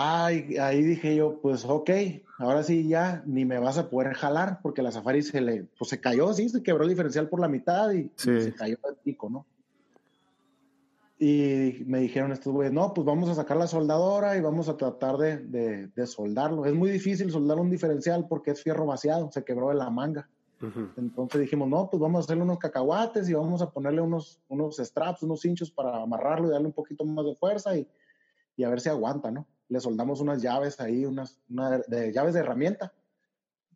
Ay, 0.00 0.56
ahí 0.58 0.80
dije 0.84 1.16
yo, 1.16 1.40
pues 1.40 1.64
ok, 1.64 1.90
ahora 2.38 2.62
sí 2.62 2.86
ya 2.86 3.24
ni 3.26 3.44
me 3.44 3.58
vas 3.58 3.78
a 3.78 3.90
poder 3.90 4.14
jalar 4.14 4.60
porque 4.62 4.80
la 4.80 4.92
Safari 4.92 5.22
se 5.22 5.40
le, 5.40 5.64
pues 5.76 5.90
se 5.90 6.00
cayó, 6.00 6.32
sí, 6.32 6.48
se 6.48 6.62
quebró 6.62 6.84
el 6.84 6.90
diferencial 6.90 7.28
por 7.28 7.40
la 7.40 7.48
mitad 7.48 7.90
y, 7.90 8.02
y 8.02 8.12
se 8.16 8.54
cayó 8.54 8.78
el 8.88 8.94
pico, 9.02 9.28
¿no? 9.28 9.44
Y 11.18 11.82
me 11.86 11.98
dijeron 11.98 12.30
estos 12.30 12.52
güeyes, 12.52 12.72
no, 12.72 12.94
pues 12.94 13.04
vamos 13.04 13.28
a 13.28 13.34
sacar 13.34 13.56
la 13.56 13.66
soldadora 13.66 14.36
y 14.36 14.40
vamos 14.40 14.68
a 14.68 14.76
tratar 14.76 15.16
de, 15.16 15.88
de, 15.88 16.06
soldarlo. 16.06 16.64
Es 16.64 16.74
muy 16.74 16.90
difícil 16.90 17.32
soldar 17.32 17.58
un 17.58 17.68
diferencial 17.68 18.28
porque 18.28 18.52
es 18.52 18.62
fierro 18.62 18.86
vaciado, 18.86 19.32
se 19.32 19.42
quebró 19.42 19.70
de 19.70 19.74
la 19.74 19.90
manga. 19.90 20.28
Entonces 20.96 21.40
dijimos, 21.40 21.68
no, 21.68 21.90
pues 21.90 22.00
vamos 22.00 22.18
a 22.18 22.24
hacerle 22.24 22.44
unos 22.44 22.58
cacahuates 22.58 23.28
y 23.28 23.34
vamos 23.34 23.62
a 23.62 23.70
ponerle 23.70 24.00
unos, 24.00 24.38
unos 24.48 24.76
straps, 24.76 25.24
unos 25.24 25.44
hinchos 25.44 25.72
para 25.72 26.00
amarrarlo 26.00 26.46
y 26.46 26.52
darle 26.52 26.68
un 26.68 26.72
poquito 26.72 27.04
más 27.04 27.24
de 27.24 27.34
fuerza 27.34 27.76
y, 27.76 27.84
y 28.56 28.62
a 28.62 28.68
ver 28.68 28.80
si 28.80 28.90
aguanta, 28.90 29.32
¿no? 29.32 29.44
Le 29.68 29.80
soldamos 29.80 30.20
unas 30.20 30.42
llaves 30.42 30.80
ahí, 30.80 31.04
unas 31.04 31.38
de, 31.88 32.12
llaves 32.12 32.34
de 32.34 32.40
herramienta 32.40 32.92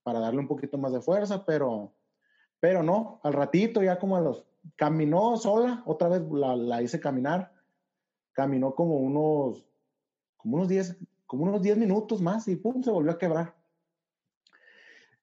para 0.02 0.20
darle 0.20 0.40
un 0.40 0.48
poquito 0.48 0.78
más 0.78 0.92
de 0.92 1.00
fuerza, 1.00 1.44
pero, 1.44 1.92
pero 2.60 2.82
no, 2.82 3.20
al 3.22 3.32
ratito, 3.32 3.82
ya 3.82 3.98
como 3.98 4.16
a 4.16 4.20
los 4.20 4.44
caminó 4.76 5.36
sola, 5.36 5.82
otra 5.86 6.08
vez 6.08 6.22
la, 6.30 6.82
hice 6.82 7.00
caminar, 7.00 7.52
caminó 8.32 8.74
como 8.74 8.96
unos, 8.96 9.66
como 10.36 10.56
unos 10.56 10.68
10, 10.68 10.96
como 11.26 11.44
unos 11.44 11.62
10 11.62 11.78
minutos 11.78 12.20
más 12.20 12.48
y 12.48 12.56
pum, 12.56 12.82
se 12.82 12.90
volvió 12.90 13.12
a 13.12 13.18
quebrar. 13.18 13.54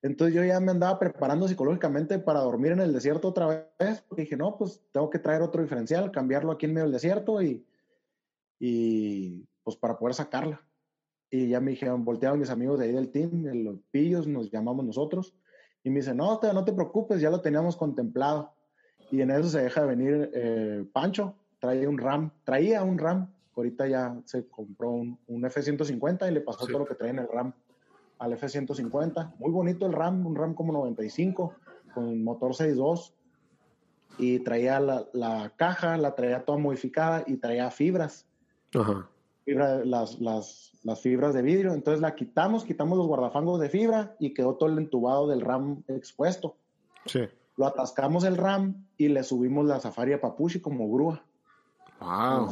Entonces 0.02 0.34
yo 0.34 0.44
ya 0.46 0.60
me 0.60 0.72
andaba 0.72 0.98
preparando 0.98 1.48
psicológicamente 1.48 2.20
para 2.20 2.40
dormir 2.40 2.72
en 2.72 2.80
el 2.80 2.94
desierto 2.94 3.28
otra 3.28 3.68
vez, 3.80 4.02
porque 4.08 4.22
dije, 4.22 4.38
no, 4.38 4.58
pues 4.58 4.82
tengo 4.94 5.10
que 5.10 5.20
traer 5.20 5.42
otro 5.42 5.62
diferencial, 5.62 6.12
cambiarlo 6.12 6.54
aquí 6.54 6.66
en 6.66 6.74
medio 6.74 6.86
del 6.86 6.94
desierto 6.94 7.42
y, 7.42 7.66
y 8.60 9.46
pues 9.76 9.80
para 9.80 9.98
poder 9.98 10.16
sacarla. 10.16 10.62
Y 11.30 11.50
ya 11.50 11.60
me 11.60 11.72
dijeron, 11.72 12.04
voltearon 12.04 12.40
mis 12.40 12.50
amigos 12.50 12.80
de 12.80 12.86
ahí 12.86 12.92
del 12.92 13.12
team, 13.12 13.44
los 13.64 13.78
pillos, 13.92 14.28
nos 14.28 14.50
llamamos 14.50 14.84
nosotros, 14.86 15.36
y 15.84 15.90
me 15.90 15.98
dicen, 15.98 16.18
no, 16.18 16.40
no 16.42 16.66
te 16.66 16.74
preocupes, 16.74 17.22
ya 17.22 17.30
lo 17.30 17.42
teníamos 17.42 17.76
contemplado. 17.76 18.54
Y 19.12 19.22
en 19.22 19.32
eso 19.32 19.50
se 19.50 19.62
deja 19.62 19.82
de 19.82 19.88
venir 19.88 20.32
eh, 20.34 20.86
Pancho, 20.92 21.36
traía 21.60 21.88
un 21.88 21.98
RAM, 21.98 22.32
traía 22.44 22.84
un 22.84 22.98
RAM 22.98 23.30
ahorita 23.60 23.88
ya 23.88 24.20
se 24.26 24.48
compró 24.48 24.92
un, 24.92 25.46
F-150 25.46 26.30
y 26.30 26.34
le 26.34 26.42
pasó 26.42 26.66
todo 26.66 26.80
lo 26.80 26.86
que 26.86 26.96
trae 26.96 27.12
en 27.12 27.20
el 27.20 27.28
RAM 27.28 27.54
al 28.18 28.34
F-150. 28.34 29.36
Muy 29.38 29.52
bonito 29.52 29.86
el 29.86 29.94
RAM, 29.94 30.26
un 30.26 30.36
RAM 30.36 30.54
como 30.54 30.74
95, 30.74 31.54
con 31.94 32.24
motor 32.24 32.52
6.2 32.52 33.14
y 34.18 34.40
traía 34.40 34.80
la, 34.80 35.54
caja, 35.56 35.98
la 35.98 36.16
traía 36.16 36.44
toda 36.44 36.58
modificada 36.58 37.24
y 37.26 37.38
traía 37.38 37.70
fibras. 37.72 38.26
Ajá. 38.74 39.10
Las, 39.56 40.20
las, 40.20 40.72
las, 40.84 41.02
fibras 41.02 41.34
de 41.34 41.42
vidrio. 41.42 41.74
Entonces 41.74 42.02
la 42.02 42.16
quitamos, 42.16 42.64
quitamos 42.64 42.98
los 42.98 43.08
guardafangos 43.08 43.60
de 43.60 43.70
fibra 43.70 44.16
y 44.20 44.34
quedó 44.34 44.56
todo 44.56 44.70
el 44.70 44.78
entubado 44.78 45.28
del 45.28 45.42
RAM 45.42 45.84
expuesto. 45.88 46.58
Sí. 47.06 47.22
Lo 47.58 47.68
atascamos 47.68 48.24
el 48.24 48.38
RAM 48.38 48.86
y 48.98 49.10
le 49.10 49.24
subimos 49.24 49.66
la 49.66 49.80
Safari 49.80 50.14
a 50.14 50.22
Papuchi 50.22 50.60
como 50.62 50.90
grúa. 50.90 51.24
Wow. 52.00 52.50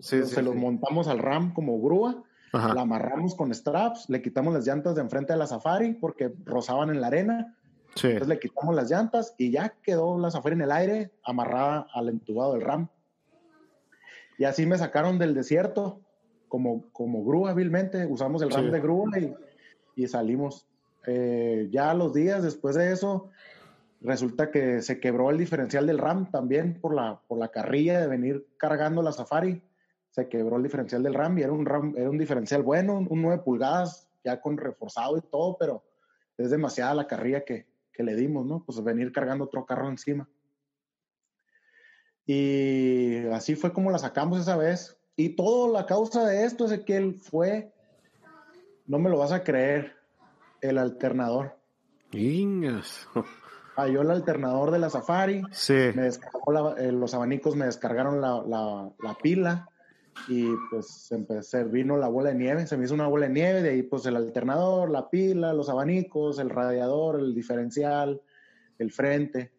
se 0.00 0.42
lo 0.42 0.54
montamos 0.54 1.08
al 1.08 1.18
RAM 1.18 1.52
como 1.52 1.80
grúa, 1.80 2.22
la 2.52 2.82
amarramos 2.82 3.34
con 3.34 3.52
straps, 3.52 4.08
le 4.08 4.22
quitamos 4.22 4.54
las 4.54 4.64
llantas 4.64 4.94
de 4.94 5.00
enfrente 5.00 5.32
de 5.32 5.40
la 5.40 5.48
Safari 5.48 5.94
porque 5.94 6.32
rozaban 6.44 6.90
en 6.90 7.00
la 7.00 7.08
arena 7.08 7.56
entonces 8.04 8.28
le 8.28 8.38
quitamos 8.38 8.74
las 8.74 8.90
llantas 8.90 9.34
y 9.38 9.50
ya 9.50 9.74
quedó 9.82 10.18
la 10.18 10.30
Safari 10.30 10.54
en 10.54 10.62
el 10.62 10.72
aire, 10.72 11.12
amarrada 11.24 11.86
al 11.92 12.08
entubado 12.08 12.52
del 12.52 12.62
RAM. 12.62 12.88
Y 14.38 14.44
así 14.44 14.66
me 14.66 14.76
sacaron 14.76 15.18
del 15.18 15.34
desierto, 15.34 16.00
como, 16.56 16.90
como 16.90 17.22
grúa 17.22 17.50
hábilmente, 17.50 18.06
usamos 18.06 18.40
el 18.40 18.50
RAM 18.50 18.70
de 18.70 18.80
grúa 18.80 19.10
y, 19.94 20.08
salimos. 20.08 20.66
Eh, 21.06 21.68
ya 21.70 21.92
los 21.92 22.14
días 22.14 22.42
después 22.42 22.76
de 22.76 22.92
eso, 22.92 23.28
resulta 24.00 24.50
que 24.50 24.80
se 24.80 24.98
quebró 24.98 25.28
el 25.28 25.36
diferencial 25.36 25.86
del 25.86 25.98
RAM 25.98 26.30
también 26.30 26.80
por 26.80 26.94
la, 26.94 27.20
por 27.28 27.38
la 27.38 27.48
carrilla 27.48 28.00
de 28.00 28.06
venir 28.06 28.46
cargando 28.56 29.02
la 29.02 29.12
Safari. 29.12 29.60
Se 30.08 30.30
quebró 30.30 30.56
el 30.56 30.62
diferencial 30.62 31.02
del 31.02 31.12
RAM 31.12 31.36
y 31.36 31.42
era 31.42 31.52
un, 31.52 31.66
RAM, 31.66 31.92
era 31.94 32.08
un 32.08 32.16
diferencial 32.16 32.62
bueno, 32.62 33.06
un 33.06 33.20
9 33.20 33.42
pulgadas, 33.44 34.08
ya 34.24 34.40
con 34.40 34.56
reforzado 34.56 35.18
y 35.18 35.20
todo, 35.20 35.58
pero 35.58 35.84
es 36.38 36.50
demasiada 36.50 36.94
la 36.94 37.06
carrilla 37.06 37.44
que, 37.44 37.66
que 37.92 38.02
le 38.02 38.16
dimos, 38.16 38.46
¿no? 38.46 38.64
Pues 38.64 38.82
venir 38.82 39.12
cargando 39.12 39.44
otro 39.44 39.66
carro 39.66 39.90
encima. 39.90 40.26
Y 42.24 43.26
así 43.26 43.56
fue 43.56 43.74
como 43.74 43.90
la 43.90 43.98
sacamos 43.98 44.40
esa 44.40 44.56
vez. 44.56 44.96
Y 45.16 45.30
toda 45.30 45.72
la 45.72 45.86
causa 45.86 46.26
de 46.26 46.44
esto, 46.44 46.66
es 46.66 46.80
que 46.80 46.96
él 46.96 47.14
fue, 47.14 47.72
no 48.86 48.98
me 48.98 49.10
lo 49.10 49.18
vas 49.18 49.32
a 49.32 49.42
creer, 49.42 49.94
el 50.60 50.78
alternador. 50.78 51.56
Ingas. 52.12 53.08
Falló 53.74 54.02
el 54.02 54.10
alternador 54.10 54.70
de 54.70 54.78
la 54.78 54.90
Safari. 54.90 55.42
Sí. 55.52 55.90
Me 55.94 56.02
descargó 56.02 56.76
eh, 56.76 56.92
los 56.92 57.14
abanicos 57.14 57.56
me 57.56 57.66
descargaron 57.66 58.20
la, 58.20 58.42
la, 58.46 58.90
la 59.02 59.14
pila 59.14 59.68
y 60.28 60.48
pues 60.70 61.10
empecé, 61.12 61.64
vino 61.64 61.96
la 61.96 62.08
bola 62.08 62.30
de 62.30 62.36
nieve, 62.36 62.66
se 62.66 62.76
me 62.76 62.84
hizo 62.84 62.94
una 62.94 63.06
bola 63.06 63.28
de 63.28 63.34
nieve, 63.34 63.62
de 63.62 63.70
ahí 63.70 63.82
pues 63.82 64.06
el 64.06 64.16
alternador, 64.16 64.90
la 64.90 65.08
pila, 65.08 65.52
los 65.52 65.68
abanicos, 65.68 66.38
el 66.38 66.50
radiador, 66.50 67.20
el 67.20 67.34
diferencial, 67.34 68.20
el 68.78 68.92
frente. 68.92 69.52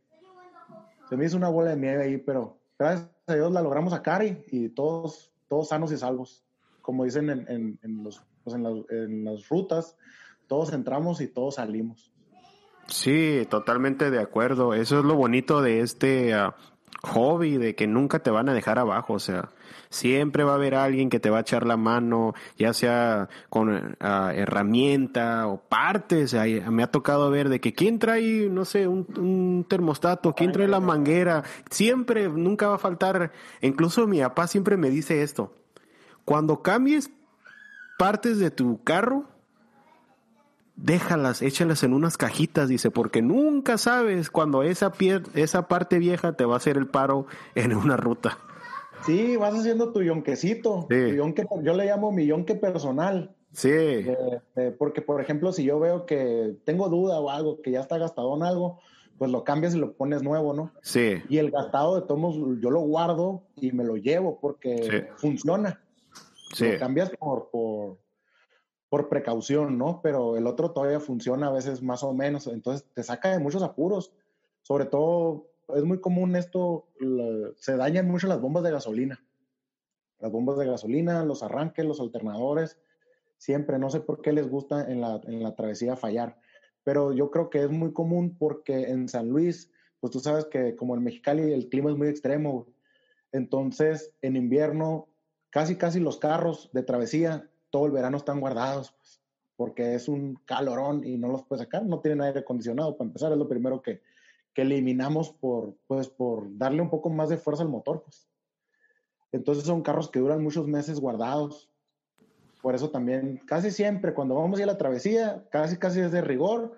Se 1.09 1.15
me 1.15 1.25
hizo 1.25 1.37
una 1.37 1.49
bola 1.49 1.71
de 1.71 1.77
nieve 1.77 2.03
ahí, 2.03 2.17
pero 2.17 2.57
gracias 2.77 3.09
a 3.27 3.35
Dios 3.35 3.51
la 3.51 3.61
logramos 3.61 3.93
sacar 3.93 4.23
y, 4.25 4.69
todos, 4.69 5.31
todos 5.47 5.69
sanos 5.69 5.91
y 5.91 5.97
salvos. 5.97 6.43
Como 6.81 7.03
dicen 7.03 7.29
en, 7.29 7.79
en, 7.81 8.03
los, 8.03 8.21
pues 8.43 8.55
en, 8.55 9.25
las, 9.25 9.49
rutas, 9.49 9.97
todos 10.47 10.71
entramos 10.71 11.19
y 11.21 11.27
todos 11.27 11.55
salimos. 11.55 12.11
Sí, 12.87 13.45
totalmente 13.49 14.09
de 14.09 14.21
acuerdo. 14.21 14.73
Eso 14.73 14.99
es 14.99 15.05
lo 15.05 15.15
bonito 15.15 15.61
de 15.61 15.81
este 15.81 16.33
ah, 16.33 16.55
hobby, 17.03 17.57
de 17.57 17.75
que 17.75 17.87
nunca 17.87 18.19
te 18.19 18.31
van 18.31 18.47
a 18.47 18.53
dejar 18.53 18.79
abajo. 18.79 19.13
O 19.13 19.19
sea, 19.19 19.49
Siempre 19.89 20.43
va 20.43 20.51
a 20.51 20.55
haber 20.55 20.75
alguien 20.75 21.09
que 21.09 21.19
te 21.19 21.29
va 21.29 21.37
a 21.37 21.41
echar 21.41 21.65
la 21.65 21.77
mano, 21.77 22.33
ya 22.57 22.73
sea 22.73 23.29
con 23.49 23.95
ah, 23.99 24.31
herramienta 24.35 25.47
o 25.47 25.57
partes. 25.57 26.35
me 26.69 26.83
ha 26.83 26.91
tocado 26.91 27.29
ver 27.29 27.49
de 27.49 27.59
que 27.59 27.73
quién 27.73 27.99
trae, 27.99 28.49
no 28.49 28.65
sé, 28.65 28.87
un, 28.87 29.65
termostato, 29.67 30.33
quién 30.33 30.51
trae 30.51 30.67
la 30.67 30.79
manguera. 30.79 31.43
Siempre, 31.69 32.29
nunca 32.29 32.67
va 32.67 32.75
a 32.75 32.79
faltar. 32.79 33.31
Incluso 33.61 34.07
mi 34.07 34.19
papá 34.19 34.47
siempre 34.47 34.77
me 34.77 34.89
dice 34.89 35.23
esto. 35.23 35.53
Cuando 36.25 36.61
cambies 36.61 37.09
partes 37.97 38.39
de 38.39 38.51
tu 38.51 38.83
carro, 38.83 39.25
déjalas, 40.77 41.41
échalas 41.41 41.83
en 41.83 41.93
unas 41.93 42.17
cajitas, 42.17 42.69
dice, 42.69 42.91
porque 42.91 43.21
nunca 43.21 43.77
sabes 43.77 44.29
cuando 44.29 44.63
esa, 44.63 44.93
esa 45.33 45.67
parte 45.67 45.99
vieja 45.99 46.33
te 46.33 46.45
va 46.45 46.53
a 46.53 46.57
hacer 46.57 46.77
el 46.77 46.87
paro 46.87 47.25
en 47.55 47.75
una 47.75 47.97
ruta. 47.97 48.37
Sí, 49.05 49.37
vas 49.37 49.53
haciendo 49.53 49.91
tu 49.91 50.01
yonquecito. 50.01 50.87
yo 50.89 51.73
le 51.73 51.85
llamo 51.85 52.11
mi 52.11 52.25
yonque 52.25 52.55
personal. 52.55 53.35
Sí. 53.51 54.05
porque, 54.77 55.01
por 55.01 55.21
ejemplo, 55.21 55.51
si 55.51 55.63
yo 55.63 55.79
veo 55.79 56.05
que 56.05 56.57
tengo 56.65 56.89
duda 56.89 57.19
o 57.19 57.29
algo, 57.29 57.61
que 57.61 57.71
ya 57.71 57.81
está 57.81 57.97
gastado 57.97 58.35
en 58.35 58.43
algo, 58.43 58.79
pues 59.17 59.31
lo 59.31 59.43
cambias 59.43 59.73
y 59.73 59.79
lo 59.79 59.93
pones 59.93 60.21
nuevo, 60.21 60.53
¿no? 60.53 60.71
Sí. 60.81 61.15
Y 61.27 61.37
el 61.37 61.51
gastado 61.51 61.99
de 61.99 62.07
tomos, 62.07 62.35
yo 62.61 62.69
lo 62.69 62.81
guardo 62.81 63.43
y 63.55 63.71
me 63.71 63.83
lo 63.83 63.97
llevo 63.97 64.39
porque 64.39 65.09
funciona. 65.15 65.81
Sí. 66.53 66.73
Lo 66.73 66.79
cambias 66.79 67.09
por, 67.17 67.49
por, 67.49 67.97
por 68.89 69.09
precaución, 69.09 69.77
¿no? 69.77 70.01
Pero 70.03 70.37
el 70.37 70.45
otro 70.45 70.71
todavía 70.71 70.99
funciona 70.99 71.47
a 71.47 71.51
veces 71.51 71.81
más 71.81 72.03
o 72.03 72.13
menos. 72.13 72.47
Entonces 72.47 72.85
te 72.93 73.03
saca 73.03 73.31
de 73.31 73.39
muchos 73.39 73.63
apuros. 73.63 74.13
Sobre 74.61 74.85
todo 74.85 75.47
es 75.75 75.83
muy 75.83 75.99
común 75.99 76.35
esto, 76.35 76.87
se 77.57 77.75
dañan 77.75 78.07
mucho 78.07 78.27
las 78.27 78.41
bombas 78.41 78.63
de 78.63 78.71
gasolina. 78.71 79.23
Las 80.19 80.31
bombas 80.31 80.57
de 80.57 80.65
gasolina, 80.65 81.23
los 81.25 81.43
arranques, 81.43 81.85
los 81.85 81.99
alternadores, 81.99 82.79
siempre, 83.37 83.77
no 83.77 83.89
sé 83.89 83.99
por 83.99 84.21
qué 84.21 84.31
les 84.31 84.49
gusta 84.49 84.89
en 84.89 85.01
la, 85.01 85.21
en 85.25 85.43
la 85.43 85.55
travesía 85.55 85.95
fallar, 85.95 86.39
pero 86.83 87.13
yo 87.13 87.29
creo 87.29 87.49
que 87.49 87.63
es 87.63 87.69
muy 87.69 87.93
común 87.93 88.35
porque 88.37 88.89
en 88.89 89.07
San 89.09 89.29
Luis, 89.29 89.71
pues 89.99 90.11
tú 90.11 90.19
sabes 90.19 90.45
que 90.45 90.75
como 90.75 90.95
en 90.95 91.03
Mexicali 91.03 91.53
el 91.53 91.69
clima 91.69 91.91
es 91.91 91.97
muy 91.97 92.07
extremo, 92.07 92.67
entonces 93.31 94.11
en 94.21 94.35
invierno 94.35 95.07
casi 95.49 95.75
casi 95.75 95.99
los 95.99 96.17
carros 96.17 96.69
de 96.73 96.83
travesía 96.83 97.49
todo 97.69 97.85
el 97.85 97.91
verano 97.91 98.17
están 98.17 98.39
guardados, 98.39 98.93
pues, 98.97 99.21
porque 99.55 99.95
es 99.95 100.07
un 100.07 100.35
calorón 100.45 101.03
y 101.03 101.17
no 101.17 101.27
los 101.27 101.43
puedes 101.43 101.63
sacar, 101.63 101.85
no 101.85 101.99
tienen 101.99 102.21
aire 102.21 102.39
acondicionado, 102.39 102.95
para 102.97 103.07
empezar 103.07 103.31
es 103.31 103.37
lo 103.37 103.47
primero 103.47 103.81
que, 103.81 104.01
que 104.57 104.63
eliminamos 104.63 105.29
por, 105.29 105.77
pues, 105.85 106.09
por 106.09 106.57
darle 106.57 106.81
un 106.81 106.89
poco 106.89 107.11
más 107.11 107.29
de 107.29 107.37
fuerza 107.37 107.61
al 107.61 107.69
motor. 107.69 108.01
Pues. 108.01 108.27
Entonces 109.31 109.65
son 109.65 109.83
carros 109.83 110.09
que 110.09 110.17
duran 110.17 110.41
muchos 110.41 110.67
meses 110.67 110.99
guardados. 110.99 111.69
Por 112.63 112.73
eso 112.73 112.89
también, 112.89 113.39
casi 113.45 113.69
siempre, 113.69 114.15
cuando 114.15 114.33
vamos 114.33 114.57
a 114.57 114.63
ir 114.63 114.67
a 114.67 114.71
la 114.71 114.79
travesía, 114.79 115.45
casi 115.51 115.77
casi 115.77 115.99
es 115.99 116.11
de 116.11 116.21
rigor, 116.21 116.75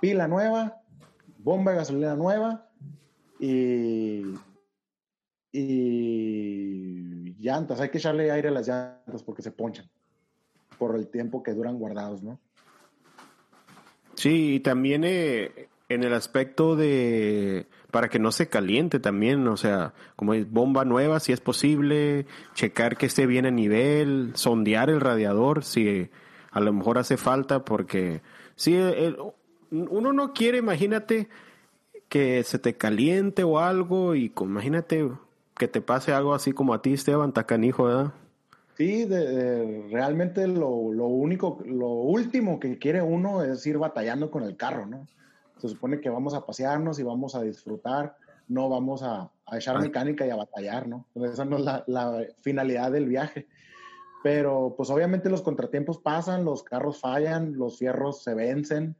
pila 0.00 0.28
nueva, 0.28 0.82
bomba 1.38 1.72
de 1.72 1.78
gasolina 1.78 2.14
nueva 2.14 2.70
y, 3.40 4.22
y 5.50 7.34
llantas. 7.40 7.80
Hay 7.80 7.90
que 7.90 7.98
echarle 7.98 8.30
aire 8.30 8.50
a 8.50 8.52
las 8.52 8.68
llantas 8.68 9.24
porque 9.24 9.42
se 9.42 9.50
ponchan 9.50 9.90
por 10.78 10.94
el 10.94 11.08
tiempo 11.08 11.42
que 11.42 11.54
duran 11.54 11.76
guardados, 11.76 12.22
¿no? 12.22 12.38
Sí, 14.14 14.54
y 14.54 14.60
también 14.60 15.02
eh, 15.02 15.69
en 15.90 16.04
el 16.04 16.14
aspecto 16.14 16.76
de 16.76 17.66
para 17.90 18.08
que 18.08 18.20
no 18.20 18.30
se 18.30 18.48
caliente 18.48 19.00
también, 19.00 19.46
o 19.48 19.56
sea, 19.56 19.92
como 20.14 20.34
es 20.34 20.48
bomba 20.48 20.84
nueva, 20.84 21.18
si 21.18 21.32
es 21.32 21.40
posible, 21.40 22.26
checar 22.54 22.96
que 22.96 23.06
esté 23.06 23.26
bien 23.26 23.44
a 23.44 23.50
nivel, 23.50 24.30
sondear 24.34 24.88
el 24.88 25.00
radiador 25.00 25.64
si 25.64 26.08
a 26.52 26.60
lo 26.60 26.72
mejor 26.72 26.98
hace 26.98 27.16
falta, 27.16 27.64
porque 27.64 28.22
si 28.54 28.78
uno 29.72 30.12
no 30.12 30.32
quiere, 30.32 30.58
imagínate 30.58 31.28
que 32.08 32.44
se 32.44 32.60
te 32.60 32.76
caliente 32.76 33.42
o 33.42 33.58
algo 33.58 34.14
y 34.14 34.32
imagínate 34.40 35.10
que 35.56 35.66
te 35.66 35.80
pase 35.80 36.12
algo 36.12 36.34
así 36.34 36.52
como 36.52 36.72
a 36.72 36.82
ti, 36.82 36.92
Esteban 36.92 37.32
Tacanijo, 37.32 37.84
¿verdad? 37.84 38.12
Sí, 38.76 39.06
realmente 39.90 40.46
lo, 40.46 40.92
lo 40.92 41.06
único, 41.06 41.58
lo 41.66 41.88
último 41.88 42.60
que 42.60 42.78
quiere 42.78 43.02
uno 43.02 43.42
es 43.42 43.66
ir 43.66 43.78
batallando 43.78 44.30
con 44.30 44.44
el 44.44 44.56
carro, 44.56 44.86
¿no? 44.86 45.08
Se 45.60 45.68
supone 45.68 46.00
que 46.00 46.10
vamos 46.10 46.34
a 46.34 46.44
pasearnos 46.44 46.98
y 46.98 47.02
vamos 47.02 47.34
a 47.34 47.42
disfrutar, 47.42 48.16
no 48.48 48.68
vamos 48.68 49.02
a, 49.02 49.30
echar 49.52 49.80
mecánica 49.80 50.26
y 50.26 50.30
a 50.30 50.36
batallar, 50.36 50.88
¿no? 50.88 51.06
esa 51.16 51.44
no 51.44 51.58
es 51.58 51.64
la, 51.86 52.26
finalidad 52.40 52.92
del 52.92 53.06
viaje. 53.06 53.46
Pero 54.22 54.74
pues 54.76 54.90
obviamente 54.90 55.30
los 55.30 55.42
contratiempos 55.42 55.98
pasan, 55.98 56.44
los 56.44 56.62
carros 56.62 57.00
fallan, 57.00 57.56
los 57.56 57.78
fierros 57.78 58.22
se 58.22 58.34
vencen, 58.34 58.94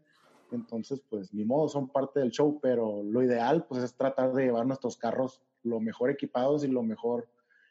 entonces 0.50 1.02
pues 1.08 1.32
ni 1.34 1.44
modo, 1.44 1.68
son 1.68 1.88
parte 1.88 2.20
del 2.20 2.30
show, 2.30 2.58
pero 2.60 3.02
lo 3.02 3.22
ideal 3.22 3.66
pues 3.66 3.82
es 3.82 3.94
tratar 3.94 4.32
de 4.32 4.44
llevar 4.44 4.66
nuestros 4.66 4.96
carros 4.96 5.42
lo 5.62 5.78
mejor 5.78 6.10
equipados 6.10 6.64
y 6.64 6.68
lo 6.68 6.82
mejor 6.82 7.28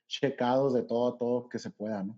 checados 0.07 0.73
de 0.73 0.83
todo 0.83 1.13
a 1.13 1.17
todo 1.17 1.49
que 1.49 1.59
se 1.59 1.69
pueda, 1.69 2.03
¿no? 2.03 2.17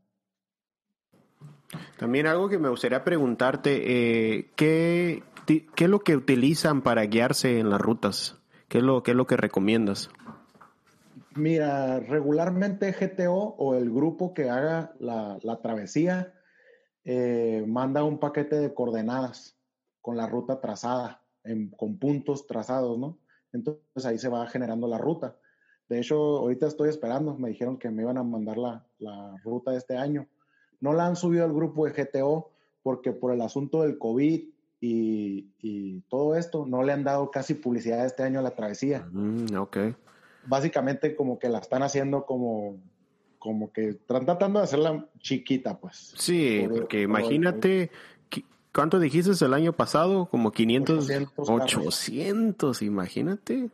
También 1.97 2.27
algo 2.27 2.49
que 2.49 2.59
me 2.59 2.69
gustaría 2.69 3.03
preguntarte, 3.03 4.37
eh, 4.37 4.51
¿qué, 4.55 5.23
¿qué 5.45 5.83
es 5.83 5.89
lo 5.89 5.99
que 5.99 6.15
utilizan 6.15 6.81
para 6.81 7.03
guiarse 7.03 7.59
en 7.59 7.69
las 7.69 7.81
rutas? 7.81 8.37
¿Qué 8.67 8.77
es 8.77 8.83
lo, 8.83 9.03
qué 9.03 9.11
es 9.11 9.17
lo 9.17 9.27
que 9.27 9.37
recomiendas? 9.37 10.09
Mira, 11.35 11.99
regularmente 11.99 12.91
GTO 12.91 13.55
o 13.57 13.75
el 13.75 13.89
grupo 13.89 14.33
que 14.33 14.49
haga 14.49 14.93
la, 14.99 15.59
travesía 15.61 16.33
eh, 17.05 17.63
manda 17.67 18.03
un 18.03 18.19
paquete 18.19 18.57
de 18.57 18.73
coordenadas 18.73 19.57
con 20.01 20.17
la 20.17 20.27
ruta 20.27 20.59
trazada, 20.59 21.21
con 21.77 21.97
puntos 21.97 22.47
trazados, 22.47 22.97
¿no? 22.97 23.17
Entonces 23.53 24.05
ahí 24.05 24.17
se 24.17 24.29
va 24.29 24.47
generando 24.47 24.87
la 24.87 24.97
ruta. 24.97 25.37
De 25.87 25.99
hecho, 25.99 26.15
ahorita 26.37 26.67
estoy 26.67 26.89
esperando, 26.89 27.37
me 27.37 27.49
dijeron 27.49 27.77
que 27.77 27.89
me 27.89 28.03
iban 28.03 28.17
a 28.17 28.23
mandar 28.23 28.57
la, 28.57 28.85
la 28.99 29.37
ruta 29.43 29.71
de 29.71 29.77
este 29.77 29.97
año. 29.97 30.27
No 30.79 30.93
la 30.93 31.05
han 31.05 31.15
subido 31.15 31.45
al 31.45 31.53
grupo 31.53 31.85
de 31.85 31.91
GTO 31.91 32.51
porque 32.83 33.11
por 33.11 33.33
el 33.33 33.41
asunto 33.41 33.83
del 33.83 33.97
COVID 33.97 34.49
y, 34.81 36.01
todo 36.09 36.35
esto, 36.35 36.65
no 36.65 36.83
le 36.83 36.91
han 36.91 37.03
dado 37.03 37.29
casi 37.31 37.53
publicidad 37.53 38.05
este 38.05 38.23
año 38.23 38.39
a 38.39 38.43
la 38.43 38.55
travesía. 38.55 39.07
Mm, 39.11 39.55
ok. 39.55 39.77
Básicamente 40.45 41.15
como 41.15 41.37
que 41.37 41.49
la 41.49 41.59
están 41.59 41.83
haciendo 41.83 42.25
como, 42.25 42.79
como 43.37 43.71
que 43.71 43.89
están 43.89 44.25
tratando 44.25 44.59
de 44.59 44.65
hacerla 44.65 45.07
chiquita, 45.19 45.77
pues. 45.77 46.13
Sí, 46.17 46.67
porque 46.69 47.03
imagínate, 47.03 47.91
¿cuánto 48.73 48.99
dijiste 48.99 49.31
el 49.45 49.53
año 49.53 49.73
pasado? 49.73 50.25
Como 50.25 50.51
500, 50.51 50.97
800, 50.97 51.49
800 51.49 52.81
imagínate. 52.81 53.69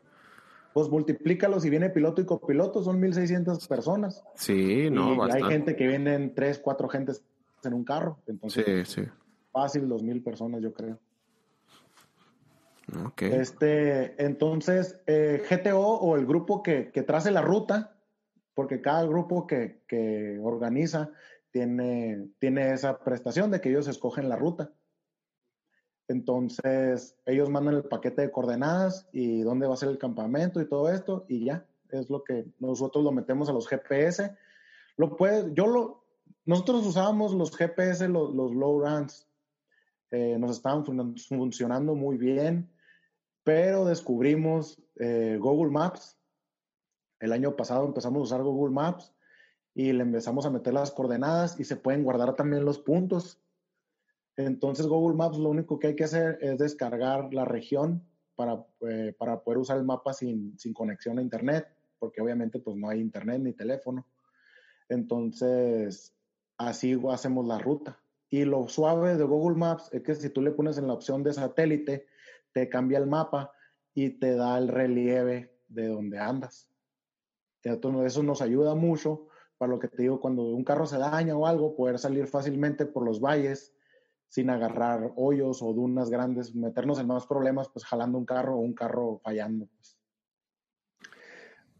Pues 0.73 0.89
multiplícalo, 0.89 1.59
si 1.59 1.69
viene 1.69 1.89
piloto 1.89 2.21
y 2.21 2.25
copiloto, 2.25 2.83
son 2.83 2.99
1600 2.99 3.65
personas. 3.67 4.23
Sí, 4.35 4.89
no, 4.91 5.25
y 5.27 5.31
hay 5.31 5.43
gente 5.43 5.75
que 5.75 5.87
vienen 5.87 6.35
3, 6.35 6.59
4 6.59 6.89
gentes 6.89 7.23
en 7.63 7.73
un 7.73 7.83
carro. 7.83 8.19
Entonces, 8.27 8.87
sí, 8.87 9.03
sí 9.03 9.09
fácil 9.57 9.89
dos 9.89 10.03
mil 10.03 10.21
personas, 10.21 10.61
yo 10.61 10.71
creo. 10.71 10.99
Okay. 13.07 13.33
Este, 13.33 14.23
entonces, 14.23 15.01
eh, 15.07 15.43
GTO 15.49 15.81
o 15.81 16.15
el 16.15 16.27
grupo 16.27 16.61
que, 16.61 16.91
que, 16.91 17.01
trace 17.01 17.31
la 17.31 17.41
ruta, 17.41 17.97
porque 18.53 18.81
cada 18.81 19.03
grupo 19.05 19.47
que, 19.47 19.81
que, 19.87 20.39
organiza 20.41 21.09
tiene, 21.51 22.29
tiene 22.39 22.71
esa 22.71 22.99
prestación 22.99 23.49
de 23.49 23.59
que 23.59 23.69
ellos 23.69 23.87
escogen 23.87 24.29
la 24.29 24.35
ruta. 24.35 24.71
Entonces, 26.07 27.17
ellos 27.25 27.49
mandan 27.49 27.75
el 27.75 27.83
paquete 27.83 28.21
de 28.21 28.31
coordenadas 28.31 29.09
y 29.11 29.41
dónde 29.41 29.67
va 29.67 29.73
a 29.73 29.77
ser 29.77 29.89
el 29.89 29.97
campamento 29.97 30.61
y 30.61 30.69
todo 30.69 30.89
esto, 30.89 31.25
y 31.27 31.45
ya, 31.45 31.65
es 31.89 32.11
lo 32.11 32.23
que 32.23 32.45
nosotros 32.59 33.03
lo 33.03 33.11
metemos 33.11 33.49
a 33.49 33.53
los 33.53 33.67
GPS. 33.67 34.37
Lo 34.97 35.17
puede, 35.17 35.51
yo 35.55 35.65
lo, 35.67 36.05
nosotros 36.45 36.85
usábamos 36.85 37.33
los 37.33 37.51
GPS, 37.57 38.07
los, 38.07 38.33
los 38.33 38.53
low 38.53 38.79
runs, 38.79 39.26
eh, 40.11 40.37
nos 40.39 40.51
estaban 40.51 40.85
funcionando 40.85 41.95
muy 41.95 42.17
bien, 42.17 42.69
pero 43.43 43.85
descubrimos 43.85 44.81
eh, 44.95 45.37
Google 45.39 45.71
Maps. 45.71 46.17
El 47.19 47.33
año 47.33 47.55
pasado 47.55 47.85
empezamos 47.85 48.19
a 48.19 48.23
usar 48.23 48.43
Google 48.43 48.73
Maps 48.73 49.13
y 49.73 49.91
le 49.91 50.03
empezamos 50.03 50.45
a 50.45 50.49
meter 50.49 50.73
las 50.73 50.91
coordenadas 50.91 51.59
y 51.59 51.63
se 51.63 51.75
pueden 51.75 52.03
guardar 52.03 52.35
también 52.35 52.65
los 52.65 52.79
puntos. 52.79 53.41
Entonces 54.35 54.87
Google 54.87 55.17
Maps 55.17 55.37
lo 55.37 55.49
único 55.49 55.79
que 55.79 55.87
hay 55.87 55.95
que 55.95 56.03
hacer 56.03 56.37
es 56.41 56.57
descargar 56.57 57.33
la 57.33 57.45
región 57.45 58.07
para, 58.35 58.65
eh, 58.81 59.15
para 59.17 59.43
poder 59.43 59.57
usar 59.57 59.77
el 59.77 59.83
mapa 59.83 60.13
sin, 60.13 60.57
sin, 60.59 60.73
conexión 60.73 61.17
a 61.17 61.23
Internet, 61.23 61.67
porque 61.97 62.21
obviamente 62.21 62.59
pues 62.59 62.77
no 62.77 62.89
hay 62.89 63.01
Internet 63.01 63.41
ni 63.41 63.53
teléfono. 63.53 64.05
Entonces, 64.89 66.13
así 66.57 66.99
hacemos 67.09 67.47
la 67.47 67.57
ruta. 67.57 67.99
Y 68.29 68.43
lo 68.43 68.67
suave 68.67 69.15
de 69.15 69.23
Google 69.23 69.57
Maps 69.57 69.89
es 69.93 70.03
que 70.03 70.15
si 70.15 70.29
tú 70.29 70.41
le 70.41 70.51
pones 70.51 70.77
en 70.77 70.87
la 70.87 70.93
opción 70.93 71.23
de 71.23 71.33
satélite, 71.33 72.07
te 72.51 72.67
cambia 72.69 72.97
el 72.97 73.07
mapa 73.07 73.51
y 73.93 74.19
te 74.19 74.35
da 74.35 74.57
el 74.57 74.67
relieve 74.67 75.57
de 75.67 75.87
donde 75.87 76.19
andas. 76.19 76.69
Eso 77.63 78.23
nos 78.23 78.41
ayuda 78.41 78.75
mucho 78.75 79.27
para 79.57 79.71
lo 79.71 79.79
que 79.79 79.87
te 79.87 80.03
digo, 80.03 80.19
cuando 80.19 80.43
un 80.43 80.63
carro 80.63 80.85
se 80.85 80.97
daña 80.97 81.35
o 81.35 81.47
algo, 81.47 81.75
poder 81.75 81.97
salir 81.97 82.27
fácilmente 82.27 82.85
por 82.85 83.03
los 83.03 83.19
valles 83.19 83.73
sin 84.29 84.49
agarrar 84.49 85.13
hoyos 85.15 85.61
o 85.61 85.73
dunas 85.73 86.09
grandes, 86.09 86.53
meternos 86.53 86.99
en 86.99 87.07
más 87.07 87.25
problemas, 87.25 87.69
pues 87.69 87.85
jalando 87.85 88.17
un 88.17 88.25
carro 88.25 88.55
o 88.55 88.59
un 88.59 88.73
carro 88.73 89.19
fallando. 89.23 89.67
Pues. 89.67 89.97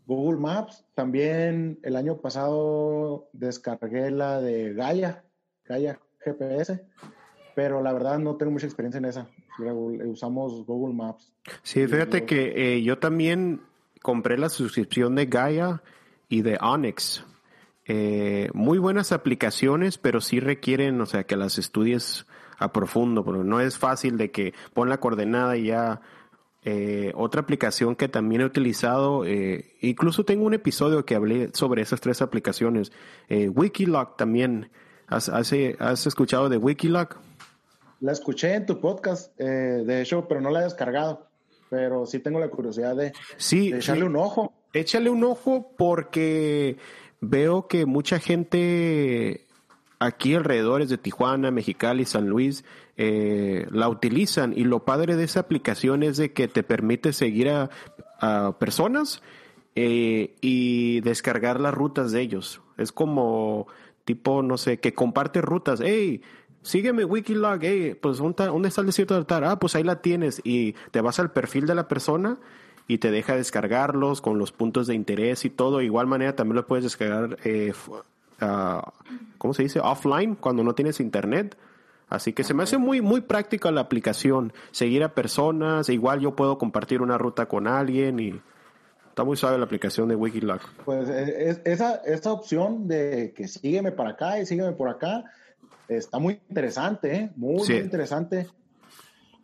Google 0.06 0.40
Maps, 0.40 0.86
también 0.96 1.80
el 1.84 1.98
año 1.98 2.22
pasado 2.22 3.30
descargué 3.34 4.10
la 4.10 4.42
de 4.42 4.74
Gaia, 4.74 5.26
Gaia 5.66 6.00
GPS, 6.24 6.82
pero 7.58 7.82
la 7.82 7.92
verdad 7.92 8.20
no 8.20 8.36
tengo 8.36 8.52
mucha 8.52 8.68
experiencia 8.68 9.00
en 9.00 9.06
esa. 9.06 9.28
Usamos 10.06 10.66
Google 10.66 10.94
Maps. 10.94 11.34
Sí, 11.64 11.88
fíjate 11.88 12.26
que 12.26 12.76
eh, 12.76 12.84
yo 12.84 13.00
también 13.00 13.62
compré 14.04 14.38
la 14.38 14.50
suscripción 14.50 15.16
de 15.16 15.26
Gaia 15.26 15.82
y 16.30 16.44
de 16.44 16.60
Onyx. 16.62 17.26
Eh, 17.86 18.50
muy 18.54 18.78
buenas 18.78 19.12
aplicaciones, 19.12 19.98
pero 19.98 20.22
sí 20.22 20.40
requieren, 20.40 21.02
o 21.02 21.06
sea, 21.06 21.24
que 21.24 21.36
las 21.36 21.58
estudies 21.58 22.28
a 22.60 22.72
profundo, 22.72 23.26
pero 23.26 23.44
no 23.44 23.60
es 23.60 23.78
fácil 23.78 24.18
de 24.18 24.30
que 24.30 24.54
pon 24.74 24.90
la 24.90 25.00
coordenada 25.00 25.58
y 25.58 25.66
ya. 25.66 26.02
Eh, 26.64 27.14
otra 27.16 27.42
aplicación 27.42 27.96
que 27.96 28.10
también 28.10 28.42
he 28.42 28.46
utilizado, 28.46 29.24
incluso 29.80 30.26
tengo 30.26 30.46
un 30.46 30.54
episodio 30.54 31.06
que 31.06 31.16
hablé 31.16 31.50
sobre 31.54 31.82
esas 31.82 32.02
tres 32.02 32.22
aplicaciones. 32.22 32.92
Wikiloc 33.30 34.18
también 34.18 34.70
¿Has, 35.08 35.30
has, 35.30 36.06
escuchado 36.06 36.50
de 36.50 36.58
Wikiloc? 36.58 37.18
La 38.02 38.12
escuché 38.12 38.54
en 38.54 38.66
tu 38.66 38.80
podcast, 38.82 39.32
eh, 39.40 39.46
de 39.86 40.02
hecho, 40.02 40.28
pero 40.28 40.42
no 40.42 40.50
la 40.50 40.62
he 40.62 40.64
descargado. 40.66 41.28
Pero 41.70 42.06
sí 42.06 42.20
tengo 42.20 42.40
la 42.40 42.50
curiosidad 42.50 42.96
de, 42.96 43.14
sí, 43.38 43.74
echarle 43.74 44.06
un 44.06 44.16
ojo. 44.16 44.54
Échale 44.74 45.10
un 45.10 45.24
ojo 45.24 45.72
porque 45.78 46.78
veo 47.20 47.68
que 47.68 47.86
mucha 47.86 48.20
gente 48.20 49.48
aquí 50.00 50.36
alrededor 50.36 50.86
de 50.86 50.98
Tijuana, 50.98 51.52
Mexicali, 51.52 52.06
San 52.06 52.28
Luis, 52.28 52.64
eh, 52.98 53.66
la 53.72 53.90
utilizan. 53.90 54.54
Y 54.56 54.64
lo 54.64 54.86
padre 54.86 55.16
de 55.16 55.24
esa 55.24 55.42
aplicación 55.42 56.04
es 56.04 56.18
de 56.18 56.34
que 56.34 56.48
te 56.48 56.64
permite 56.64 57.14
seguir 57.14 57.50
a, 57.50 57.70
personas 58.60 59.22
eh, 59.76 60.36
y 60.42 61.02
descargar 61.02 61.60
las 61.60 61.74
rutas 61.74 62.12
de 62.12 62.22
ellos. 62.22 62.62
Es 62.78 62.92
como 62.92 63.68
tipo, 64.08 64.42
no 64.42 64.58
sé, 64.58 64.80
que 64.80 64.94
comparte 64.94 65.42
rutas. 65.42 65.82
Hey, 65.84 66.22
sígueme 66.62 67.04
Wikilog, 67.04 67.60
hey, 67.62 67.94
pues 68.02 68.20
¿dónde 68.20 68.70
está 68.70 68.80
el 68.80 68.88
desierto 68.88 69.14
de 69.14 69.20
altar? 69.20 69.44
Ah, 69.44 69.60
pues 69.60 69.76
ahí 69.76 69.84
la 69.84 70.02
tienes 70.02 70.40
y 70.46 70.76
te 70.92 71.02
vas 71.02 71.20
al 71.20 71.32
perfil 71.32 71.66
de 71.66 71.76
la 71.76 71.90
persona 71.90 72.38
y 72.88 73.00
te 73.00 73.12
deja 73.12 73.36
descargarlos 73.36 74.22
con 74.22 74.40
los 74.40 74.54
puntos 74.54 74.88
de 74.88 74.96
interés 74.96 75.44
y 75.44 75.50
todo. 75.50 75.82
igual 75.82 76.08
manera 76.08 76.38
también 76.38 76.56
lo 76.56 76.66
puedes 76.66 76.86
descargar, 76.86 77.38
eh, 77.44 77.74
ah, 78.40 78.94
¿cómo 79.38 79.54
se 79.54 79.64
dice? 79.64 79.82
Offline, 79.82 80.36
cuando 80.36 80.64
no 80.64 80.74
tienes 80.74 81.02
internet. 81.02 81.58
Así 82.08 82.32
que 82.32 82.46
se 82.46 82.54
me 82.54 82.64
hace 82.64 82.78
muy, 82.78 83.02
muy 83.02 83.20
práctica 83.20 83.70
la 83.72 83.82
aplicación. 83.82 84.54
Seguir 84.72 85.04
a 85.04 85.14
personas, 85.14 85.90
igual 85.90 86.22
yo 86.22 86.34
puedo 86.34 86.58
compartir 86.58 87.02
una 87.02 87.18
ruta 87.18 87.48
con 87.48 87.68
alguien 87.68 88.22
y 88.22 88.40
Está 89.18 89.26
muy 89.26 89.36
suave 89.36 89.58
la 89.58 89.66
aplicación 89.66 90.08
de 90.10 90.16
Wikiloc. 90.16 90.62
Pues 90.86 91.10
e, 91.10 91.60
esa, 91.66 91.96
esa 92.06 92.32
opción 92.32 92.88
de 92.88 93.34
que 93.36 93.48
sígueme 93.48 93.92
para 93.92 94.12
acá 94.12 94.40
y 94.40 94.46
sígueme 94.46 94.74
por 94.74 94.90
acá 94.90 95.24
está 95.88 96.20
muy 96.20 96.40
interesante, 96.48 97.16
¿eh? 97.16 97.32
muy, 97.36 97.68
interesante. 97.68 98.48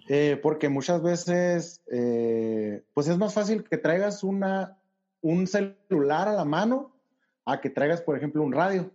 Eh, 0.08 0.40
porque 0.44 0.70
muchas 0.70 1.02
veces, 1.02 1.82
eh, 1.92 2.84
pues 2.94 3.08
es 3.08 3.18
más 3.18 3.34
fácil 3.34 3.64
que 3.64 3.80
traigas 3.80 4.24
una, 4.24 4.78
un 5.22 5.48
celular 5.48 6.28
a 6.28 6.34
la 6.34 6.46
mano 6.46 6.96
a 7.44 7.60
que 7.60 7.72
traigas, 7.72 8.04
por 8.04 8.16
ejemplo, 8.16 8.44
un 8.44 8.54
radio. 8.54 8.92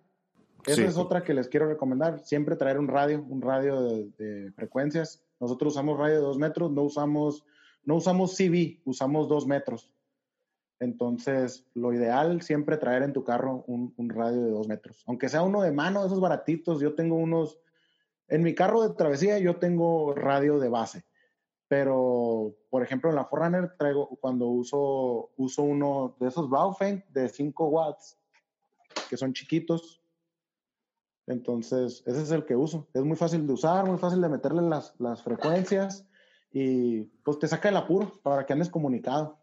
Esa 0.65 0.85
es 0.85 0.97
otra 0.97 1.25
que 1.25 1.35
les 1.35 1.49
quiero 1.49 1.67
recomendar. 1.67 2.21
Siempre 2.21 2.55
traer 2.55 2.79
un 2.79 2.87
radio, 2.87 3.21
un 3.29 3.43
radio 3.43 3.83
de, 3.83 4.11
de, 4.17 4.53
frecuencias. 4.53 5.25
Nosotros 5.41 5.73
usamos 5.73 5.99
radio 5.99 6.15
de 6.15 6.21
dos 6.21 6.39
metros, 6.39 6.71
no 6.71 6.83
usamos, 6.83 7.45
no 7.83 7.97
usamos 7.97 8.37
CB, 8.37 8.83
usamos 8.85 9.29
dos 9.29 9.45
metros. 9.45 9.91
Entonces, 10.81 11.67
lo 11.75 11.93
ideal 11.93 12.41
siempre 12.43 12.77
traer 12.77 13.03
en 13.03 13.13
tu 13.13 13.25
carro 13.25 13.65
un, 13.67 14.09
radio 14.09 14.43
de 14.43 14.51
dos 14.51 14.69
metros. 14.69 15.03
Aunque 15.07 15.29
sea 15.29 15.43
uno 15.43 15.63
de 15.63 15.73
mano, 15.73 16.05
esos 16.07 16.21
baratitos, 16.21 16.81
yo 16.81 16.95
tengo 16.95 17.17
unos, 17.17 17.59
en 18.29 18.43
mi 18.43 18.55
carro 18.55 18.87
de 18.87 18.95
travesía 18.95 19.39
yo 19.39 19.57
tengo 19.57 20.15
radio 20.15 20.59
de 20.59 20.69
base. 20.69 21.05
Pero, 21.67 22.55
por 22.71 22.83
ejemplo, 22.83 23.11
en 23.11 23.17
la 23.17 23.25
Forerunner 23.25 23.77
traigo, 23.77 24.09
cuando 24.21 24.47
uso, 24.47 25.31
uso 25.37 25.63
uno 25.63 26.17
de 26.19 26.29
esos 26.29 26.49
Baofeng 26.49 27.05
de 27.11 27.29
5 27.29 27.69
watts, 27.69 28.19
que 29.11 29.17
son 29.17 29.33
chiquitos. 29.35 30.01
Entonces, 31.27 32.03
ese 32.07 32.23
es 32.23 32.31
el 32.31 32.47
que 32.47 32.57
uso. 32.57 32.89
Es 32.95 33.03
muy 33.03 33.17
fácil 33.17 33.47
de 33.47 33.53
usar, 33.53 33.85
muy 33.85 33.99
fácil 33.99 34.21
de 34.21 34.29
meterle 34.31 34.63
las, 34.63 34.95
las 34.99 35.23
frecuencias 35.23 36.07
y 36.53 37.03
pues 37.23 37.39
te 37.39 37.47
saca 37.49 37.69
el 37.69 37.77
apuro 37.77 38.13
para 38.23 38.47
que 38.47 38.53
andes 38.53 38.69
comunicado. 38.71 39.37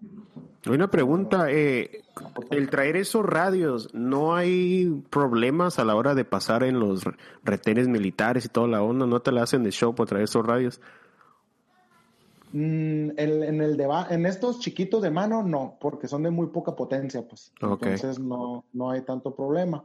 Una 0.67 0.89
pregunta, 0.89 1.51
eh, 1.51 2.01
el 2.49 2.69
traer 2.71 2.95
esos 2.95 3.23
radios, 3.23 3.93
¿no 3.93 4.35
hay 4.35 5.03
problemas 5.11 5.77
a 5.77 5.85
la 5.85 5.95
hora 5.95 6.15
de 6.15 6.25
pasar 6.25 6.63
en 6.63 6.79
los 6.79 7.03
retenes 7.43 7.87
militares 7.87 8.45
y 8.45 8.49
toda 8.49 8.67
la 8.67 8.81
onda? 8.81 9.05
¿No 9.05 9.19
te 9.21 9.31
la 9.31 9.43
hacen 9.43 9.63
de 9.63 9.71
show 9.71 9.93
por 9.93 10.07
traer 10.07 10.23
esos 10.23 10.43
radios? 10.45 10.81
Mm, 12.53 13.11
el- 13.17 13.43
en, 13.43 13.61
el 13.61 13.77
deba- 13.77 14.07
en 14.09 14.25
estos 14.25 14.59
chiquitos 14.59 15.01
de 15.01 15.11
mano, 15.11 15.43
no, 15.43 15.77
porque 15.79 16.07
son 16.07 16.23
de 16.23 16.31
muy 16.31 16.47
poca 16.47 16.75
potencia, 16.75 17.27
pues. 17.27 17.51
Entonces 17.95 18.19
no, 18.19 18.63
no 18.73 18.89
hay 18.89 19.01
tanto 19.01 19.35
problema. 19.35 19.83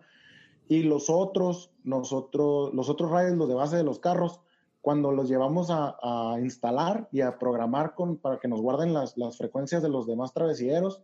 Y 0.68 0.85
los 0.85 1.11
otros, 1.11 1.71
nosotros, 1.83 2.73
los 2.75 2.89
otros 2.89 3.11
radios, 3.11 3.37
los 3.37 3.49
de 3.49 3.55
base 3.55 3.77
de 3.77 3.83
los 3.83 3.99
carros, 3.99 4.41
cuando 4.81 5.12
los 5.12 5.28
llevamos 5.28 5.70
a, 5.70 5.97
a 6.03 6.41
instalar 6.41 7.09
y 7.12 7.20
a 7.20 7.39
programar 7.39 7.95
con, 7.95 8.16
para 8.16 8.39
que 8.39 8.49
nos 8.49 8.61
guarden 8.61 8.95
las, 8.95 9.16
las 9.16 9.37
frecuencias 9.37 9.83
de 9.83 9.91
los 9.91 10.07
demás 10.07 10.33
travesilleros, 10.33 11.03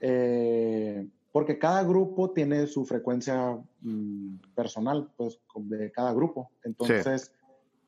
eh, 0.00 1.06
porque 1.30 1.58
cada 1.58 1.84
grupo 1.84 2.30
tiene 2.30 2.66
su 2.66 2.84
frecuencia 2.84 3.56
mm, 3.80 4.36
personal, 4.54 5.08
pues, 5.16 5.40
de 5.54 5.92
cada 5.92 6.12
grupo. 6.12 6.50
Entonces, 6.64 7.32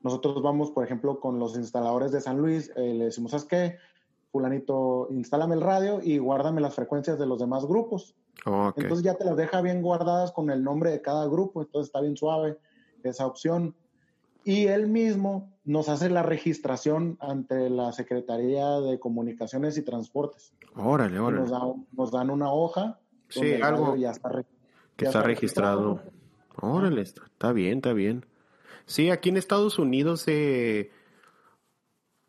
nosotros 0.01 0.41
vamos, 0.41 0.71
por 0.71 0.85
ejemplo, 0.85 1.19
con 1.19 1.39
los 1.39 1.57
instaladores 1.57 2.11
de 2.11 2.21
San 2.21 2.37
Luis, 2.37 2.71
eh, 2.75 2.93
le 2.93 3.05
decimos, 3.05 3.31
¿sabes 3.31 3.45
qué? 3.45 3.77
Fulanito, 4.31 5.07
instálame 5.11 5.55
el 5.55 5.61
radio 5.61 5.99
y 6.01 6.17
guárdame 6.17 6.61
las 6.61 6.73
frecuencias 6.73 7.19
de 7.19 7.25
los 7.25 7.39
demás 7.39 7.65
grupos. 7.65 8.15
Ok. 8.45 8.77
Entonces 8.77 9.03
ya 9.03 9.15
te 9.15 9.25
las 9.25 9.35
deja 9.35 9.61
bien 9.61 9.81
guardadas 9.81 10.31
con 10.31 10.49
el 10.49 10.63
nombre 10.63 10.91
de 10.91 11.01
cada 11.01 11.27
grupo, 11.27 11.61
entonces 11.61 11.89
está 11.89 12.01
bien 12.01 12.17
suave 12.17 12.57
esa 13.03 13.27
opción. 13.27 13.75
Y 14.45 14.67
él 14.67 14.87
mismo 14.87 15.51
nos 15.65 15.89
hace 15.89 16.09
la 16.09 16.21
registración 16.23 17.17
ante 17.19 17.69
la 17.69 17.91
Secretaría 17.91 18.79
de 18.79 18.99
Comunicaciones 18.99 19.77
y 19.77 19.81
Transportes. 19.81 20.53
Órale, 20.75 21.15
Y 21.15 21.17
Nos, 21.19 21.27
órale. 21.27 21.49
da- 21.49 21.73
nos 21.91 22.11
dan 22.11 22.29
una 22.29 22.51
hoja 22.53 22.99
Sí, 23.27 23.53
algo 23.61 23.95
ya 23.95 24.11
está, 24.11 24.29
re- 24.29 24.45
Que 24.95 25.05
ya 25.05 25.09
está 25.09 25.23
registrado. 25.23 25.99
Órale, 26.61 27.01
está, 27.01 27.23
está 27.25 27.51
bien, 27.51 27.77
está 27.79 27.91
bien. 27.93 28.25
Sí, 28.85 29.09
aquí 29.09 29.29
en 29.29 29.37
Estados 29.37 29.79
Unidos 29.79 30.23
eh, 30.27 30.91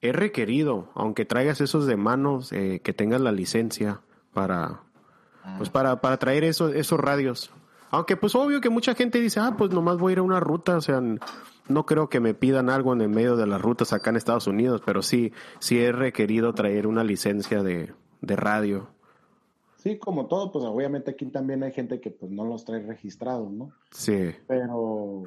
es 0.00 0.14
requerido, 0.16 0.90
aunque 0.94 1.24
traigas 1.26 1.60
esos 1.60 1.86
de 1.86 1.96
manos, 1.96 2.50
eh, 2.52 2.80
que 2.82 2.92
tengas 2.94 3.20
la 3.20 3.30
licencia 3.32 4.00
para, 4.32 4.82
pues 5.58 5.68
para, 5.70 6.00
para 6.00 6.16
traer 6.18 6.44
esos, 6.44 6.74
esos 6.74 6.98
radios. 6.98 7.50
Aunque 7.90 8.16
pues 8.16 8.34
obvio 8.34 8.60
que 8.62 8.70
mucha 8.70 8.94
gente 8.94 9.20
dice, 9.20 9.38
ah, 9.40 9.54
pues 9.56 9.70
nomás 9.70 9.98
voy 9.98 10.10
a 10.10 10.14
ir 10.14 10.18
a 10.20 10.22
una 10.22 10.40
ruta, 10.40 10.76
o 10.78 10.80
sea, 10.80 11.00
no 11.68 11.86
creo 11.86 12.08
que 12.08 12.20
me 12.20 12.34
pidan 12.34 12.70
algo 12.70 12.92
en 12.92 13.00
el 13.00 13.08
medio 13.08 13.36
de 13.36 13.46
las 13.46 13.60
rutas 13.60 13.92
acá 13.92 14.10
en 14.10 14.16
Estados 14.16 14.46
Unidos, 14.46 14.82
pero 14.84 15.02
sí, 15.02 15.32
sí 15.58 15.78
es 15.78 15.94
requerido 15.94 16.54
traer 16.54 16.86
una 16.86 17.04
licencia 17.04 17.62
de, 17.62 17.92
de 18.20 18.36
radio. 18.36 18.88
Sí, 19.76 19.98
como 19.98 20.26
todo, 20.26 20.50
pues 20.50 20.64
obviamente 20.64 21.12
aquí 21.12 21.26
también 21.26 21.62
hay 21.62 21.72
gente 21.72 22.00
que 22.00 22.10
pues 22.10 22.32
no 22.32 22.44
los 22.44 22.64
trae 22.64 22.80
registrados, 22.80 23.50
¿no? 23.52 23.70
Sí, 23.90 24.32
Pero 24.48 25.22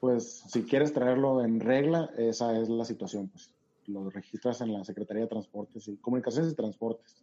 pues 0.00 0.44
si 0.48 0.62
quieres 0.62 0.92
traerlo 0.92 1.44
en 1.44 1.60
regla, 1.60 2.10
esa 2.16 2.58
es 2.58 2.68
la 2.68 2.84
situación, 2.84 3.28
pues 3.28 3.50
lo 3.86 4.08
registras 4.10 4.60
en 4.60 4.72
la 4.72 4.84
Secretaría 4.84 5.24
de 5.24 5.28
Transportes 5.28 5.88
y 5.88 5.96
Comunicaciones 5.96 6.52
y 6.52 6.54
Transportes. 6.54 7.22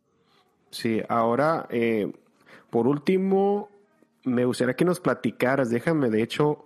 Sí, 0.72 1.01
ahora, 1.07 1.68
eh, 1.70 2.11
por 2.70 2.88
último, 2.88 3.70
me 4.24 4.45
gustaría 4.45 4.76
que 4.76 4.86
nos 4.86 4.99
platicaras, 4.99 5.70
déjame 5.70 6.09
de 6.09 6.22
hecho 6.22 6.66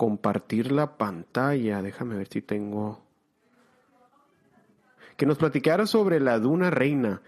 compartir 0.00 0.72
la 0.72 0.96
pantalla, 0.96 1.82
déjame 1.82 2.16
ver 2.16 2.26
si 2.26 2.40
tengo... 2.40 3.02
Que 5.18 5.26
nos 5.26 5.36
platicaras 5.36 5.90
sobre 5.90 6.20
la 6.20 6.38
Duna 6.38 6.70
Reina 6.70 7.20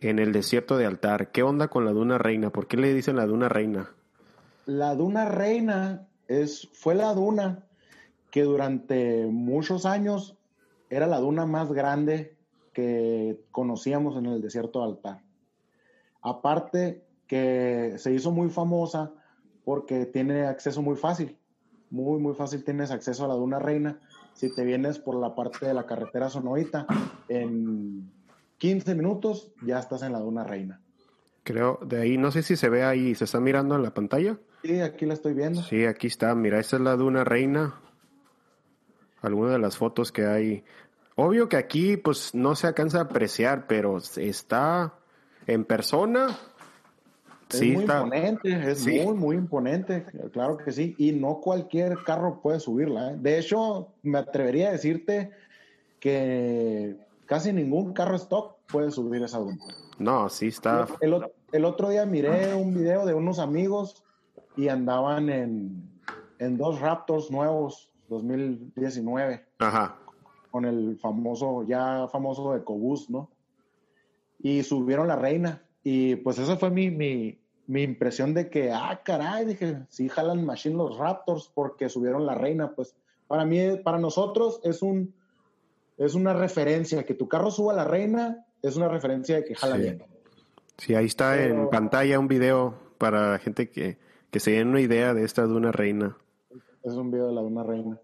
en 0.00 0.20
el 0.20 0.30
desierto 0.30 0.76
de 0.76 0.86
Altar. 0.86 1.32
¿Qué 1.32 1.42
onda 1.42 1.66
con 1.66 1.84
la 1.84 1.90
Duna 1.90 2.16
Reina? 2.16 2.50
¿Por 2.50 2.68
qué 2.68 2.76
le 2.76 2.94
dicen 2.94 3.16
la 3.16 3.26
Duna 3.26 3.48
Reina? 3.48 3.90
La 4.66 4.94
duna 4.94 5.24
reina 5.24 6.06
es, 6.28 6.68
fue 6.72 6.94
la 6.94 7.12
duna 7.14 7.64
que 8.30 8.44
durante 8.44 9.26
muchos 9.26 9.84
años 9.84 10.36
era 10.90 11.08
la 11.08 11.18
duna 11.18 11.46
más 11.46 11.72
grande 11.72 12.36
que 12.72 13.40
conocíamos 13.50 14.16
en 14.16 14.26
el 14.26 14.40
desierto 14.40 14.78
de 14.78 14.84
Altar. 14.84 15.20
Aparte 16.22 17.02
que 17.26 17.94
se 17.96 18.14
hizo 18.14 18.30
muy 18.30 18.50
famosa 18.50 19.10
porque 19.64 20.06
tiene 20.06 20.46
acceso 20.46 20.80
muy 20.80 20.94
fácil, 20.94 21.36
muy, 21.94 22.20
muy 22.20 22.34
fácil 22.34 22.64
tienes 22.64 22.90
acceso 22.90 23.24
a 23.24 23.28
la 23.28 23.34
duna 23.34 23.60
reina. 23.60 24.00
Si 24.34 24.52
te 24.52 24.64
vienes 24.64 24.98
por 24.98 25.14
la 25.14 25.34
parte 25.34 25.64
de 25.66 25.74
la 25.74 25.86
carretera 25.86 26.28
Sonoita, 26.28 26.86
en 27.28 28.10
15 28.58 28.94
minutos 28.96 29.52
ya 29.62 29.78
estás 29.78 30.02
en 30.02 30.12
la 30.12 30.18
duna 30.18 30.42
reina. 30.42 30.80
Creo, 31.44 31.78
de 31.86 32.00
ahí, 32.00 32.18
no 32.18 32.32
sé 32.32 32.42
si 32.42 32.56
se 32.56 32.68
ve 32.68 32.82
ahí, 32.82 33.14
¿se 33.14 33.24
está 33.24 33.38
mirando 33.38 33.76
en 33.76 33.82
la 33.82 33.94
pantalla? 33.94 34.38
Sí, 34.64 34.80
aquí 34.80 35.06
la 35.06 35.14
estoy 35.14 35.34
viendo. 35.34 35.62
Sí, 35.62 35.84
aquí 35.84 36.06
está. 36.06 36.34
Mira, 36.34 36.58
esta 36.58 36.76
es 36.76 36.82
la 36.82 36.96
Duna 36.96 37.22
Reina. 37.22 37.74
Algunas 39.20 39.52
de 39.52 39.58
las 39.58 39.76
fotos 39.76 40.10
que 40.10 40.24
hay. 40.24 40.64
Obvio 41.16 41.50
que 41.50 41.58
aquí, 41.58 41.98
pues, 41.98 42.34
no 42.34 42.56
se 42.56 42.66
alcanza 42.66 42.98
a 42.98 43.02
apreciar, 43.02 43.66
pero 43.66 43.98
está 43.98 44.94
en 45.46 45.66
persona. 45.66 46.28
Es 47.50 47.58
sí, 47.58 47.72
muy 47.72 47.84
está. 47.84 48.02
imponente, 48.02 48.70
es 48.70 48.78
Sí. 48.80 49.00
muy, 49.00 49.14
muy 49.14 49.36
imponente, 49.36 50.04
claro 50.32 50.56
que 50.56 50.72
sí. 50.72 50.94
Y 50.98 51.12
no 51.12 51.40
cualquier 51.40 51.98
carro 52.04 52.40
puede 52.40 52.58
subirla. 52.60 53.12
¿eh? 53.12 53.16
De 53.18 53.38
hecho, 53.38 53.88
me 54.02 54.18
atrevería 54.18 54.68
a 54.68 54.72
decirte 54.72 55.30
que 56.00 56.96
casi 57.26 57.52
ningún 57.52 57.92
carro 57.92 58.16
stock 58.16 58.56
puede 58.70 58.90
subir 58.90 59.22
esa 59.22 59.38
duna. 59.38 59.58
No, 59.98 60.28
sí 60.28 60.48
está. 60.48 60.86
El, 61.00 61.14
o- 61.14 61.30
el 61.52 61.64
otro 61.64 61.88
día 61.90 62.04
miré 62.06 62.54
un 62.54 62.74
video 62.74 63.06
de 63.06 63.14
unos 63.14 63.38
amigos 63.38 64.02
y 64.56 64.68
andaban 64.68 65.28
en, 65.28 65.88
en 66.38 66.56
dos 66.56 66.80
Raptors 66.80 67.30
nuevos, 67.30 67.90
2019, 68.08 69.44
Ajá. 69.58 69.96
con 70.50 70.64
el 70.64 70.98
famoso, 70.98 71.62
ya 71.64 72.08
famoso 72.08 72.54
EcoBoost, 72.56 73.10
¿no? 73.10 73.30
Y 74.40 74.62
subieron 74.62 75.08
la 75.08 75.16
reina. 75.16 75.62
Y 75.84 76.16
pues 76.16 76.38
esa 76.38 76.56
fue 76.56 76.70
mi, 76.70 76.90
mi, 76.90 77.38
mi 77.66 77.82
impresión 77.82 78.34
de 78.34 78.50
que, 78.50 78.72
ah, 78.72 79.00
caray, 79.04 79.44
dije, 79.44 79.82
sí 79.88 80.08
jalan 80.08 80.44
machine 80.44 80.74
los 80.74 80.98
Raptors 80.98 81.50
porque 81.54 81.88
subieron 81.88 82.26
la 82.26 82.34
reina. 82.34 82.72
Pues 82.74 82.96
para 83.28 83.44
mí, 83.44 83.76
para 83.84 83.98
nosotros 83.98 84.60
es 84.64 84.82
un 84.82 85.14
es 85.96 86.14
una 86.14 86.32
referencia, 86.32 87.04
que 87.04 87.14
tu 87.14 87.28
carro 87.28 87.50
suba 87.50 87.72
la 87.72 87.84
reina, 87.84 88.44
es 88.62 88.76
una 88.76 88.88
referencia 88.88 89.36
de 89.36 89.44
que 89.44 89.54
jala 89.54 89.76
Sí. 89.76 89.82
bien. 89.82 90.02
Sí, 90.76 90.94
ahí 90.94 91.06
está 91.06 91.40
en 91.40 91.70
pantalla 91.70 92.18
un 92.18 92.26
video 92.26 92.74
para 92.98 93.30
la 93.30 93.38
gente 93.38 93.70
que, 93.70 93.98
que 94.32 94.40
se 94.40 94.52
den 94.52 94.68
una 94.68 94.80
idea 94.80 95.14
de 95.14 95.22
esta 95.22 95.42
Duna 95.42 95.70
Reina. 95.70 96.16
Es 96.82 96.94
un 96.94 97.12
video 97.12 97.28
de 97.28 97.32
la 97.32 97.42
Duna 97.42 97.62
Reina. 97.62 98.00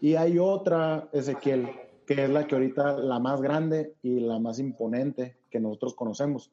Y 0.00 0.16
hay 0.16 0.38
otra, 0.38 1.08
Ezequiel, 1.12 1.70
que 2.06 2.24
es 2.24 2.30
la 2.30 2.46
que 2.46 2.56
ahorita 2.56 2.98
la 2.98 3.18
más 3.18 3.40
grande 3.40 3.94
y 4.02 4.20
la 4.20 4.38
más 4.38 4.58
imponente 4.58 5.38
que 5.50 5.60
nosotros 5.60 5.94
conocemos. 5.94 6.50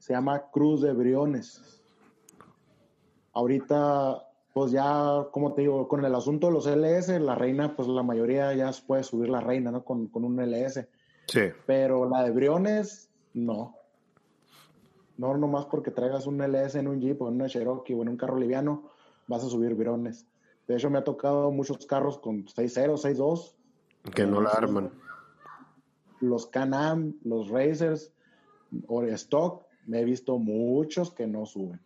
Se 0.00 0.14
llama 0.14 0.50
Cruz 0.50 0.80
de 0.80 0.94
Briones. 0.94 1.62
Ahorita, 3.34 4.26
pues 4.54 4.72
ya, 4.72 5.26
como 5.30 5.52
te 5.52 5.60
digo, 5.60 5.86
con 5.88 6.04
el 6.04 6.14
asunto 6.14 6.46
de 6.46 6.54
los 6.54 6.66
LS, 6.66 7.20
la 7.20 7.34
reina, 7.34 7.76
pues 7.76 7.86
la 7.86 8.02
mayoría 8.02 8.52
ya 8.54 8.70
puede 8.86 9.04
subir 9.04 9.28
la 9.28 9.40
reina, 9.40 9.70
¿no? 9.70 9.84
Con, 9.84 10.06
con 10.08 10.24
un 10.24 10.40
LS. 10.40 10.88
Sí. 11.26 11.42
Pero 11.66 12.08
la 12.08 12.24
de 12.24 12.30
Briones, 12.30 13.10
no. 13.34 13.76
No 15.18 15.36
nomás 15.36 15.66
porque 15.66 15.90
traigas 15.90 16.26
un 16.26 16.38
LS 16.38 16.76
en 16.76 16.88
un 16.88 16.98
Jeep 16.98 17.20
o 17.20 17.28
en 17.28 17.34
una 17.34 17.46
Cherokee 17.46 17.92
o 17.92 18.00
en 18.00 18.08
un 18.08 18.16
carro 18.16 18.38
liviano, 18.38 18.90
vas 19.26 19.44
a 19.44 19.50
subir 19.50 19.74
Briones. 19.74 20.26
De 20.66 20.76
hecho, 20.76 20.88
me 20.88 20.98
ha 20.98 21.04
tocado 21.04 21.50
muchos 21.50 21.84
carros 21.84 22.16
con 22.18 22.46
6.0, 22.46 22.94
6.2. 22.94 23.54
Que 24.14 24.24
no 24.24 24.40
la 24.40 24.48
arman. 24.48 24.90
Los 26.20 26.46
Can-Am, 26.46 27.16
los 27.22 27.50
Racers, 27.50 28.12
o 28.86 29.02
Stock, 29.02 29.64
me 29.90 30.00
he 30.00 30.04
visto 30.04 30.38
muchos 30.38 31.12
que 31.12 31.26
no 31.26 31.44
suben. 31.46 31.80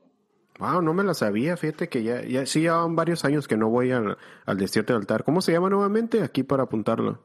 Wow, 0.61 0.83
no 0.83 0.93
me 0.93 1.03
la 1.03 1.15
sabía. 1.15 1.57
Fíjate 1.57 1.89
que 1.89 2.03
ya, 2.03 2.23
ya 2.23 2.45
sí 2.47 2.61
llevan 2.61 2.95
varios 2.95 3.25
años 3.25 3.49
que 3.49 3.57
no 3.57 3.71
voy 3.71 3.91
al, 3.91 4.17
al 4.45 4.57
desierto 4.59 4.93
de 4.93 4.99
altar. 4.99 5.25
¿Cómo 5.25 5.41
se 5.41 5.53
llama 5.53 5.71
nuevamente? 5.71 6.23
Aquí 6.23 6.43
para 6.43 6.65
apuntarlo. 6.65 7.19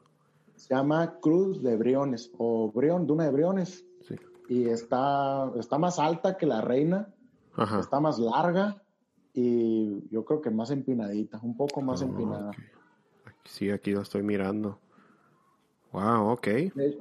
Se 0.56 0.74
llama 0.74 1.20
Cruz 1.22 1.62
de 1.62 1.76
Briones 1.78 2.32
o 2.38 2.72
Brion, 2.72 3.06
Duna 3.06 3.26
de 3.26 3.32
Briones. 3.32 3.86
Sí. 4.08 4.16
Y 4.48 4.70
está, 4.70 5.52
está 5.60 5.78
más 5.78 6.00
alta 6.00 6.38
que 6.38 6.46
la 6.46 6.62
reina, 6.62 7.14
Ajá. 7.56 7.80
está 7.82 8.00
más 8.00 8.18
larga 8.18 8.82
y 9.34 10.08
yo 10.10 10.24
creo 10.26 10.42
que 10.42 10.50
más 10.50 10.72
empinadita, 10.72 11.40
un 11.44 11.56
poco 11.56 11.82
más 11.82 12.02
empinada. 12.02 12.50
ok. 12.52 12.58
Sí, 13.46 13.70
aquí 13.70 13.92
lo 13.92 14.02
estoy 14.02 14.24
mirando. 14.24 14.80
Wow, 15.92 16.30
ok. 16.32 16.48
De, 16.48 16.98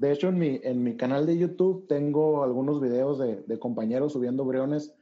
de 0.00 0.12
hecho, 0.12 0.28
en 0.28 0.38
mi, 0.38 0.58
en 0.62 0.82
mi 0.82 0.96
canal 0.96 1.26
de 1.26 1.36
YouTube 1.36 1.86
tengo 1.86 2.42
algunos 2.42 2.80
videos 2.80 3.18
de, 3.18 3.42
de 3.42 3.58
compañeros 3.58 4.14
subiendo 4.14 4.46
briones, 4.46 4.94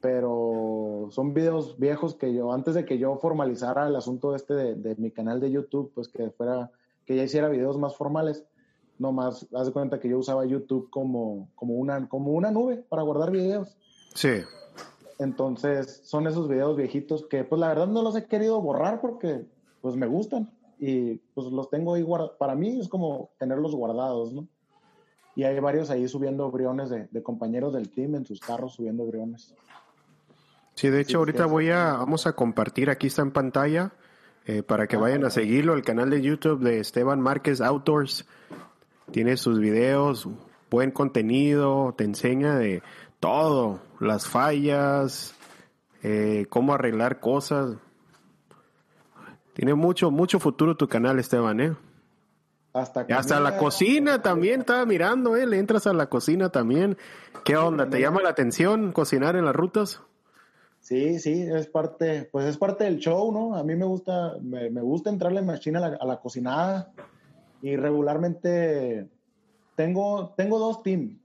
pero 0.00 1.08
son 1.10 1.34
videos 1.34 1.78
viejos 1.78 2.14
que 2.14 2.32
yo, 2.32 2.50
antes 2.50 2.74
de 2.74 2.86
que 2.86 2.96
yo 2.96 3.14
formalizara 3.16 3.86
el 3.86 3.94
asunto 3.94 4.34
este 4.34 4.54
de, 4.54 4.74
de 4.74 4.96
mi 4.96 5.10
canal 5.10 5.38
de 5.38 5.50
YouTube, 5.50 5.92
pues 5.94 6.08
que 6.08 6.30
fuera, 6.30 6.70
que 7.04 7.14
ya 7.14 7.24
hiciera 7.24 7.50
videos 7.50 7.76
más 7.76 7.94
formales, 7.94 8.42
no 8.98 9.12
más, 9.12 9.46
haz 9.54 9.66
de 9.66 9.72
cuenta 9.74 10.00
que 10.00 10.08
yo 10.08 10.18
usaba 10.18 10.46
YouTube 10.46 10.88
como, 10.88 11.50
como, 11.54 11.74
una, 11.74 12.08
como 12.08 12.32
una 12.32 12.50
nube 12.50 12.82
para 12.88 13.02
guardar 13.02 13.32
videos. 13.32 13.76
Sí. 14.14 14.40
Entonces, 15.18 16.00
son 16.04 16.26
esos 16.26 16.48
videos 16.48 16.74
viejitos 16.74 17.26
que, 17.26 17.44
pues 17.44 17.60
la 17.60 17.68
verdad 17.68 17.86
no 17.86 18.00
los 18.00 18.16
he 18.16 18.24
querido 18.24 18.62
borrar 18.62 19.02
porque, 19.02 19.44
pues 19.82 19.94
me 19.94 20.06
gustan. 20.06 20.50
Y 20.84 21.14
pues 21.32 21.46
los 21.46 21.70
tengo 21.70 21.94
ahí 21.94 22.02
guardados. 22.02 22.34
Para 22.38 22.56
mí 22.56 22.80
es 22.80 22.88
como 22.88 23.30
tenerlos 23.38 23.72
guardados, 23.72 24.32
¿no? 24.32 24.48
Y 25.36 25.44
hay 25.44 25.58
varios 25.60 25.90
ahí 25.90 26.08
subiendo 26.08 26.50
briones 26.50 26.90
de, 26.90 27.06
de 27.08 27.22
compañeros 27.22 27.72
del 27.72 27.88
team 27.88 28.16
en 28.16 28.26
sus 28.26 28.40
carros 28.40 28.74
subiendo 28.74 29.06
briones. 29.06 29.54
Sí, 30.74 30.90
de 30.90 31.00
hecho, 31.00 31.18
ahorita 31.18 31.46
voy 31.46 31.70
a, 31.70 31.92
vamos 31.92 32.26
a 32.26 32.32
compartir, 32.32 32.90
aquí 32.90 33.06
está 33.06 33.22
en 33.22 33.30
pantalla, 33.30 33.92
eh, 34.44 34.64
para 34.64 34.88
que 34.88 34.96
vayan 34.96 35.24
a 35.24 35.30
seguirlo, 35.30 35.74
el 35.74 35.82
canal 35.82 36.10
de 36.10 36.20
YouTube 36.20 36.58
de 36.58 36.80
Esteban 36.80 37.20
Márquez 37.20 37.60
Outdoors. 37.60 38.26
Tiene 39.12 39.36
sus 39.36 39.60
videos, 39.60 40.28
buen 40.68 40.90
contenido, 40.90 41.94
te 41.96 42.02
enseña 42.02 42.56
de 42.56 42.82
todo, 43.20 43.78
las 44.00 44.26
fallas, 44.26 45.36
eh, 46.02 46.46
cómo 46.48 46.74
arreglar 46.74 47.20
cosas. 47.20 47.76
Tiene 49.54 49.74
mucho, 49.74 50.10
mucho 50.10 50.38
futuro 50.38 50.76
tu 50.76 50.88
canal, 50.88 51.18
Esteban, 51.18 51.60
¿eh? 51.60 51.76
Hasta, 52.72 53.02
hasta 53.10 53.38
la 53.38 53.58
cocina 53.58 54.22
también, 54.22 54.60
estaba 54.60 54.86
mirando, 54.86 55.36
¿eh? 55.36 55.46
Le 55.46 55.58
entras 55.58 55.86
a 55.86 55.92
la 55.92 56.06
cocina 56.06 56.48
también. 56.48 56.96
¿Qué 57.44 57.56
onda? 57.56 57.90
¿Te 57.90 58.00
llama 58.00 58.22
la 58.22 58.30
atención 58.30 58.92
cocinar 58.92 59.36
en 59.36 59.44
las 59.44 59.54
rutas? 59.54 60.00
Sí, 60.80 61.20
sí, 61.20 61.42
es 61.42 61.68
parte, 61.68 62.28
pues 62.32 62.46
es 62.46 62.56
parte 62.56 62.84
del 62.84 62.98
show, 62.98 63.30
¿no? 63.30 63.54
A 63.54 63.62
mí 63.62 63.76
me 63.76 63.84
gusta, 63.84 64.36
me, 64.40 64.68
gusta 64.80 65.10
entrarle 65.10 65.40
en 65.40 65.46
machine 65.46 65.78
a 65.78 65.80
la, 65.80 65.96
a 65.96 66.04
la, 66.06 66.20
cocinada 66.20 66.92
y 67.60 67.76
regularmente 67.76 69.08
tengo, 69.76 70.34
tengo 70.36 70.58
dos 70.58 70.82
teams. 70.82 71.18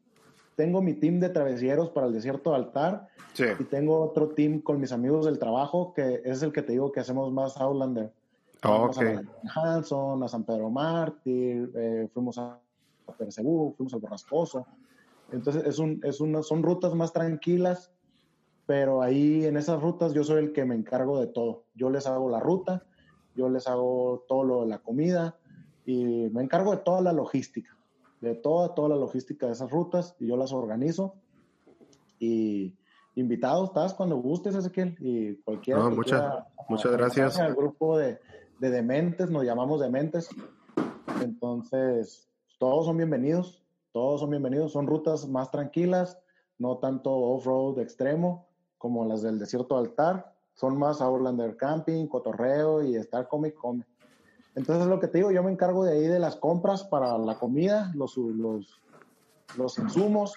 Tengo 0.56 0.82
mi 0.82 0.94
team 0.94 1.20
de 1.20 1.30
travesieros 1.30 1.90
para 1.90 2.08
el 2.08 2.14
desierto 2.14 2.52
de 2.52 2.56
altar 2.58 3.08
sí. 3.34 3.46
y 3.60 3.64
tengo 3.64 4.00
otro 4.02 4.30
team 4.30 4.62
con 4.62 4.80
mis 4.80 4.92
amigos 4.92 5.26
del 5.26 5.40
trabajo 5.40 5.94
que 5.94 6.22
es 6.26 6.44
el 6.44 6.52
que 6.52 6.62
te 6.62 6.74
digo 6.74 6.92
que 6.92 7.00
hacemos 7.00 7.32
más 7.32 7.58
Outlander. 7.58 8.12
Oh, 8.68 8.86
okay. 8.86 9.16
a 9.16 9.76
Hanson, 9.76 10.24
a 10.24 10.28
San 10.28 10.44
Pedro 10.44 10.70
Mártir, 10.70 11.72
eh, 11.76 12.08
fuimos 12.14 12.38
a 12.38 12.60
Percebú, 13.18 13.74
fuimos 13.76 13.94
al 13.94 14.00
Borrascoso. 14.00 14.68
Entonces 15.32 15.66
es 15.66 15.80
un, 15.80 16.00
es 16.04 16.22
una, 16.22 16.44
son 16.44 16.64
rutas 16.64 16.94
más 16.94 17.12
tranquilas 17.14 17.92
pero 18.68 19.02
ahí 19.02 19.46
en 19.46 19.58
esas 19.58 19.82
rutas 19.82 20.14
yo 20.14 20.24
soy 20.24 20.44
el 20.44 20.54
que 20.54 20.66
me 20.66 20.76
encargo 20.76 21.20
de 21.20 21.28
todo. 21.28 21.64
Yo 21.74 21.90
les 21.90 22.06
hago 22.06 22.30
la 22.30 22.42
ruta, 22.42 22.84
yo 23.34 23.50
les 23.50 23.66
hago 23.66 24.26
todo 24.28 24.44
lo 24.44 24.62
de 24.62 24.68
la 24.68 24.80
comida 24.80 25.38
y 25.86 26.30
me 26.32 26.44
encargo 26.44 26.72
de 26.72 26.84
toda 26.84 27.02
la 27.02 27.14
logística, 27.14 27.76
de 28.20 28.36
toda, 28.36 28.76
toda 28.76 28.90
la 28.90 28.98
logística 28.98 29.46
de 29.46 29.54
esas 29.54 29.72
rutas 29.72 30.16
y 30.20 30.28
yo 30.28 30.36
las 30.36 30.52
organizo. 30.52 31.16
Y 32.20 32.76
invitado 33.16 33.64
estás 33.64 33.94
cuando 33.94 34.18
gustes, 34.18 34.54
Ezequiel, 34.54 34.98
y 35.00 35.36
cualquiera. 35.38 35.80
No, 35.80 35.92
muchas, 35.92 36.44
muchas 36.68 36.92
gracias. 36.92 37.40
Al 37.40 37.56
grupo 37.56 37.98
de, 37.98 38.20
de 38.60 38.70
dementes, 38.70 39.30
nos 39.30 39.44
llamamos 39.44 39.80
dementes. 39.80 40.30
Entonces, 41.22 42.30
todos 42.60 42.86
son 42.86 42.98
bienvenidos, 42.98 43.64
todos 43.92 44.22
son 44.22 44.30
bienvenidos. 44.30 44.72
Son 44.72 44.88
rutas 44.88 45.28
más 45.28 45.52
tranquilas, 45.52 46.20
no 46.58 46.78
tanto 46.78 47.12
off-road 47.12 47.80
extremo 47.80 48.48
como 48.78 49.06
las 49.06 49.22
del 49.22 49.40
desierto 49.40 49.78
altar, 49.78 50.34
son 50.54 50.78
más 50.78 51.02
Outlander 51.02 51.56
Camping, 51.56 52.08
cotorreo 52.08 52.84
y 52.84 52.96
estar 52.96 53.28
come 53.28 53.54
come. 53.54 53.86
Entonces 54.56 54.88
lo 54.88 55.00
que 55.00 55.08
te 55.08 55.20
digo, 55.20 55.32
yo 55.32 55.44
me 55.44 55.52
encargo 55.52 55.84
de 55.84 55.94
ahí 55.94 56.08
de 56.08 56.20
las 56.20 56.36
compras 56.36 56.84
para 56.84 57.18
la 57.18 57.38
comida, 57.38 57.92
los, 57.96 58.18
los, 58.18 58.82
los 59.56 59.78
insumos, 59.78 60.34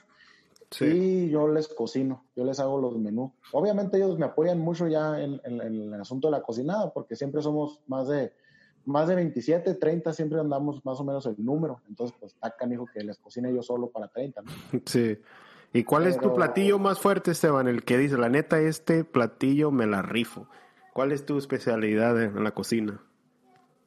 sí. 0.71 0.85
y 0.85 1.31
yo 1.31 1.49
les 1.49 1.68
cocino, 1.68 2.25
yo 2.37 2.45
les 2.45 2.61
hago 2.61 2.81
los 2.81 2.97
menús. 2.99 3.33
Obviamente 3.53 3.97
ellos 3.97 4.18
me 4.18 4.27
apoyan 4.27 4.59
mucho 4.59 4.87
ya 4.89 5.21
en, 5.21 5.41
en, 5.45 5.61
en, 5.61 5.95
el 5.95 6.01
asunto 6.01 6.29
de 6.29 6.33
la 6.33 6.43
cocinada, 6.43 6.93
porque 6.93 7.16
siempre 7.16 7.43
somos 7.43 7.81
más 7.87 8.09
de, 8.09 8.33
más 8.85 9.09
de 9.09 9.14
27, 9.14 9.75
30, 9.75 10.12
siempre 10.12 10.41
andamos 10.41 10.85
más 10.85 11.01
o 11.01 11.05
menos 11.05 11.27
el 11.27 11.37
número. 11.39 11.81
Entonces, 11.89 12.16
pues 12.18 12.33
está 12.33 12.55
canijo 12.57 12.87
que 12.87 13.03
les 13.03 13.18
cocine 13.18 13.53
yo 13.55 13.62
solo 13.62 13.91
para 13.91 14.09
30. 14.09 14.43
¿no? 14.43 14.51
Sí. 14.87 15.18
¿Y 15.73 15.85
cuál 15.85 16.03
Pero... 16.03 16.14
es 16.16 16.21
tu 16.21 16.35
platillo 16.35 16.79
más 16.79 16.99
fuerte, 16.99 17.31
Esteban? 17.31 17.68
El 17.68 17.85
que 17.85 17.97
dice, 17.97 18.18
la 18.18 18.29
neta, 18.29 18.59
este 18.61 19.05
platillo 19.05 19.71
me 19.71 19.87
la 19.87 20.03
rifo. 20.03 20.49
¿Cuál 20.93 21.12
es 21.12 21.25
tu 21.25 21.39
especialidad 21.39 22.21
en 22.21 22.43
la 22.43 22.51
cocina? 22.51 23.01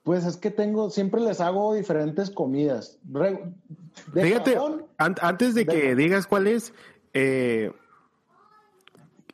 Pues 0.04 0.26
es 0.26 0.38
que 0.38 0.52
tengo, 0.52 0.90
siempre 0.90 1.22
les 1.22 1.40
hago 1.40 1.74
diferentes 1.74 2.30
comidas. 2.30 3.00
De 3.04 4.24
Fíjate, 4.24 4.54
cajón, 4.54 4.86
antes 5.04 5.56
de, 5.56 5.66
que 5.66 5.95
digas 5.95 6.28
cuál 6.28 6.47
es, 6.47 6.74
eh, 7.14 7.72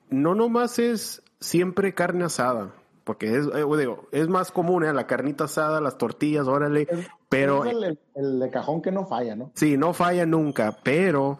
no 0.09 0.35
nomás 0.35 0.79
es 0.79 1.21
siempre 1.39 1.93
carne 1.93 2.25
asada, 2.25 2.73
porque 3.03 3.37
es, 3.37 3.47
eh, 3.47 3.65
digo, 3.77 4.07
es 4.11 4.27
más 4.27 4.51
común, 4.51 4.83
¿eh? 4.83 4.93
la 4.93 5.07
carnita 5.07 5.45
asada, 5.45 5.81
las 5.81 5.97
tortillas, 5.97 6.47
órale, 6.47 6.87
es, 6.89 7.07
pero... 7.29 7.65
Es 7.65 7.73
el, 7.73 7.99
el, 8.15 8.39
de 8.39 8.49
cajón 8.49 8.81
que 8.81 8.91
no 8.91 9.05
falla, 9.05 9.35
¿no? 9.35 9.51
Sí, 9.55 9.77
no 9.77 9.93
falla 9.93 10.25
nunca, 10.25 10.77
pero 10.83 11.39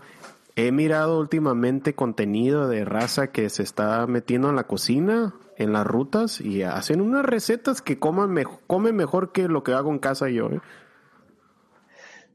he 0.55 0.71
mirado 0.71 1.19
últimamente 1.19 1.93
contenido 1.93 2.67
de 2.67 2.86
raza 2.86 3.27
que 3.27 3.49
se 3.49 3.63
está 3.63 4.05
metiendo 4.07 4.49
en 4.49 4.55
la 4.55 4.65
cocina, 4.65 5.34
en 5.57 5.73
las 5.73 5.86
rutas, 5.86 6.41
y 6.41 6.63
hacen 6.63 7.01
unas 7.01 7.25
recetas 7.25 7.82
que 7.82 7.99
coman 7.99 8.32
me 8.32 8.45
comen 8.67 8.95
mejor 8.95 9.32
que 9.32 9.47
lo 9.47 9.63
que 9.63 9.73
hago 9.73 9.91
en 9.91 9.99
casa 9.99 10.30
yo. 10.30 10.47
¿eh? 10.47 10.61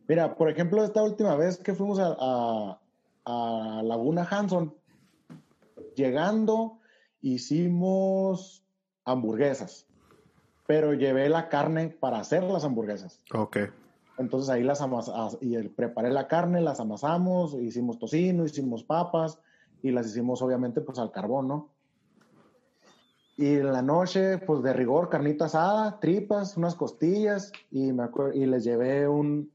Mira, 0.06 0.34
por 0.36 0.50
ejemplo, 0.50 0.84
esta 0.84 1.02
última 1.02 1.34
vez 1.36 1.58
que 1.58 1.74
fuimos 1.74 1.98
a, 1.98 2.14
a, 2.18 2.78
a 3.24 3.82
Laguna 3.82 4.26
Hanson, 4.30 4.74
llegando, 5.94 6.78
hicimos 7.22 8.64
hamburguesas, 9.04 9.86
pero 10.66 10.94
llevé 10.94 11.28
la 11.28 11.48
carne 11.48 11.88
para 11.88 12.18
hacer 12.18 12.42
las 12.42 12.64
hamburguesas. 12.64 13.20
Ok. 13.32 13.58
Entonces 14.18 14.48
ahí 14.50 14.62
las 14.62 14.80
amasamos, 14.80 15.38
y 15.40 15.56
el, 15.56 15.70
preparé 15.70 16.10
la 16.10 16.28
carne, 16.28 16.60
las 16.60 16.80
amasamos, 16.80 17.54
hicimos 17.54 17.98
tocino, 17.98 18.44
hicimos 18.44 18.84
papas 18.84 19.40
y 19.82 19.90
las 19.90 20.06
hicimos 20.06 20.40
obviamente 20.42 20.80
pues 20.80 20.98
al 20.98 21.10
carbón, 21.10 21.48
¿no? 21.48 21.70
Y 23.36 23.54
en 23.54 23.72
la 23.72 23.82
noche, 23.82 24.38
pues 24.38 24.62
de 24.62 24.72
rigor, 24.72 25.08
carnita 25.08 25.46
asada, 25.46 25.98
tripas, 25.98 26.56
unas 26.56 26.76
costillas 26.76 27.50
y, 27.72 27.92
me 27.92 28.04
acuerdo, 28.04 28.32
y 28.34 28.46
les 28.46 28.62
llevé 28.62 29.08
un, 29.08 29.50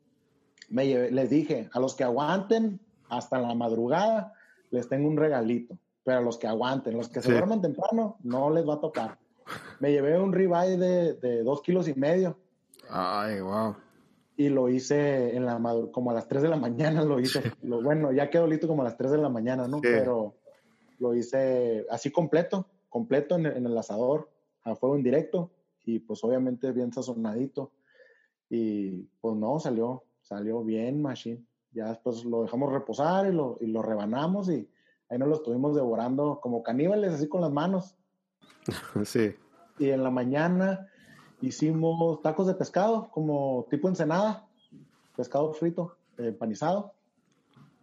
me 0.69 0.87
llevé, 0.87 1.11
les 1.11 1.29
dije, 1.29 1.69
a 1.73 1.79
los 1.79 1.95
que 1.95 2.03
aguanten 2.03 2.79
hasta 3.09 3.39
la 3.39 3.53
madrugada, 3.55 4.33
les 4.71 4.87
tengo 4.87 5.07
un 5.07 5.17
regalito, 5.17 5.77
pero 6.03 6.19
a 6.19 6.21
los 6.21 6.37
que 6.37 6.47
aguanten, 6.47 6.97
los 6.97 7.09
que 7.09 7.21
se 7.21 7.27
sí. 7.27 7.31
duermen 7.31 7.61
temprano, 7.61 8.17
no 8.23 8.49
les 8.49 8.67
va 8.67 8.75
a 8.75 8.81
tocar. 8.81 9.17
Me 9.79 9.91
llevé 9.91 10.19
un 10.19 10.31
ribeye 10.31 10.77
de, 10.77 11.13
de 11.15 11.43
dos 11.43 11.61
kilos 11.61 11.87
y 11.87 11.93
medio. 11.95 12.37
Ay, 12.89 13.41
wow 13.41 13.75
y 14.39 14.47
lo 14.47 14.69
hice 14.69 15.35
en 15.35 15.45
la 15.45 15.59
como 15.91 16.11
a 16.11 16.13
las 16.13 16.29
3 16.29 16.43
de 16.43 16.47
la 16.47 16.55
mañana 16.55 17.03
lo 17.03 17.19
hice. 17.19 17.43
Lo, 17.61 17.81
bueno, 17.81 18.13
ya 18.13 18.29
quedó 18.29 18.47
listo 18.47 18.69
como 18.69 18.83
a 18.83 18.85
las 18.85 18.95
3 18.95 19.11
de 19.11 19.17
la 19.17 19.27
mañana, 19.27 19.67
¿no? 19.67 19.79
Sí. 19.79 19.89
Pero 19.91 20.35
lo 20.97 21.13
hice 21.13 21.85
así 21.89 22.09
completo, 22.09 22.65
completo 22.87 23.35
en, 23.35 23.47
en, 23.47 23.65
el 23.65 23.77
asador, 23.77 24.29
a 24.63 24.75
fuego 24.75 24.95
en 24.95 25.03
directo 25.03 25.51
y 25.83 25.99
pues 25.99 26.23
obviamente 26.23 26.71
bien 26.71 26.93
sazonadito. 26.93 27.73
Y 28.49 29.09
pues 29.19 29.35
no, 29.35 29.59
salió, 29.59 30.05
salió 30.29 30.63
bien, 30.63 31.01
machine. 31.01 31.43
Ya 31.71 31.89
después 31.89 32.23
lo 32.23 32.43
dejamos 32.43 32.71
reposar 32.71 33.27
y 33.27 33.33
lo, 33.33 33.57
y 33.59 33.67
lo 33.67 33.81
rebanamos 33.81 34.49
y 34.49 34.69
ahí 35.09 35.17
nos 35.17 35.27
lo 35.27 35.35
estuvimos 35.35 35.75
devorando 35.75 36.39
como 36.41 36.63
caníbales, 36.63 37.13
así 37.13 37.27
con 37.27 37.41
las 37.41 37.51
manos. 37.51 37.95
Sí. 39.03 39.35
Y 39.79 39.89
en 39.89 40.03
la 40.03 40.11
mañana 40.11 40.87
hicimos 41.41 42.21
tacos 42.21 42.47
de 42.47 42.53
pescado, 42.53 43.09
como 43.11 43.65
tipo 43.69 43.87
ensenada, 43.87 44.47
pescado 45.15 45.53
frito, 45.53 45.95
empanizado. 46.17 46.93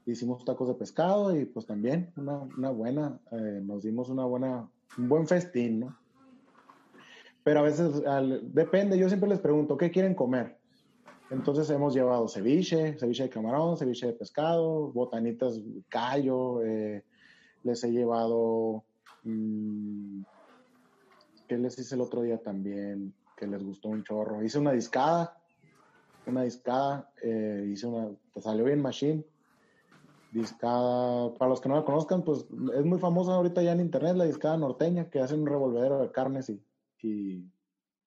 Hicimos 0.05 0.45
tacos 0.45 0.69
de 0.69 0.75
pescado 0.75 1.35
y 1.35 1.47
pues 1.47 1.67
también 1.67 2.13
una, 2.17 2.39
una 2.39 2.71
buena, 2.71 3.19
eh, 3.33 3.61
nos 3.65 3.83
dimos 3.83 4.09
una 4.09 4.25
buena, 4.25 4.69
un 4.99 5.09
buen 5.09 5.27
festín, 5.27 5.81
¿no? 5.81 5.97
Pero 7.43 7.61
a 7.61 7.63
veces 7.63 8.05
al, 8.07 8.53
depende, 8.53 8.99
yo 8.99 9.09
siempre 9.09 9.29
les 9.29 9.41
pregunto, 9.41 9.77
¿qué 9.77 9.91
quieren 9.91 10.15
comer? 10.15 10.59
Entonces 11.31 11.69
hemos 11.71 11.95
llevado 11.95 12.29
ceviche, 12.29 12.97
ceviche 12.99 13.25
de 13.25 13.31
camarón, 13.31 13.77
ceviche 13.77 14.07
de 14.07 14.13
pescado, 14.13 14.93
botanitas 14.93 15.61
callo, 15.89 16.63
eh, 16.63 17.05
les 17.65 17.83
he 17.83 17.91
llevado, 17.91 18.85
mmm, 19.25 20.23
¿qué 21.49 21.59
les 21.59 21.79
hice 21.79 21.97
el 21.97 22.01
otro 22.01 22.23
día 22.23 22.39
también? 22.39 23.13
que 23.37 23.47
les 23.47 23.63
gustó 23.63 23.89
un 23.91 24.03
chorro. 24.03 24.43
Hice 24.43 24.59
una 24.59 24.73
discada, 24.73 25.37
una 26.25 26.43
discada, 26.43 27.13
eh, 27.23 27.69
hice 27.71 27.87
una, 27.87 28.11
te 28.33 28.41
salió 28.41 28.65
bien 28.65 28.81
machine. 28.81 29.25
Discada, 30.33 31.33
para 31.35 31.51
los 31.51 31.61
que 31.61 31.69
no 31.69 31.77
la 31.77 31.85
conozcan, 31.85 32.25
pues 32.25 32.47
es 32.75 32.85
muy 32.85 32.99
famosa 32.99 33.35
ahorita 33.35 33.63
ya 33.63 33.73
en 33.73 33.81
internet 33.81 34.17
la 34.17 34.25
discada 34.25 34.57
norteña, 34.57 35.09
que 35.09 35.21
hacen 35.21 35.41
un 35.41 35.47
revolvedero 35.47 36.01
de 36.01 36.11
carnes 36.11 36.51
y, 36.51 36.61
y 37.03 37.45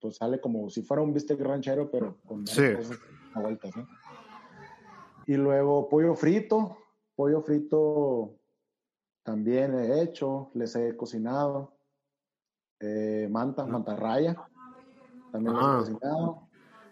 pues 0.01 0.17
sale 0.17 0.41
como 0.41 0.69
si 0.69 0.81
fuera 0.81 1.01
un 1.01 1.13
bistec 1.13 1.39
ranchero, 1.39 1.89
pero 1.89 2.17
con 2.25 2.45
sí. 2.45 2.73
cosas 2.75 2.99
a 3.33 3.39
vueltas, 3.39 3.75
¿no? 3.75 3.87
Y 5.25 5.35
luego 5.35 5.87
pollo 5.89 6.15
frito, 6.15 6.77
pollo 7.15 7.41
frito 7.41 8.35
también 9.23 9.75
he 9.75 10.01
hecho, 10.01 10.49
les 10.53 10.75
he 10.75 10.95
cocinado. 10.97 11.73
Eh, 12.79 13.27
manta, 13.29 13.65
mantarraya 13.65 14.37
también 15.31 15.55
ah. 15.57 15.61
lo 15.61 15.73
he 15.73 15.79
cocinado. 15.79 16.49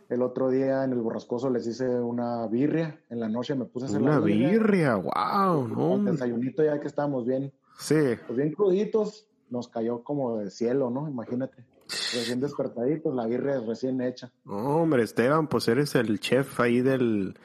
El 0.10 0.22
otro 0.22 0.50
día 0.50 0.86
en 0.86 0.94
el 0.94 1.02
borrascoso 1.02 1.50
les 1.50 1.68
hice 1.68 1.88
una 1.88 2.48
birria. 2.48 3.02
En 3.10 3.20
la 3.20 3.28
noche 3.28 3.56
me 3.56 3.66
puse 3.66 3.86
a 3.86 3.90
hacer 3.90 4.02
Una 4.02 4.14
la 4.14 4.20
birria. 4.20 4.50
birria, 4.50 4.96
wow, 4.96 5.68
no. 5.68 5.76
Con 5.76 6.06
desayunito 6.06 6.64
ya 6.64 6.80
que 6.80 6.88
estábamos 6.88 7.26
bien, 7.26 7.52
Sí, 7.78 7.96
pues 8.26 8.38
bien 8.38 8.54
cruditos, 8.54 9.28
nos 9.50 9.68
cayó 9.68 10.04
como 10.04 10.38
de 10.38 10.50
cielo, 10.50 10.90
¿no? 10.90 11.08
Imagínate. 11.08 11.64
Recién 11.90 12.40
despertaditos, 12.42 13.14
la 13.16 13.26
birria 13.26 13.60
recién 13.62 14.02
hecha. 14.02 14.32
No, 14.46 14.82
hombre, 14.82 15.04
Esteban, 15.04 15.48
pues 15.48 15.68
eres 15.68 15.96
el 15.96 16.20
chef 16.20 16.60
ahí 16.60 16.82
del 16.82 17.38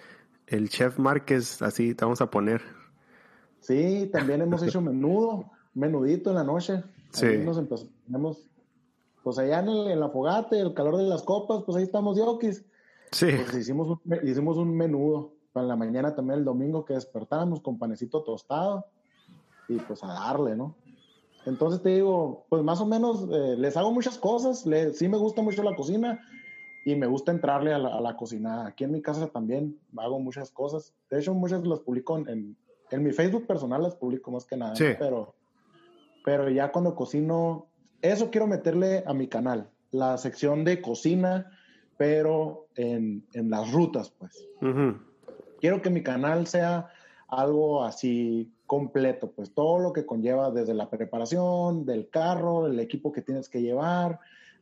el 0.47 0.69
chef 0.69 0.99
Márquez, 0.99 1.63
así 1.63 1.95
te 1.95 2.05
vamos 2.05 2.21
a 2.21 2.31
poner. 2.31 2.61
Sí, 3.61 4.11
también 4.13 4.43
hemos 4.43 4.63
hecho 4.63 4.81
menudo, 4.81 5.51
menudito 5.75 6.31
en 6.31 6.37
la 6.37 6.45
noche. 6.45 6.83
Sí. 7.11 7.27
Ahí 7.27 7.45
nos 7.45 7.61
tenemos, 8.07 8.49
pues 9.23 9.39
allá 9.39 9.61
en, 9.61 9.69
el- 9.69 9.91
en 9.93 10.01
la 10.01 10.09
fogata, 10.09 10.57
el 10.57 10.75
calor 10.75 10.97
de 10.97 11.05
las 11.05 11.23
copas, 11.23 11.63
pues 11.65 11.77
ahí 11.77 11.85
estamos 11.85 12.19
yoquis. 12.19 12.65
Sí, 13.13 13.27
Pues 13.31 13.55
hicimos 13.57 13.89
un, 13.89 14.01
hicimos 14.29 14.57
un 14.57 14.77
menudo 14.77 15.35
para 15.53 15.67
la 15.67 15.77
mañana 15.77 16.15
también 16.15 16.41
el 16.41 16.45
domingo 16.45 16.85
que 16.85 16.95
despertáramos 16.95 17.61
con 17.61 17.79
panecito 17.79 18.23
tostado 18.23 18.87
y 19.69 19.77
pues 19.77 20.03
a 20.03 20.09
darle, 20.09 20.57
¿no? 20.57 20.75
Entonces 21.45 21.83
te 21.83 21.91
digo, 21.91 22.47
pues 22.49 22.63
más 22.63 22.81
o 22.81 22.87
menos 22.87 23.27
eh, 23.33 23.57
les 23.59 23.77
hago 23.77 23.93
muchas 23.93 24.17
cosas, 24.19 24.65
le- 24.67 24.93
sí 24.95 25.09
me 25.09 25.17
gusta 25.17 25.43
mucho 25.43 25.63
la 25.63 25.75
cocina 25.75 26.21
y 26.85 26.95
me 26.95 27.07
gusta 27.07 27.33
entrarle 27.33 27.73
a 27.73 27.79
la, 27.79 27.97
a 27.97 28.01
la 28.01 28.17
cocina. 28.17 28.67
Aquí 28.67 28.85
en 28.85 28.93
mi 28.93 29.03
casa 29.03 29.27
también 29.29 29.79
hago 29.97 30.19
muchas 30.21 30.51
cosas. 30.51 30.95
De 31.11 31.19
hecho, 31.19 31.35
muchas 31.35 31.67
las 31.67 31.81
publico 31.81 32.17
en, 32.19 32.29
en, 32.29 32.57
en 32.91 33.03
mi 33.03 33.13
Facebook 33.13 33.47
personal, 33.47 33.83
las 33.83 33.97
publico 33.97 34.31
más 34.31 34.45
que 34.45 34.57
nada, 34.57 34.75
Sí. 34.77 34.85
pero, 34.99 35.35
pero 36.25 36.49
ya 36.51 36.71
cuando 36.71 36.95
cocino, 36.95 37.67
eso 38.01 38.31
quiero 38.31 38.47
meterle 38.47 39.03
a 39.07 39.13
mi 39.15 39.27
canal, 39.29 39.69
la 39.91 40.19
sección 40.19 40.65
de 40.65 40.81
cocina, 40.81 41.51
pero 41.97 42.67
en, 42.77 43.27
en 43.33 43.51
las 43.51 43.71
rutas, 43.73 44.11
pues 44.11 44.49
quiero 45.61 45.83
que 45.83 45.91
mi 45.91 46.03
canal 46.03 46.47
sea 46.47 46.89
algo 47.29 47.85
así 47.85 48.53
completo, 48.73 49.31
pues 49.33 49.53
todo 49.53 49.79
lo 49.79 49.93
que 49.93 50.07
conlleva 50.07 50.51
desde 50.51 50.73
la 50.73 50.89
preparación 50.89 51.85
del 51.85 52.09
carro, 52.09 52.67
el 52.67 52.81
equipo 52.81 53.13
que 53.13 53.21
tienes 53.21 53.51
que 53.51 53.61
llevar, 53.61 54.19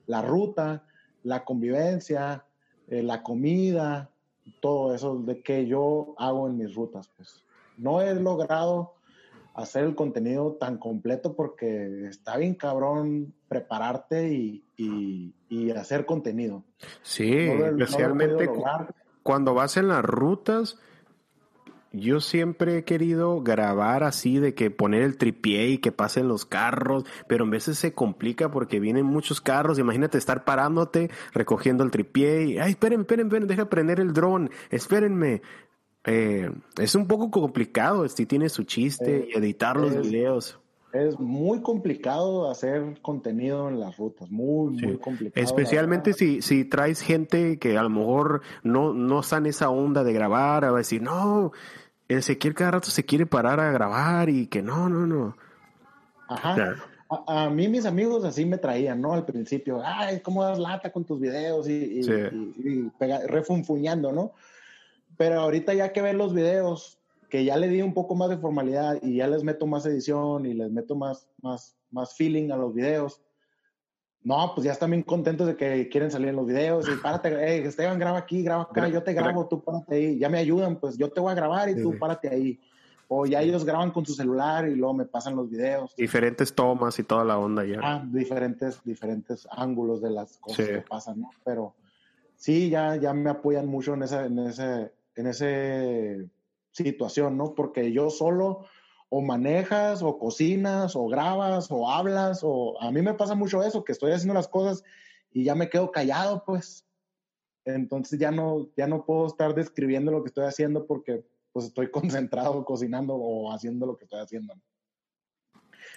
la 0.09 0.21
ruta, 0.21 0.83
la 1.23 1.45
convivencia, 1.45 2.45
eh, 2.89 3.05
la 3.05 3.23
comida, 3.23 4.11
todo 4.61 4.97
eso 4.97 5.17
de 5.21 5.41
que 5.43 5.65
yo 5.69 6.17
hago 6.19 6.49
en 6.49 6.59
mis 6.59 6.75
rutas, 6.75 7.09
pues 7.17 7.45
no 7.77 8.01
he 8.03 8.13
logrado 8.17 8.95
hacer 9.55 9.85
el 9.85 9.95
contenido 9.95 10.55
tan 10.59 10.79
completo 10.79 11.37
porque 11.37 12.09
está 12.09 12.37
bien 12.37 12.57
cabrón 12.57 13.33
prepararte 13.47 14.33
y, 14.33 14.65
y- 14.77 15.33
y 15.49 15.71
hacer 15.71 16.05
contenido. 16.05 16.65
sí, 17.03 17.47
No 17.47 17.55
no 17.59 17.67
especialmente 17.67 18.51
cuando 19.23 19.55
vas 19.55 19.77
en 19.77 19.87
las 19.87 20.05
rutas, 20.05 20.81
yo 21.93 22.21
siempre 22.21 22.79
he 22.79 22.85
querido 22.85 23.43
grabar 23.43 24.05
así 24.05 24.39
de 24.39 24.55
que 24.55 24.71
poner 24.71 25.03
el 25.03 25.17
tripié 25.17 25.69
y 25.71 25.79
que 25.79 25.91
pasen 25.91 26.29
los 26.29 26.45
carros, 26.45 27.05
pero 27.27 27.45
en 27.45 27.51
veces 27.51 27.79
se 27.79 27.93
complica 27.93 28.51
porque 28.51 28.79
vienen 28.79 29.07
muchos 29.07 29.41
carros. 29.41 29.79
Imagínate 29.79 30.17
estar 30.17 30.45
parándote, 30.45 31.11
recogiendo 31.33 31.83
el 31.83 31.91
tripié 31.91 32.45
y, 32.45 32.59
ay, 32.59 32.71
esperen, 32.73 33.01
esperen, 33.01 33.27
esperen, 33.27 33.49
deja 33.49 33.69
prender 33.69 33.99
el 33.99 34.13
dron, 34.13 34.51
espérenme. 34.71 35.43
Eh, 36.05 36.51
es 36.79 36.95
un 36.95 37.09
poco 37.09 37.31
complicado, 37.31 38.09
si 38.09 38.25
tiene 38.25 38.49
su 38.49 38.63
chiste 38.65 39.17
Eh, 39.17 39.29
y 39.35 39.39
editar 39.39 39.77
los 39.77 40.01
videos. 40.01 40.60
Es 40.93 41.19
muy 41.21 41.63
complicado 41.63 42.51
hacer 42.51 43.01
contenido 43.01 43.69
en 43.69 43.79
las 43.81 43.97
rutas, 43.97 44.31
muy, 44.31 44.79
Sí. 44.79 44.87
muy 44.87 44.99
complicado. 44.99 45.45
Especialmente 45.45 46.13
si, 46.13 46.43
si 46.43 46.65
traes 46.65 47.01
gente 47.01 47.59
que 47.59 47.79
a 47.79 47.83
lo 47.83 47.91
mejor 47.91 48.43
no, 48.65 48.93
no 48.93 49.21
está 49.21 49.37
en 49.39 49.47
esa 49.47 49.71
onda 49.71 50.03
de 50.05 50.13
grabar, 50.13 50.65
a 50.65 50.73
decir, 50.73 51.01
no, 51.03 51.53
Ezequiel 52.09 52.55
cada 52.55 52.73
rato 52.73 52.91
se 52.91 53.05
quiere 53.05 53.25
parar 53.27 53.61
a 53.61 53.71
grabar 53.71 54.29
y 54.31 54.47
que 54.49 54.63
no, 54.63 54.89
no, 54.89 55.07
no. 55.07 55.37
Ajá. 56.29 56.77
A, 57.09 57.45
a 57.45 57.51
mí 57.51 57.67
mis 57.69 57.87
amigos 57.87 58.25
así 58.25 58.45
me 58.47 58.57
traían, 58.59 59.01
¿no? 59.01 59.15
Al 59.15 59.25
principio, 59.25 59.83
ay, 59.85 60.21
¿cómo 60.21 60.45
das 60.45 60.61
lata 60.61 60.93
con 60.93 61.05
tus 61.05 61.19
videos? 61.21 61.69
Y, 61.69 61.73
y, 61.73 62.03
Sí. 62.05 62.13
y- 62.13 62.69
y 62.69 62.91
pega- 62.99 63.27
refunfuñando, 63.27 64.13
¿no? 64.13 64.33
Pero 65.17 65.41
ahorita 65.41 65.75
ya 65.75 65.93
que 65.93 66.03
ven 66.03 66.19
los 66.19 66.33
videos, 66.33 67.00
que 67.31 67.45
ya 67.45 67.57
le 67.57 67.69
di 67.69 67.81
un 67.81 67.95
poco 67.95 68.15
más 68.15 68.29
de 68.29 68.37
formalidad 68.37 68.99
y 69.03 69.17
ya 69.17 69.27
les 69.27 69.43
meto 69.45 69.67
más 69.67 69.87
edición 69.87 70.45
y 70.45 70.53
les 70.53 70.71
meto 70.71 70.95
más, 70.97 71.29
más, 71.41 71.77
más 71.91 72.15
feeling 72.15 72.51
a 72.51 72.57
los 72.57 72.75
videos, 72.75 73.23
no, 74.23 74.53
pues 74.55 74.67
ya 74.67 74.73
están 74.73 74.91
bien 74.91 75.03
contentos 75.03 75.47
de 75.47 75.57
que 75.57 75.89
quieren 75.89 76.11
salir 76.11 76.29
en 76.29 76.37
los 76.37 76.47
videos 76.47 76.87
y 76.89 76.97
párate, 76.97 77.35
hey, 77.41 77.63
Esteban, 77.65 77.99
graba 77.99 78.19
aquí, 78.19 78.43
graba 78.43 78.65
acá, 78.65 78.87
yo 78.89 79.03
te 79.03 79.15
grabo, 79.15 79.47
tú 79.49 79.63
párate 79.65 79.95
ahí, 79.95 80.19
ya 80.19 80.29
me 80.29 80.39
ayudan, 80.39 80.79
pues 80.79 80.99
yo 80.99 81.09
te 81.09 81.21
voy 81.21 81.33
a 81.33 81.35
grabar 81.35 81.71
y 81.71 81.81
tú 81.81 81.99
párate 81.99 82.29
ahí. 82.29 82.61
O 83.13 83.27
ya 83.27 83.41
ellos 83.41 83.65
graban 83.65 83.91
con 83.91 84.07
su 84.07 84.15
celular 84.15 84.69
y 84.69 84.77
luego 84.77 84.95
me 84.95 85.05
pasan 85.05 85.35
los 85.35 85.51
videos. 85.51 85.97
Diferentes 85.97 86.55
tomas 86.55 86.97
y 86.99 87.03
toda 87.03 87.25
la 87.25 87.39
onda 87.39 87.65
ya. 87.65 87.79
Ah, 87.83 88.05
diferentes, 88.07 88.81
diferentes 88.85 89.49
ángulos 89.51 90.01
de 90.01 90.11
las 90.11 90.37
cosas 90.39 90.67
Sí. 90.67 90.73
que 90.75 90.81
pasan, 90.83 91.23
¿no? 91.23 91.31
Pero 91.45 91.75
sí, 92.37 92.71
ya, 92.71 92.95
ya 92.97 93.13
me 93.13 93.31
apoyan 93.31 93.67
mucho 93.67 93.95
en 93.95 94.03
esa, 94.05 94.27
en 94.27 94.39
ese, 94.39 94.93
en 95.17 95.27
ese 95.27 96.29
situación, 96.73 97.37
¿no? 97.37 97.55
Porque 97.55 97.93
yo 97.93 98.11
solo 98.11 98.67
o 99.09 99.21
manejas, 99.21 100.03
o 100.03 100.19
cocinas, 100.19 100.95
o 100.95 101.09
grabas, 101.09 101.69
o 101.71 101.91
hablas, 101.91 102.41
o 102.45 102.81
a 102.81 102.91
mí 102.93 103.03
me 103.03 103.15
pasa 103.15 103.35
mucho 103.35 103.63
eso, 103.63 103.83
que 103.83 103.93
estoy 103.93 104.13
haciendo 104.13 104.35
las 104.35 104.47
cosas 104.49 104.85
y 105.33 105.45
ya 105.45 105.55
me 105.55 105.69
quedo 105.69 105.91
callado, 105.91 106.45
pues. 106.45 106.87
Entonces 107.65 108.19
ya 108.19 108.31
no, 108.31 108.71
ya 108.77 108.87
no 108.87 109.05
puedo 109.05 109.27
estar 109.27 109.55
describiendo 109.55 110.13
lo 110.13 110.23
que 110.23 110.29
estoy 110.29 110.45
haciendo 110.45 110.87
porque 110.87 111.25
pues 111.53 111.67
estoy 111.67 111.91
concentrado 112.31 112.65
cocinando 112.65 113.15
o 113.15 113.53
haciendo 113.53 113.85
lo 113.87 113.97
que 113.97 114.05
estoy 114.05 114.21
haciendo. 114.21 114.55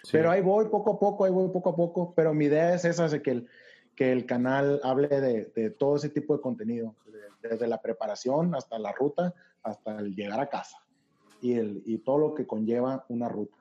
Sí. 0.03 0.09
Pero 0.11 0.32
ahí 0.32 0.41
voy 0.41 0.65
poco 0.69 0.93
a 0.93 0.99
poco, 0.99 1.24
ahí 1.26 1.32
voy 1.32 1.49
poco 1.49 1.69
a 1.69 1.76
poco. 1.76 2.13
Pero 2.15 2.34
mi 2.34 2.45
idea 2.45 2.74
es 2.74 2.84
esa, 2.84 3.05
es 3.05 3.21
que 3.21 3.32
el, 3.32 3.47
que 3.95 4.11
el 4.11 4.26
canal 4.26 4.82
hable 4.84 5.07
de, 5.07 5.45
de 5.55 5.69
todo 5.69 5.95
ese 5.97 6.09
tipo 6.09 6.36
de 6.36 6.41
contenido, 6.41 6.95
de- 7.05 7.49
desde 7.49 7.67
la 7.67 7.82
preparación 7.82 8.55
hasta 8.55 8.80
la 8.80 8.91
ruta, 8.91 9.34
hasta 9.64 9.99
el 9.99 10.16
llegar 10.16 10.39
a 10.39 10.47
casa 10.49 10.78
y, 11.41 11.53
el, 11.53 11.82
y 11.86 11.97
todo 11.99 12.18
lo 12.18 12.34
que 12.34 12.45
conlleva 12.45 13.05
una 13.09 13.30
ruta. 13.30 13.55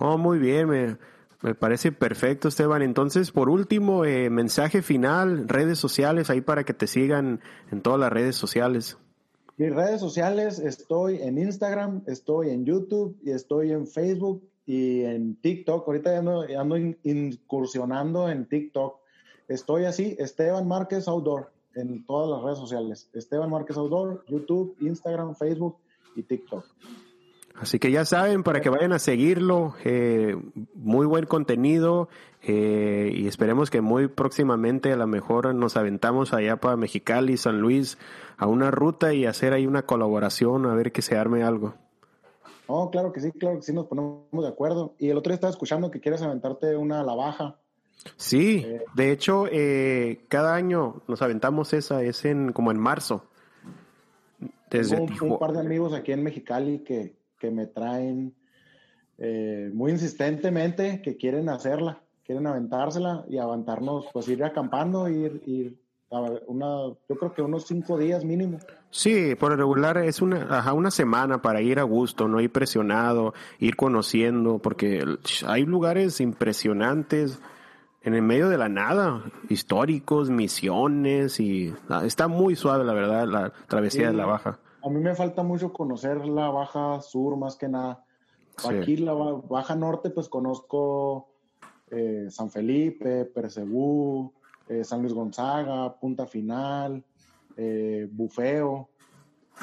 No, 0.00 0.18
muy 0.18 0.38
bien, 0.38 0.68
me, 0.68 0.96
me 1.42 1.54
parece 1.54 1.92
perfecto, 1.92 2.48
Esteban. 2.48 2.82
Entonces, 2.82 3.30
por 3.30 3.48
último, 3.48 4.04
eh, 4.04 4.30
mensaje 4.30 4.82
final, 4.82 5.48
redes 5.48 5.78
sociales, 5.78 6.30
ahí 6.30 6.40
para 6.40 6.64
que 6.64 6.72
te 6.74 6.86
sigan 6.86 7.40
en 7.70 7.82
todas 7.82 8.00
las 8.00 8.12
redes 8.12 8.36
sociales. 8.36 8.96
Mis 9.58 9.72
redes 9.74 10.00
sociales, 10.00 10.58
estoy 10.58 11.20
en 11.22 11.36
Instagram, 11.36 12.02
estoy 12.06 12.50
en 12.50 12.64
YouTube 12.64 13.18
y 13.22 13.30
estoy 13.32 13.72
en 13.72 13.86
Facebook 13.86 14.42
y 14.64 15.02
en 15.02 15.36
TikTok. 15.36 15.86
Ahorita 15.86 16.10
ya 16.12 16.18
ando, 16.20 16.48
ya 16.48 16.60
ando 16.62 16.78
in- 16.78 16.98
incursionando 17.04 18.30
en 18.30 18.46
TikTok. 18.46 18.96
Estoy 19.48 19.84
así, 19.84 20.16
Esteban 20.18 20.66
Márquez 20.66 21.06
Outdoor, 21.06 21.51
en 21.74 22.04
todas 22.04 22.30
las 22.30 22.42
redes 22.42 22.58
sociales. 22.58 23.08
Esteban 23.12 23.50
Márquez 23.50 23.76
Outdoor, 23.76 24.24
YouTube, 24.26 24.76
Instagram, 24.80 25.34
Facebook 25.34 25.76
y 26.14 26.22
TikTok. 26.22 26.64
Así 27.54 27.78
que 27.78 27.90
ya 27.90 28.04
saben, 28.04 28.42
para 28.42 28.60
que 28.60 28.70
vayan 28.70 28.92
a 28.92 28.98
seguirlo, 28.98 29.74
eh, 29.84 30.36
muy 30.74 31.06
buen 31.06 31.26
contenido 31.26 32.08
eh, 32.42 33.12
y 33.14 33.26
esperemos 33.26 33.70
que 33.70 33.80
muy 33.80 34.08
próximamente 34.08 34.92
a 34.92 34.96
lo 34.96 35.06
mejor 35.06 35.54
nos 35.54 35.76
aventamos 35.76 36.32
allá 36.32 36.56
para 36.56 36.76
Mexicali, 36.76 37.36
San 37.36 37.60
Luis, 37.60 37.98
a 38.38 38.46
una 38.46 38.70
ruta 38.70 39.12
y 39.12 39.26
hacer 39.26 39.52
ahí 39.52 39.66
una 39.66 39.82
colaboración, 39.82 40.66
a 40.66 40.74
ver 40.74 40.92
que 40.92 41.02
se 41.02 41.16
arme 41.16 41.42
algo. 41.42 41.74
No, 42.68 42.90
claro 42.90 43.12
que 43.12 43.20
sí, 43.20 43.30
claro 43.32 43.56
que 43.56 43.62
sí, 43.62 43.72
nos 43.72 43.86
ponemos 43.86 44.24
de 44.32 44.48
acuerdo. 44.48 44.94
Y 44.98 45.10
el 45.10 45.18
otro 45.18 45.30
día 45.30 45.34
estaba 45.34 45.50
escuchando 45.50 45.90
que 45.90 46.00
quieres 46.00 46.22
aventarte 46.22 46.74
una 46.76 47.00
a 47.00 47.04
la 47.04 47.14
baja. 47.14 47.58
Sí, 48.16 48.64
Eh. 48.66 48.82
de 48.94 49.12
hecho, 49.12 49.46
eh, 49.50 50.24
cada 50.28 50.54
año 50.54 51.02
nos 51.08 51.22
aventamos 51.22 51.72
esa, 51.72 52.02
es 52.02 52.24
en 52.24 52.52
como 52.52 52.70
en 52.70 52.78
marzo. 52.78 53.24
Desde 54.70 54.96
Tengo 54.96 55.26
un, 55.26 55.32
un 55.32 55.38
par 55.38 55.52
de 55.52 55.60
amigos 55.60 55.92
aquí 55.92 56.12
en 56.12 56.22
Mexicali 56.22 56.78
que, 56.80 57.14
que 57.38 57.50
me 57.50 57.66
traen 57.66 58.34
eh, 59.18 59.70
muy 59.72 59.92
insistentemente 59.92 61.02
que 61.02 61.16
quieren 61.16 61.48
hacerla, 61.48 62.00
quieren 62.24 62.46
aventársela 62.46 63.24
y 63.28 63.38
aventarnos, 63.38 64.06
pues 64.12 64.28
ir 64.28 64.42
acampando, 64.42 65.08
ir, 65.08 65.42
ir 65.46 65.78
a 66.10 66.20
una, 66.46 66.66
yo 67.08 67.16
creo 67.16 67.32
que 67.32 67.42
unos 67.42 67.66
cinco 67.66 67.98
días 67.98 68.24
mínimo. 68.24 68.58
Sí, 68.90 69.34
por 69.34 69.56
regular 69.56 69.98
es 69.98 70.20
una, 70.20 70.46
ajá, 70.58 70.72
una 70.72 70.90
semana 70.90 71.40
para 71.40 71.60
ir 71.62 71.78
a 71.78 71.82
gusto, 71.84 72.28
no 72.28 72.40
ir 72.40 72.50
presionado, 72.50 73.32
ir 73.58 73.76
conociendo, 73.76 74.58
porque 74.58 75.04
hay 75.46 75.64
lugares 75.64 76.20
impresionantes 76.20 77.40
en 78.04 78.14
el 78.14 78.22
medio 78.22 78.48
de 78.48 78.58
la 78.58 78.68
nada, 78.68 79.22
históricos, 79.48 80.30
misiones 80.30 81.38
y 81.40 81.72
está 82.04 82.28
muy 82.28 82.56
suave 82.56 82.84
la 82.84 82.92
verdad 82.94 83.26
la 83.28 83.52
travesía 83.68 84.08
de 84.08 84.14
la 84.16 84.26
baja. 84.26 84.58
A 84.84 84.88
mí 84.88 84.98
me 85.00 85.14
falta 85.14 85.42
mucho 85.44 85.72
conocer 85.72 86.26
la 86.26 86.50
Baja 86.50 87.00
Sur 87.00 87.36
más 87.36 87.54
que 87.56 87.68
nada. 87.68 88.04
Sí. 88.58 88.74
Aquí 88.74 88.96
la 88.96 89.12
ba- 89.12 89.40
Baja 89.48 89.76
Norte 89.76 90.10
pues 90.10 90.28
conozco 90.28 91.28
eh, 91.90 92.26
San 92.30 92.50
Felipe, 92.50 93.24
Percebú, 93.26 94.32
eh, 94.68 94.82
San 94.82 95.02
Luis 95.02 95.14
Gonzaga, 95.14 95.94
Punta 96.00 96.26
Final, 96.26 97.04
eh, 97.56 98.08
Bufeo, 98.10 98.88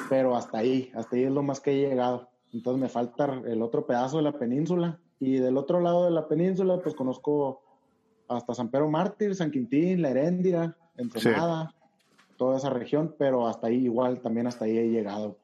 pero 0.08 0.34
hasta 0.36 0.58
ahí, 0.58 0.90
hasta 0.94 1.16
ahí 1.16 1.24
es 1.24 1.30
lo 1.32 1.42
más 1.42 1.60
que 1.60 1.72
he 1.72 1.88
llegado. 1.88 2.30
Entonces 2.52 2.80
me 2.80 2.88
falta 2.88 3.26
el 3.46 3.60
otro 3.62 3.84
pedazo 3.86 4.16
de 4.16 4.22
la 4.22 4.32
península 4.32 4.98
y 5.18 5.34
del 5.36 5.56
otro 5.58 5.80
lado 5.80 6.06
de 6.06 6.10
la 6.12 6.26
península 6.28 6.78
pues 6.82 6.94
conozco 6.94 7.60
hasta 8.30 8.54
San 8.54 8.70
Pedro 8.70 8.88
Mártir, 8.88 9.34
San 9.34 9.50
Quintín, 9.50 10.00
La 10.00 10.10
Heréndira, 10.10 10.76
Ensenada, 10.96 11.74
toda 12.36 12.56
esa 12.56 12.70
región, 12.70 13.14
pero 13.18 13.48
hasta 13.48 13.66
ahí 13.66 13.84
igual, 13.84 14.20
también 14.20 14.46
hasta 14.46 14.64
ahí 14.64 14.78
he 14.78 14.88
llegado. 14.88 15.36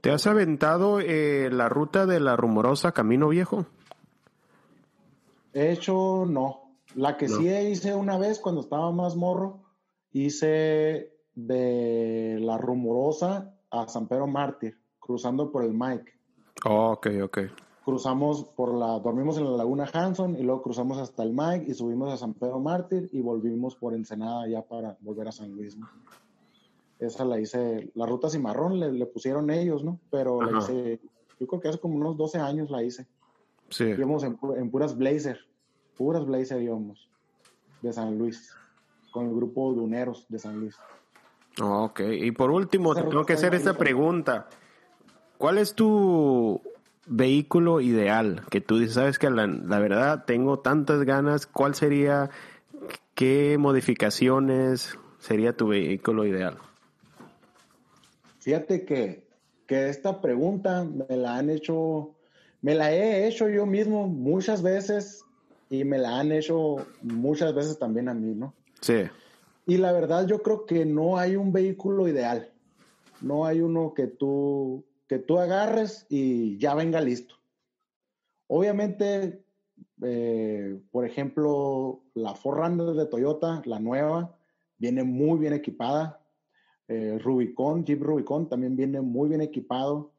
¿Te 0.00 0.10
has 0.10 0.26
aventado 0.26 1.00
eh, 1.00 1.50
la 1.52 1.68
ruta 1.68 2.06
de 2.06 2.18
la 2.18 2.36
rumorosa 2.36 2.92
Camino 2.92 3.28
Viejo? 3.28 3.66
He 5.52 5.72
hecho, 5.72 6.24
no. 6.26 6.76
La 6.94 7.16
que 7.16 7.28
sí 7.28 7.48
hice 7.48 7.94
una 7.94 8.18
vez 8.18 8.40
cuando 8.40 8.62
estaba 8.62 8.90
más 8.90 9.16
morro, 9.16 9.62
hice 10.12 11.12
de 11.34 12.38
la 12.40 12.56
rumorosa 12.58 13.54
a 13.70 13.86
San 13.86 14.08
Pedro 14.08 14.26
Mártir, 14.26 14.78
cruzando 14.98 15.52
por 15.52 15.64
el 15.64 15.72
Mike. 15.72 16.12
Oh, 16.64 16.92
ok, 16.92 17.08
ok. 17.22 17.38
Cruzamos 17.90 18.44
por 18.44 18.72
la, 18.72 19.00
dormimos 19.00 19.36
en 19.36 19.44
la 19.46 19.50
Laguna 19.50 19.84
Hanson 19.92 20.36
y 20.38 20.42
luego 20.42 20.62
cruzamos 20.62 20.98
hasta 20.98 21.24
el 21.24 21.32
Mike 21.32 21.66
y 21.68 21.74
subimos 21.74 22.12
a 22.12 22.16
San 22.16 22.34
Pedro 22.34 22.60
Mártir 22.60 23.08
y 23.10 23.20
volvimos 23.20 23.74
por 23.74 23.94
Ensenada 23.94 24.46
ya 24.46 24.62
para 24.62 24.96
volver 25.00 25.26
a 25.26 25.32
San 25.32 25.50
Luis. 25.50 25.76
Esa 27.00 27.24
la 27.24 27.40
hice, 27.40 27.90
la 27.96 28.06
ruta 28.06 28.30
cimarrón 28.30 28.78
le, 28.78 28.92
le 28.92 29.06
pusieron 29.06 29.50
ellos, 29.50 29.82
¿no? 29.82 29.98
Pero 30.08 30.40
la 30.40 30.60
hice, 30.60 31.00
yo 31.40 31.46
creo 31.48 31.60
que 31.60 31.68
hace 31.68 31.80
como 31.80 31.96
unos 31.96 32.16
12 32.16 32.38
años 32.38 32.70
la 32.70 32.80
hice. 32.84 33.08
Sí. 33.70 33.86
Íbamos 33.86 34.22
en, 34.22 34.38
en 34.56 34.70
puras 34.70 34.96
Blazer, 34.96 35.40
puras 35.96 36.24
Blazer 36.24 36.62
íbamos, 36.62 37.10
de 37.82 37.92
San 37.92 38.16
Luis, 38.18 38.54
con 39.10 39.26
el 39.26 39.34
grupo 39.34 39.72
Duneros 39.72 40.26
de 40.28 40.38
San 40.38 40.60
Luis. 40.60 40.76
Ok, 41.60 42.02
y 42.20 42.30
por 42.30 42.52
último, 42.52 42.94
te 42.94 43.02
tengo 43.02 43.26
que 43.26 43.32
hacer 43.32 43.52
esta 43.56 43.74
pregunta. 43.76 44.46
¿Cuál 45.38 45.58
es 45.58 45.74
tu 45.74 46.60
vehículo 47.06 47.80
ideal? 47.80 48.42
Que 48.50 48.60
tú 48.60 48.78
dices, 48.78 48.94
sabes 48.94 49.18
que 49.18 49.30
la, 49.30 49.46
la, 49.46 49.78
verdad 49.78 50.24
tengo 50.26 50.60
tantas 50.60 51.04
ganas, 51.04 51.46
¿cuál 51.46 51.74
sería, 51.74 52.30
qué 53.14 53.56
modificaciones 53.58 54.98
sería 55.18 55.56
tu 55.56 55.68
vehículo 55.68 56.26
ideal? 56.26 56.58
Fíjate 58.38 58.84
que, 58.84 59.26
que 59.66 59.88
esta 59.88 60.20
pregunta 60.20 60.84
me 60.84 61.16
la 61.16 61.36
han 61.36 61.50
hecho, 61.50 62.14
me 62.62 62.74
la 62.74 62.92
he 62.92 63.28
hecho 63.28 63.48
yo 63.48 63.66
mismo 63.66 64.08
muchas 64.08 64.62
veces 64.62 65.24
y 65.68 65.84
me 65.84 65.98
la 65.98 66.18
han 66.18 66.32
hecho 66.32 66.86
muchas 67.02 67.54
veces 67.54 67.78
también 67.78 68.08
a 68.08 68.14
mí, 68.14 68.34
¿no? 68.34 68.54
Sí. 68.80 69.04
Y 69.66 69.76
la 69.76 69.92
verdad 69.92 70.26
yo 70.26 70.42
creo 70.42 70.66
que 70.66 70.84
no 70.84 71.16
hay 71.18 71.36
un 71.36 71.52
vehículo 71.52 72.08
ideal. 72.08 72.50
No 73.20 73.46
hay 73.46 73.60
uno 73.60 73.94
que 73.94 74.06
tú, 74.06 74.84
que 75.10 75.18
tú 75.18 75.40
agarres 75.40 76.06
y 76.08 76.56
ya 76.58 76.76
venga 76.76 77.00
listo. 77.00 77.34
Obviamente, 78.46 79.44
eh, 80.02 80.80
por 80.92 81.04
ejemplo, 81.04 82.04
la 82.14 82.36
Forerunner 82.36 82.94
de 82.94 83.06
Toyota, 83.06 83.60
la 83.64 83.80
nueva, 83.80 84.38
viene 84.78 85.02
muy 85.02 85.40
bien 85.40 85.52
equipada. 85.52 86.24
Eh, 86.86 87.18
Rubicon, 87.18 87.84
Jeep 87.84 88.00
Rubicon 88.00 88.48
también 88.48 88.76
viene 88.76 89.00
muy 89.00 89.28
bien 89.28 89.40
equipado. 89.40 90.12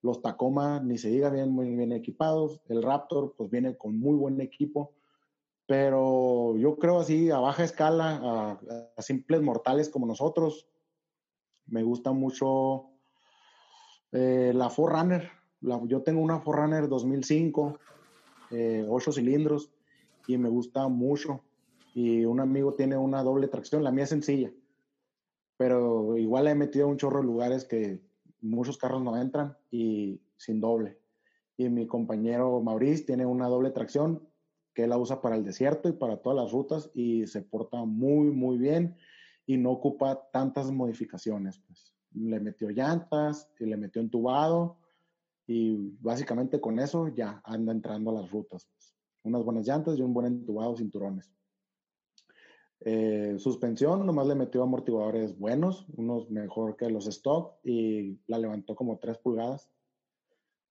Los 0.00 0.22
Tacoma, 0.22 0.80
ni 0.80 0.96
se 0.96 1.10
diga, 1.10 1.28
vienen 1.28 1.52
muy 1.52 1.76
bien 1.76 1.92
equipados. 1.92 2.62
El 2.70 2.82
Raptor, 2.82 3.34
pues 3.36 3.50
viene 3.50 3.76
con 3.76 4.00
muy 4.00 4.16
buen 4.16 4.40
equipo. 4.40 4.94
Pero 5.66 6.56
yo 6.56 6.78
creo 6.78 7.00
así, 7.00 7.30
a 7.30 7.38
baja 7.38 7.64
escala, 7.64 8.18
a, 8.22 8.60
a 8.96 9.02
simples 9.02 9.42
mortales 9.42 9.90
como 9.90 10.06
nosotros, 10.06 10.66
me 11.66 11.82
gusta 11.82 12.12
mucho 12.12 12.97
eh, 14.12 14.52
la 14.54 14.70
Forerunner. 14.70 15.30
La, 15.60 15.80
yo 15.86 16.02
tengo 16.02 16.20
una 16.20 16.40
Forerunner 16.40 16.88
2005, 16.88 17.78
eh, 18.50 18.86
8 18.88 19.12
cilindros, 19.12 19.70
y 20.26 20.38
me 20.38 20.48
gusta 20.48 20.88
mucho. 20.88 21.42
Y 21.94 22.24
un 22.24 22.40
amigo 22.40 22.74
tiene 22.74 22.96
una 22.96 23.22
doble 23.22 23.48
tracción, 23.48 23.82
la 23.82 23.90
mía 23.90 24.04
es 24.04 24.10
sencilla, 24.10 24.52
pero 25.56 26.16
igual 26.16 26.44
la 26.44 26.52
he 26.52 26.54
metido 26.54 26.86
un 26.86 26.96
chorro 26.96 27.20
de 27.20 27.26
lugares 27.26 27.64
que 27.64 28.00
muchos 28.40 28.78
carros 28.78 29.02
no 29.02 29.16
entran 29.20 29.56
y 29.70 30.20
sin 30.36 30.60
doble. 30.60 30.98
Y 31.56 31.68
mi 31.70 31.86
compañero 31.86 32.60
Maurice 32.60 33.04
tiene 33.04 33.26
una 33.26 33.48
doble 33.48 33.70
tracción 33.70 34.28
que 34.74 34.84
él 34.84 34.90
la 34.90 34.98
usa 34.98 35.20
para 35.20 35.34
el 35.34 35.44
desierto 35.44 35.88
y 35.88 35.92
para 35.92 36.18
todas 36.18 36.36
las 36.36 36.52
rutas 36.52 36.90
y 36.94 37.26
se 37.26 37.42
porta 37.42 37.84
muy, 37.84 38.30
muy 38.30 38.58
bien 38.58 38.96
y 39.44 39.56
no 39.56 39.72
ocupa 39.72 40.30
tantas 40.30 40.70
modificaciones. 40.70 41.58
Pues. 41.66 41.97
Le 42.12 42.40
metió 42.40 42.70
llantas 42.70 43.48
y 43.58 43.66
le 43.66 43.76
metió 43.76 44.00
entubado 44.00 44.78
y 45.46 45.96
básicamente 46.00 46.60
con 46.60 46.78
eso 46.78 47.08
ya 47.08 47.40
anda 47.42 47.72
entrando 47.72 48.10
a 48.10 48.20
las 48.20 48.30
rutas. 48.30 48.68
Pues. 48.70 48.94
Unas 49.24 49.42
buenas 49.42 49.66
llantas 49.66 49.98
y 49.98 50.02
un 50.02 50.12
buen 50.12 50.26
entubado, 50.26 50.76
cinturones. 50.76 51.32
Eh, 52.80 53.36
suspensión, 53.38 54.06
nomás 54.06 54.26
le 54.28 54.36
metió 54.36 54.62
amortiguadores 54.62 55.36
buenos, 55.36 55.86
unos 55.96 56.30
mejor 56.30 56.76
que 56.76 56.88
los 56.90 57.06
stock 57.08 57.54
y 57.64 58.20
la 58.26 58.38
levantó 58.38 58.76
como 58.76 58.98
3 58.98 59.18
pulgadas. 59.18 59.68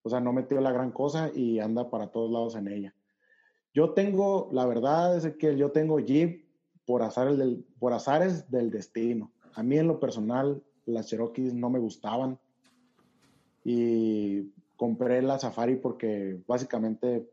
O 0.03 0.09
sea, 0.09 0.21
no 0.21 0.31
metió 0.31 0.61
la 0.61 0.71
gran 0.71 0.91
cosa 0.91 1.31
y 1.33 1.59
anda 1.59 1.89
para 1.89 2.11
todos 2.11 2.31
lados 2.31 2.55
en 2.55 2.67
ella. 2.69 2.95
Yo 3.73 3.93
tengo, 3.93 4.49
la 4.53 4.65
verdad 4.65 5.17
es 5.17 5.35
que 5.35 5.57
yo 5.57 5.71
tengo 5.71 5.99
Jeep 5.99 6.47
por, 6.85 7.01
azares 7.01 7.37
del, 7.37 7.65
por 7.79 7.93
azares 7.93 8.49
del 8.49 8.69
destino. 8.69 9.33
A 9.53 9.63
mí 9.63 9.77
en 9.77 9.87
lo 9.87 9.99
personal 9.99 10.63
las 10.87 11.07
Cherokees 11.07 11.53
no 11.53 11.69
me 11.69 11.79
gustaban 11.79 12.39
y 13.63 14.51
compré 14.75 15.21
la 15.21 15.39
Safari 15.39 15.75
porque 15.75 16.41
básicamente 16.47 17.29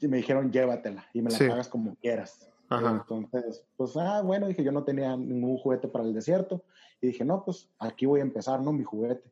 me 0.00 0.18
dijeron 0.18 0.50
llévatela 0.50 1.06
y 1.12 1.22
me 1.22 1.30
la 1.30 1.36
sí. 1.36 1.48
pagas 1.48 1.68
como 1.68 1.96
quieras. 1.96 2.50
Ajá. 2.70 2.90
Entonces, 3.02 3.64
pues, 3.76 3.96
ah, 3.96 4.22
bueno, 4.22 4.46
dije, 4.46 4.62
yo 4.62 4.70
no 4.70 4.84
tenía 4.84 5.16
ningún 5.16 5.58
juguete 5.58 5.88
para 5.88 6.04
el 6.04 6.14
desierto. 6.14 6.62
Y 7.00 7.08
dije, 7.08 7.24
no, 7.24 7.44
pues 7.44 7.68
aquí 7.80 8.06
voy 8.06 8.20
a 8.20 8.22
empezar, 8.22 8.62
¿no? 8.62 8.72
Mi 8.72 8.84
juguete. 8.84 9.28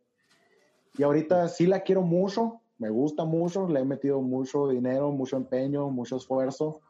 Y 0.99 1.05
ahorita 1.05 1.49
sí 1.49 1.66
la 1.66 1.80
quiero 1.80 2.03
mucho, 2.03 2.61
me 2.78 2.90
gusta 2.90 3.24
mucho, 3.24 3.68
le 3.68 3.80
he 3.80 3.84
metido 3.84 4.20
mucho 4.20 4.68
dinero, 4.68 5.12
mucho 5.12 5.36
empeño, 5.36 5.88
mucho 5.88 6.16
esfuerzo. 6.16 6.80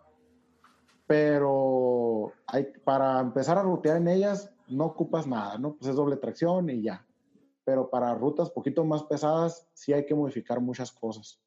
Pero 1.06 2.32
hay, 2.46 2.68
para 2.82 3.20
empezar 3.20 3.58
a 3.58 3.62
rutear 3.62 3.98
en 3.98 4.08
ellas, 4.08 4.50
no 4.70 4.86
ocupas 4.86 5.26
nada, 5.26 5.58
¿no? 5.58 5.74
Pues 5.76 5.90
es 5.90 5.96
doble 5.96 6.16
tracción 6.16 6.70
y 6.70 6.82
ya. 6.82 7.06
Pero 7.64 7.90
para 7.90 8.14
rutas 8.14 8.50
poquito 8.50 8.84
más 8.84 9.02
pesadas, 9.04 9.68
sí 9.74 9.92
hay 9.92 10.06
que 10.06 10.14
modificar 10.14 10.60
muchas 10.60 10.90
cosas. 10.90 11.40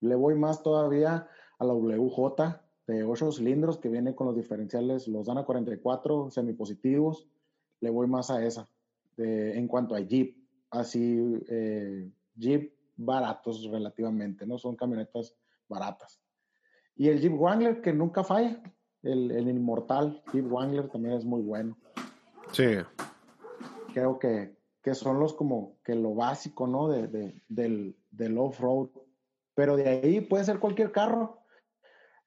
Le 0.00 0.14
voy 0.14 0.34
más 0.34 0.62
todavía 0.62 1.28
a 1.58 1.64
la 1.64 1.74
WJ, 1.74 2.60
de 2.86 3.04
8 3.04 3.32
cilindros 3.32 3.78
que 3.78 3.88
viene 3.88 4.14
con 4.14 4.26
los 4.26 4.36
diferenciales, 4.36 5.06
los 5.06 5.26
Dana 5.26 5.44
44 5.44 6.30
semipositivos, 6.30 7.28
le 7.80 7.90
voy 7.90 8.06
más 8.06 8.30
a 8.30 8.44
esa. 8.44 8.68
En 9.16 9.68
cuanto 9.68 9.94
a 9.94 10.00
Jeep, 10.00 10.36
así 10.70 11.40
eh, 11.48 12.10
Jeep 12.36 12.72
baratos 12.96 13.64
relativamente, 13.70 14.46
¿no? 14.46 14.58
Son 14.58 14.76
camionetas 14.76 15.34
baratas. 15.68 16.20
Y 16.96 17.08
el 17.08 17.20
Jeep 17.20 17.38
Wrangler 17.38 17.80
que 17.82 17.92
nunca 17.92 18.24
falla, 18.24 18.62
el, 19.02 19.30
el 19.30 19.48
inmortal 19.48 20.22
Jeep 20.32 20.46
Wrangler 20.46 20.88
también 20.88 21.14
es 21.14 21.24
muy 21.24 21.42
bueno. 21.42 21.76
Sí. 22.52 22.76
Creo 23.92 24.18
que, 24.18 24.56
que 24.82 24.94
son 24.94 25.20
los 25.20 25.34
como 25.34 25.78
que 25.84 25.94
lo 25.94 26.14
básico, 26.14 26.66
¿no? 26.66 26.88
De, 26.88 27.08
de, 27.08 27.42
del, 27.48 27.96
del 28.10 28.38
off-road. 28.38 28.88
Pero 29.54 29.76
de 29.76 29.88
ahí 29.88 30.20
puede 30.20 30.44
ser 30.44 30.58
cualquier 30.58 30.92
carro 30.92 31.40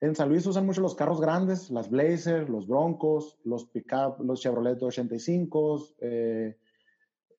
en 0.04 0.14
San 0.14 0.28
Luis 0.28 0.46
usan 0.46 0.66
mucho 0.66 0.82
los 0.82 0.94
carros 0.94 1.18
grandes, 1.18 1.70
las 1.70 1.88
Blazer, 1.88 2.50
los 2.50 2.66
Broncos, 2.66 3.38
los 3.42 3.64
pickup, 3.64 4.20
los 4.20 4.38
Chevrolet 4.38 4.82
85, 4.82 5.88
eh, 6.00 6.58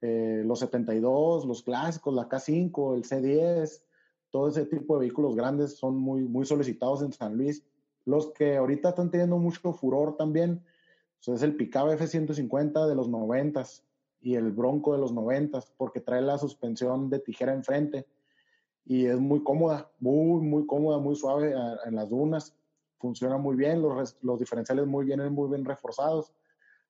eh, 0.01 0.41
los 0.43 0.59
72, 0.61 1.45
los 1.45 1.61
clásicos, 1.61 2.15
la 2.15 2.27
K5, 2.27 2.95
el 2.95 3.03
C10, 3.03 3.83
todo 4.31 4.47
ese 4.47 4.65
tipo 4.65 4.95
de 4.95 5.01
vehículos 5.01 5.35
grandes 5.35 5.77
son 5.77 5.97
muy, 5.97 6.23
muy 6.23 6.43
solicitados 6.47 7.03
en 7.03 7.13
San 7.13 7.37
Luis. 7.37 7.63
Los 8.03 8.31
que 8.31 8.57
ahorita 8.57 8.89
están 8.89 9.11
teniendo 9.11 9.37
mucho 9.37 9.71
furor 9.71 10.17
también, 10.17 10.63
pues 11.25 11.37
es 11.41 11.43
el 11.43 11.55
pickup 11.55 11.89
F-150 11.89 12.87
de 12.87 12.95
los 12.95 13.09
90 13.09 13.63
y 14.21 14.35
el 14.35 14.51
Bronco 14.51 14.93
de 14.93 14.99
los 14.99 15.11
90 15.11 15.59
porque 15.77 15.99
trae 15.99 16.21
la 16.21 16.37
suspensión 16.37 17.09
de 17.09 17.19
tijera 17.19 17.53
enfrente 17.53 18.07
y 18.85 19.07
es 19.07 19.19
muy 19.19 19.43
cómoda, 19.43 19.89
muy, 19.99 20.45
muy 20.45 20.67
cómoda, 20.67 20.99
muy 20.99 21.15
suave 21.15 21.55
en 21.85 21.95
las 21.95 22.09
dunas. 22.09 22.55
Funciona 22.99 23.37
muy 23.37 23.55
bien, 23.55 23.81
los, 23.81 24.15
los 24.21 24.39
diferenciales 24.39 24.85
muy 24.85 25.05
bien, 25.05 25.33
muy 25.33 25.49
bien 25.49 25.65
reforzados. 25.65 26.31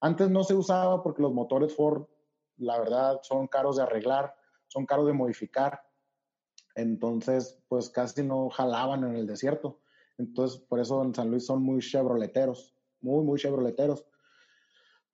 Antes 0.01 0.29
no 0.29 0.43
se 0.43 0.53
usaba 0.53 1.01
porque 1.01 1.21
los 1.21 1.33
motores 1.33 1.73
Ford, 1.73 2.05
la 2.57 2.77
verdad, 2.77 3.19
son 3.21 3.47
caros 3.47 3.77
de 3.77 3.83
arreglar, 3.83 4.35
son 4.67 4.85
caros 4.85 5.07
de 5.07 5.13
modificar. 5.13 5.81
Entonces, 6.75 7.57
pues 7.69 7.89
casi 7.89 8.23
no 8.23 8.49
jalaban 8.49 9.05
en 9.05 9.15
el 9.15 9.25
desierto. 9.25 9.79
Entonces, 10.17 10.59
por 10.59 10.81
eso 10.81 11.01
en 11.01 11.15
San 11.15 11.31
Luis 11.31 11.45
son 11.45 11.63
muy 11.63 11.79
chevroleteros, 11.79 12.75
muy, 12.99 13.23
muy 13.23 13.39
chevroleteros. 13.39 14.05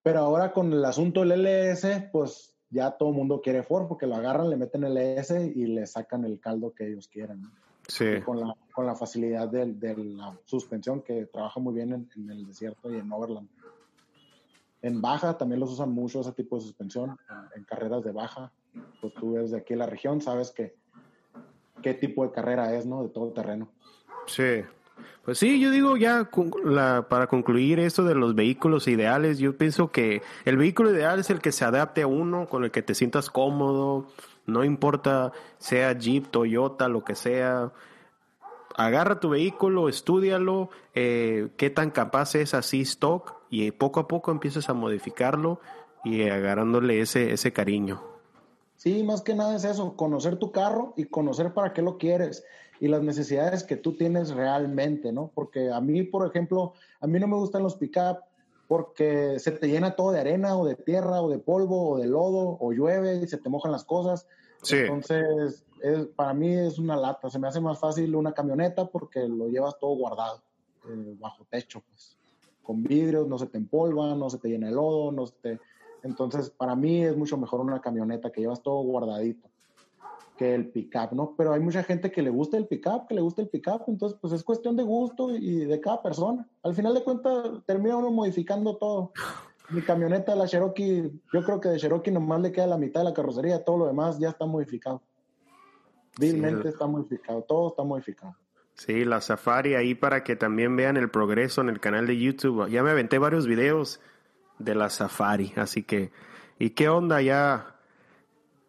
Pero 0.03 0.19
ahora 0.19 0.52
con 0.52 0.73
el 0.73 0.84
asunto 0.84 1.22
del 1.22 1.44
LS, 1.44 2.10
pues 2.11 2.56
ya 2.69 2.91
todo 2.91 3.10
el 3.10 3.15
mundo 3.15 3.41
quiere 3.41 3.64
Ford 3.64 3.88
porque 3.88 4.07
lo 4.07 4.15
agarran, 4.15 4.49
le 4.49 4.57
meten 4.57 4.84
el 4.84 4.98
LS 4.98 5.32
y 5.56 5.68
le 5.68 5.86
sacan 5.86 6.26
el 6.26 6.40
caldo 6.40 6.73
que 6.73 6.88
ellos 6.88 7.07
quieran. 7.07 7.52
Sí. 7.88 8.22
Con 8.23 8.40
la, 8.40 8.56
con 8.72 8.86
la 8.86 8.95
facilidad 8.95 9.49
de, 9.49 9.95
la 9.98 10.38
suspensión 10.45 11.02
que 11.02 11.26
trabaja 11.26 11.60
muy 11.60 11.73
bien 11.73 12.10
en, 12.15 12.30
el 12.30 12.48
desierto 12.48 12.91
y 12.91 12.98
en 12.98 13.11
Overland. 13.11 13.49
En 14.82 15.02
baja 15.02 15.38
también 15.38 15.60
los 15.60 15.72
usan 15.72 15.91
mucho 15.91 16.22
ese 16.22 16.32
tipo 16.32 16.56
de 16.56 16.64
suspensión, 16.64 17.18
en, 17.56 17.64
carreras 17.65 18.03
de 18.03 18.11
baja. 18.11 18.52
Pues 19.02 19.14
tú 19.14 19.36
eres 19.36 19.52
de 19.52 19.57
aquí 19.57 19.73
en 19.73 19.80
la 19.80 19.86
región, 19.86 20.22
sabes 20.22 20.52
que 20.52 20.76
qué 21.84 21.94
tipo 21.94 22.23
de 22.26 22.32
carrera 22.32 22.73
es, 22.73 22.86
¿no? 22.86 23.03
De 23.03 23.10
todo 23.10 23.32
terreno. 23.34 23.69
Sí. 24.26 24.64
Pues 25.23 25.38
sí, 25.38 25.60
yo 25.60 25.69
digo 25.72 25.98
ya 25.98 26.30
para 27.10 27.28
concluir 27.28 27.80
esto 27.80 28.03
de 28.03 28.15
los 28.15 28.36
vehículos 28.36 28.88
ideales, 28.88 29.40
yo 29.40 29.57
pienso 29.57 29.91
que 29.91 30.22
el 30.45 30.57
vehículo 30.57 30.91
ideal 30.91 31.19
es 31.19 31.30
el 31.30 31.41
que 31.41 31.52
se 31.52 31.65
adapte 31.65 32.02
a 32.02 32.07
uno, 32.07 32.48
con 32.48 32.64
el 32.64 32.72
que 32.72 32.82
te 32.82 32.95
sientas 32.95 33.30
cómodo, 33.30 34.07
no 34.45 34.64
importa 34.64 35.32
sea 35.57 35.94
Jeep, 35.94 36.28
Toyota, 36.28 36.88
lo 36.88 37.03
que 37.03 37.15
sea. 37.15 37.72
Agarra 38.76 39.19
tu 39.19 39.30
vehículo, 39.30 39.90
estudialo, 39.90 40.69
eh, 40.95 41.49
qué 41.57 41.69
tan 41.69 41.91
capaz 41.91 42.36
es 42.36 42.53
así 42.53 42.82
stock 42.82 43.36
y 43.49 43.69
poco 43.72 43.99
a 43.99 44.07
poco 44.07 44.32
empiezas 44.32 44.69
a 44.69 44.73
modificarlo 44.73 45.60
y 46.03 46.28
agarrándole 46.30 47.02
ese, 47.02 47.34
ese 47.34 47.53
cariño. 47.53 48.02
Sí, 48.78 49.03
más 49.03 49.22
que 49.22 49.36
nada 49.36 49.56
es 49.56 49.64
eso, 49.64 49.95
conocer 49.95 50.38
tu 50.38 50.52
carro 50.52 50.94
y 50.98 51.06
conocer 51.06 51.53
para 51.53 51.73
qué 51.73 51.84
lo 51.84 51.99
quieres 51.99 52.44
y 52.82 52.88
las 52.88 53.03
necesidades 53.03 53.64
que 53.64 53.78
tú 53.78 53.95
tienes 53.95 54.32
realmente, 54.32 55.14
¿no? 55.14 55.32
Porque 55.36 55.70
a 55.70 55.80
mí, 55.80 56.02
por 56.02 56.28
ejemplo, 56.28 56.74
a 56.99 57.06
mí 57.06 57.20
no 57.20 57.28
me 57.28 57.36
gustan 57.36 57.62
los 57.62 57.76
pick-up 57.76 58.24
porque 58.68 59.38
se 59.38 59.52
te 59.52 59.68
llena 59.68 59.95
todo 59.95 60.12
de 60.12 60.20
arena 60.20 60.58
o 60.58 60.66
de 60.66 60.74
tierra 60.74 61.22
o 61.22 61.30
de 61.30 61.38
polvo 61.38 61.91
o 61.91 61.98
de 61.99 62.08
lodo 62.08 62.58
o 62.60 62.72
llueve 62.74 63.18
y 63.18 63.28
se 63.28 63.38
te 63.38 63.49
mojan 63.49 63.72
las 63.72 63.86
cosas. 63.86 64.28
Sí. 64.64 64.78
Entonces, 64.78 65.64
para 66.16 66.34
mí 66.34 66.56
es 66.56 66.80
una 66.80 66.98
lata. 66.98 67.30
Se 67.30 67.38
me 67.38 67.48
hace 67.48 67.62
más 67.62 67.78
fácil 67.78 68.16
una 68.16 68.34
camioneta 68.34 68.88
porque 68.88 69.28
lo 69.28 69.48
llevas 69.48 69.78
todo 69.78 69.95
guardado, 69.95 70.41
eh, 70.90 71.16
bajo 71.20 71.45
techo, 71.52 71.84
pues. 71.88 72.18
Con 72.64 72.82
vidrios, 72.82 73.28
no 73.28 73.38
se 73.38 73.45
te 73.45 73.60
empolva, 73.60 74.16
no 74.16 74.28
se 74.32 74.40
te 74.40 74.49
llena 74.49 74.70
el 74.70 74.76
lodo, 74.76 75.12
no 75.12 75.28
se 75.28 75.36
te... 75.36 75.60
Entonces, 76.02 76.49
para 76.49 76.76
mí 76.76 77.03
es 77.03 77.16
mucho 77.16 77.38
mejor 77.38 77.60
una 77.60 77.80
camioneta 77.80 78.32
que 78.32 78.41
llevas 78.41 78.64
todo 78.64 78.82
guardadito 78.82 79.52
que 80.41 80.55
el 80.55 80.72
pickup, 80.72 81.11
¿no? 81.11 81.35
Pero 81.38 81.53
hay 81.53 81.59
mucha 81.59 81.84
gente 81.84 82.11
que 82.11 82.23
le 82.23 82.31
gusta 82.31 82.57
el 82.57 82.65
pickup, 82.65 83.07
que 83.07 83.13
le 83.13 83.22
gusta 83.22 83.43
el 83.43 83.49
pickup, 83.49 83.84
entonces 83.88 84.18
pues 84.19 84.34
es 84.34 84.43
cuestión 84.43 84.76
de 84.76 84.81
gusto 84.81 85.35
y 85.35 85.65
de 85.65 85.80
cada 85.80 86.01
persona. 86.01 86.49
Al 86.63 86.73
final 86.73 86.95
de 86.95 87.03
cuentas 87.03 87.63
termina 87.68 87.95
uno 87.95 88.09
modificando 88.09 88.76
todo. 88.77 89.11
Mi 89.69 89.84
camioneta, 89.84 90.35
la 90.35 90.47
Cherokee, 90.47 91.11
yo 91.31 91.43
creo 91.43 91.61
que 91.61 91.69
de 91.69 91.77
Cherokee 91.77 92.09
nomás 92.09 92.41
le 92.41 92.51
queda 92.51 92.65
la 92.65 92.80
mitad 92.80 93.01
de 93.01 93.09
la 93.09 93.13
carrocería, 93.13 93.63
todo 93.63 93.77
lo 93.77 93.85
demás 93.85 94.18
ya 94.18 94.30
está 94.30 94.47
modificado. 94.47 95.03
Vilmente 96.19 96.69
está 96.69 96.88
modificado, 96.88 97.43
todo 97.43 97.69
está 97.69 97.84
modificado. 97.84 98.35
Sí, 98.73 99.05
la 99.05 99.22
Safari 99.22 99.76
ahí 99.76 99.93
para 99.93 100.23
que 100.23 100.35
también 100.35 100.76
vean 100.76 100.97
el 100.97 101.11
progreso 101.11 101.61
en 101.61 101.69
el 101.69 101.80
canal 101.80 102.07
de 102.07 102.18
YouTube. 102.18 102.68
Ya 102.68 102.81
me 102.81 102.89
aventé 102.89 103.19
varios 103.19 103.45
videos 103.45 104.01
de 104.57 104.73
la 104.73 104.89
Safari, 104.89 105.53
así 105.55 105.84
que, 105.84 106.11
¿y 106.57 106.72
qué 106.72 106.89
onda 106.89 107.22
ya? 107.22 107.76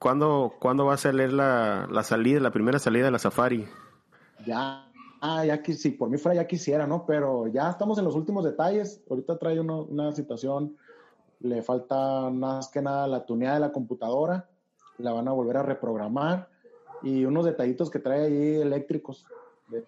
¿Cuándo, 0.03 0.55
¿Cuándo 0.59 0.87
va 0.87 0.95
a 0.95 0.97
salir 0.97 1.33
la, 1.33 1.87
la 1.89 2.03
salida, 2.03 2.41
la 2.41 2.51
primera 2.51 2.81
salida 2.81 3.05
de 3.05 3.13
la 3.13 3.21
Safari? 3.21 3.69
Ya, 4.45 4.91
ah, 5.21 5.45
ya 5.45 5.63
que 5.63 5.75
si 5.75 5.93
por 5.93 6.11
mí 6.11 6.19
fuera 6.19 6.43
ya 6.43 6.49
quisiera, 6.49 6.89
¿no? 6.89 7.07
Pero 7.07 7.47
ya 7.47 7.71
estamos 7.71 7.99
en 7.99 8.05
los 8.05 8.17
últimos 8.17 8.45
detalles. 8.45 9.01
Ahorita 9.09 9.39
trae 9.39 9.61
una 9.61 10.11
situación, 10.11 10.77
le 11.39 11.63
falta 11.63 12.31
más 12.31 12.69
que 12.69 12.83
nada 12.83 13.07
la 13.07 13.25
tuneada 13.25 13.55
de 13.55 13.61
la 13.61 13.71
computadora, 13.71 14.49
la 14.99 15.13
van 15.13 15.29
a 15.29 15.33
volver 15.33 15.59
a 15.59 15.63
reprogramar 15.63 16.49
y 17.05 17.25
unos 17.25 17.45
detallitos 17.45 17.89
que 17.89 18.01
trae 18.01 18.25
ahí 18.25 18.61
eléctricos, 18.61 19.25
de, 19.69 19.85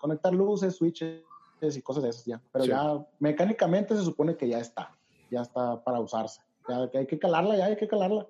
conectar 0.00 0.32
luces, 0.32 0.74
switches 0.76 1.22
y 1.60 1.82
cosas 1.82 2.02
de 2.02 2.08
esas 2.08 2.24
ya. 2.24 2.40
Pero 2.50 2.64
ya 2.64 3.06
mecánicamente 3.18 3.94
se 3.94 4.04
supone 4.04 4.38
que 4.38 4.48
ya 4.48 4.58
está, 4.58 4.96
ya 5.30 5.42
está 5.42 5.84
para 5.84 6.00
usarse. 6.00 6.40
Ya 6.66 6.88
hay 6.98 7.06
que 7.06 7.18
calarla, 7.18 7.58
ya 7.58 7.66
hay 7.66 7.76
que 7.76 7.86
calarla. 7.86 8.26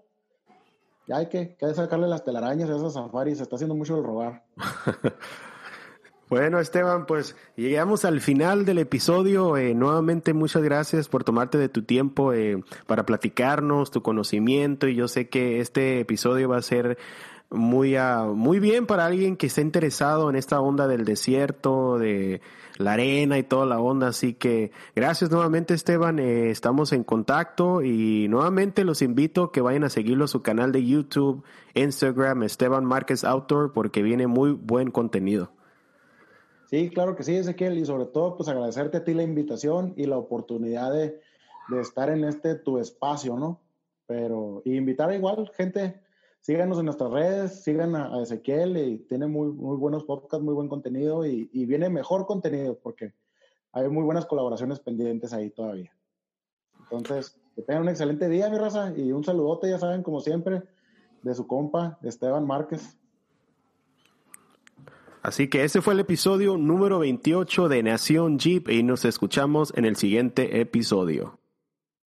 Ya 1.06 1.16
hay 1.16 1.28
que, 1.28 1.56
que 1.56 1.74
sacarle 1.74 2.09
las 2.09 2.24
telarañas 2.24 2.70
a 2.70 2.76
esas 2.76 2.94
safaris, 2.94 3.39
se 3.39 3.44
está 3.44 3.56
haciendo 3.56 3.74
mucho 3.74 3.97
el 3.97 4.05
robar. 4.05 4.43
Bueno, 6.31 6.59
Esteban, 6.59 7.05
pues 7.05 7.36
llegamos 7.55 8.05
al 8.05 8.20
final 8.20 8.64
del 8.64 8.78
episodio. 8.78 9.56
Eh, 9.59 9.74
nuevamente, 9.74 10.32
muchas 10.32 10.62
gracias 10.62 11.09
por 11.09 11.22
tomarte 11.22 11.59
de 11.59 11.68
tu 11.68 11.82
tiempo 11.82 12.32
eh, 12.32 12.64
para 12.86 13.05
platicarnos 13.05 13.90
tu 13.90 14.02
conocimiento. 14.02 14.89
Y 14.89 14.94
yo 14.94 15.06
sé 15.06 15.28
que 15.28 15.60
este 15.60 16.01
episodio 16.01 16.48
va 16.48 16.56
a 16.56 16.62
ser 16.62 16.98
muy, 17.51 17.97
uh, 17.98 18.35
muy 18.35 18.59
bien 18.59 18.86
para 18.86 19.06
alguien 19.06 19.36
que 19.36 19.47
esté 19.47 19.60
interesado 19.60 20.31
en 20.31 20.36
esta 20.36 20.60
onda 20.60 20.89
del 20.89 21.05
desierto, 21.05 21.98
de 21.98 22.40
la 22.77 22.95
arena 22.95 23.39
y 23.39 23.43
toda 23.43 23.67
la 23.67 23.81
onda. 23.81 24.09
Así 24.09 24.35
que 24.35 24.73
gracias 24.95 25.31
nuevamente 25.31 25.75
Esteban, 25.75 26.19
eh, 26.19 26.51
estamos 26.51 26.93
en 26.93 27.05
contacto 27.05 27.83
y 27.83 28.29
nuevamente 28.29 28.85
los 28.85 29.03
invito 29.03 29.45
a 29.45 29.53
que 29.53 29.61
vayan 29.61 29.85
a 29.85 29.91
seguirlo 29.91 30.25
a 30.25 30.29
su 30.29 30.43
canal 30.43 30.73
de 30.73 30.85
YouTube, 30.85 31.45
Instagram, 31.75 32.43
Esteban 32.43 32.85
Márquez 32.85 33.25
Outdoor, 33.25 33.73
porque 33.73 34.03
viene 34.03 34.27
muy 34.27 34.53
buen 34.53 34.91
contenido. 34.91 35.51
Sí, 36.67 36.91
claro 36.91 37.15
que 37.15 37.23
sí, 37.23 37.37
Ezequiel, 37.37 37.79
y 37.79 37.85
sobre 37.85 38.07
todo 38.07 38.37
pues 38.37 38.49
agradecerte 38.49 38.99
a 38.99 39.05
ti 39.05 39.15
la 39.15 39.23
invitación 39.23 39.95
y 39.97 40.07
la 40.07 40.17
oportunidad 40.17 40.93
de, 40.93 41.21
de 41.69 41.81
estar 41.81 42.11
en 42.11 42.25
este 42.25 42.55
tu 42.55 42.79
espacio, 42.79 43.37
¿no? 43.37 43.61
Pero 44.07 44.63
y 44.65 44.77
invitar 44.77 45.13
igual 45.15 45.51
gente 45.57 46.03
síganos 46.45 46.79
en 46.79 46.85
nuestras 46.85 47.11
redes, 47.11 47.62
sigan 47.62 47.97
a, 47.97 48.23
Ezequiel 48.23 48.77
y 48.77 48.99
tiene 48.99 49.27
muy, 49.27 49.49
muy 49.51 49.79
buenos 49.79 50.05
podcasts, 50.05 50.45
muy 50.45 50.53
buen 50.53 50.69
contenido 50.69 51.25
y, 51.25 51.49
viene 51.65 51.89
mejor 51.89 52.27
contenido 52.27 52.79
porque 52.83 53.15
hay 53.73 53.89
muy 53.89 54.05
buenas 54.05 54.27
colaboraciones 54.27 54.79
pendientes 54.79 55.33
ahí 55.33 55.49
todavía. 55.49 55.91
Entonces, 56.91 57.41
que 57.57 57.62
tengan 57.62 57.85
un 57.85 57.89
excelente 57.89 58.29
día, 58.29 58.51
mi 58.51 58.59
raza, 58.59 58.93
y 58.95 59.11
un 59.12 59.25
saludote, 59.25 59.71
ya 59.71 59.79
saben, 59.79 60.03
como 60.03 60.21
siempre, 60.21 60.62
de 61.23 61.35
su 61.35 61.47
compa, 61.47 61.99
Esteban 62.03 62.47
Márquez. 62.47 62.99
Así 65.23 65.49
que 65.49 65.65
ese 65.65 65.81
fue 65.81 65.95
el 65.95 66.01
episodio 66.01 66.59
número 66.59 66.99
28 66.99 67.71
de 67.71 67.83
Nación 67.83 68.39
Jeep 68.39 68.69
y 68.69 68.83
nos 68.83 69.07
escuchamos 69.07 69.73
en 69.77 69.87
el 69.87 69.97
siguiente 69.97 70.61
episodio. 70.61 71.39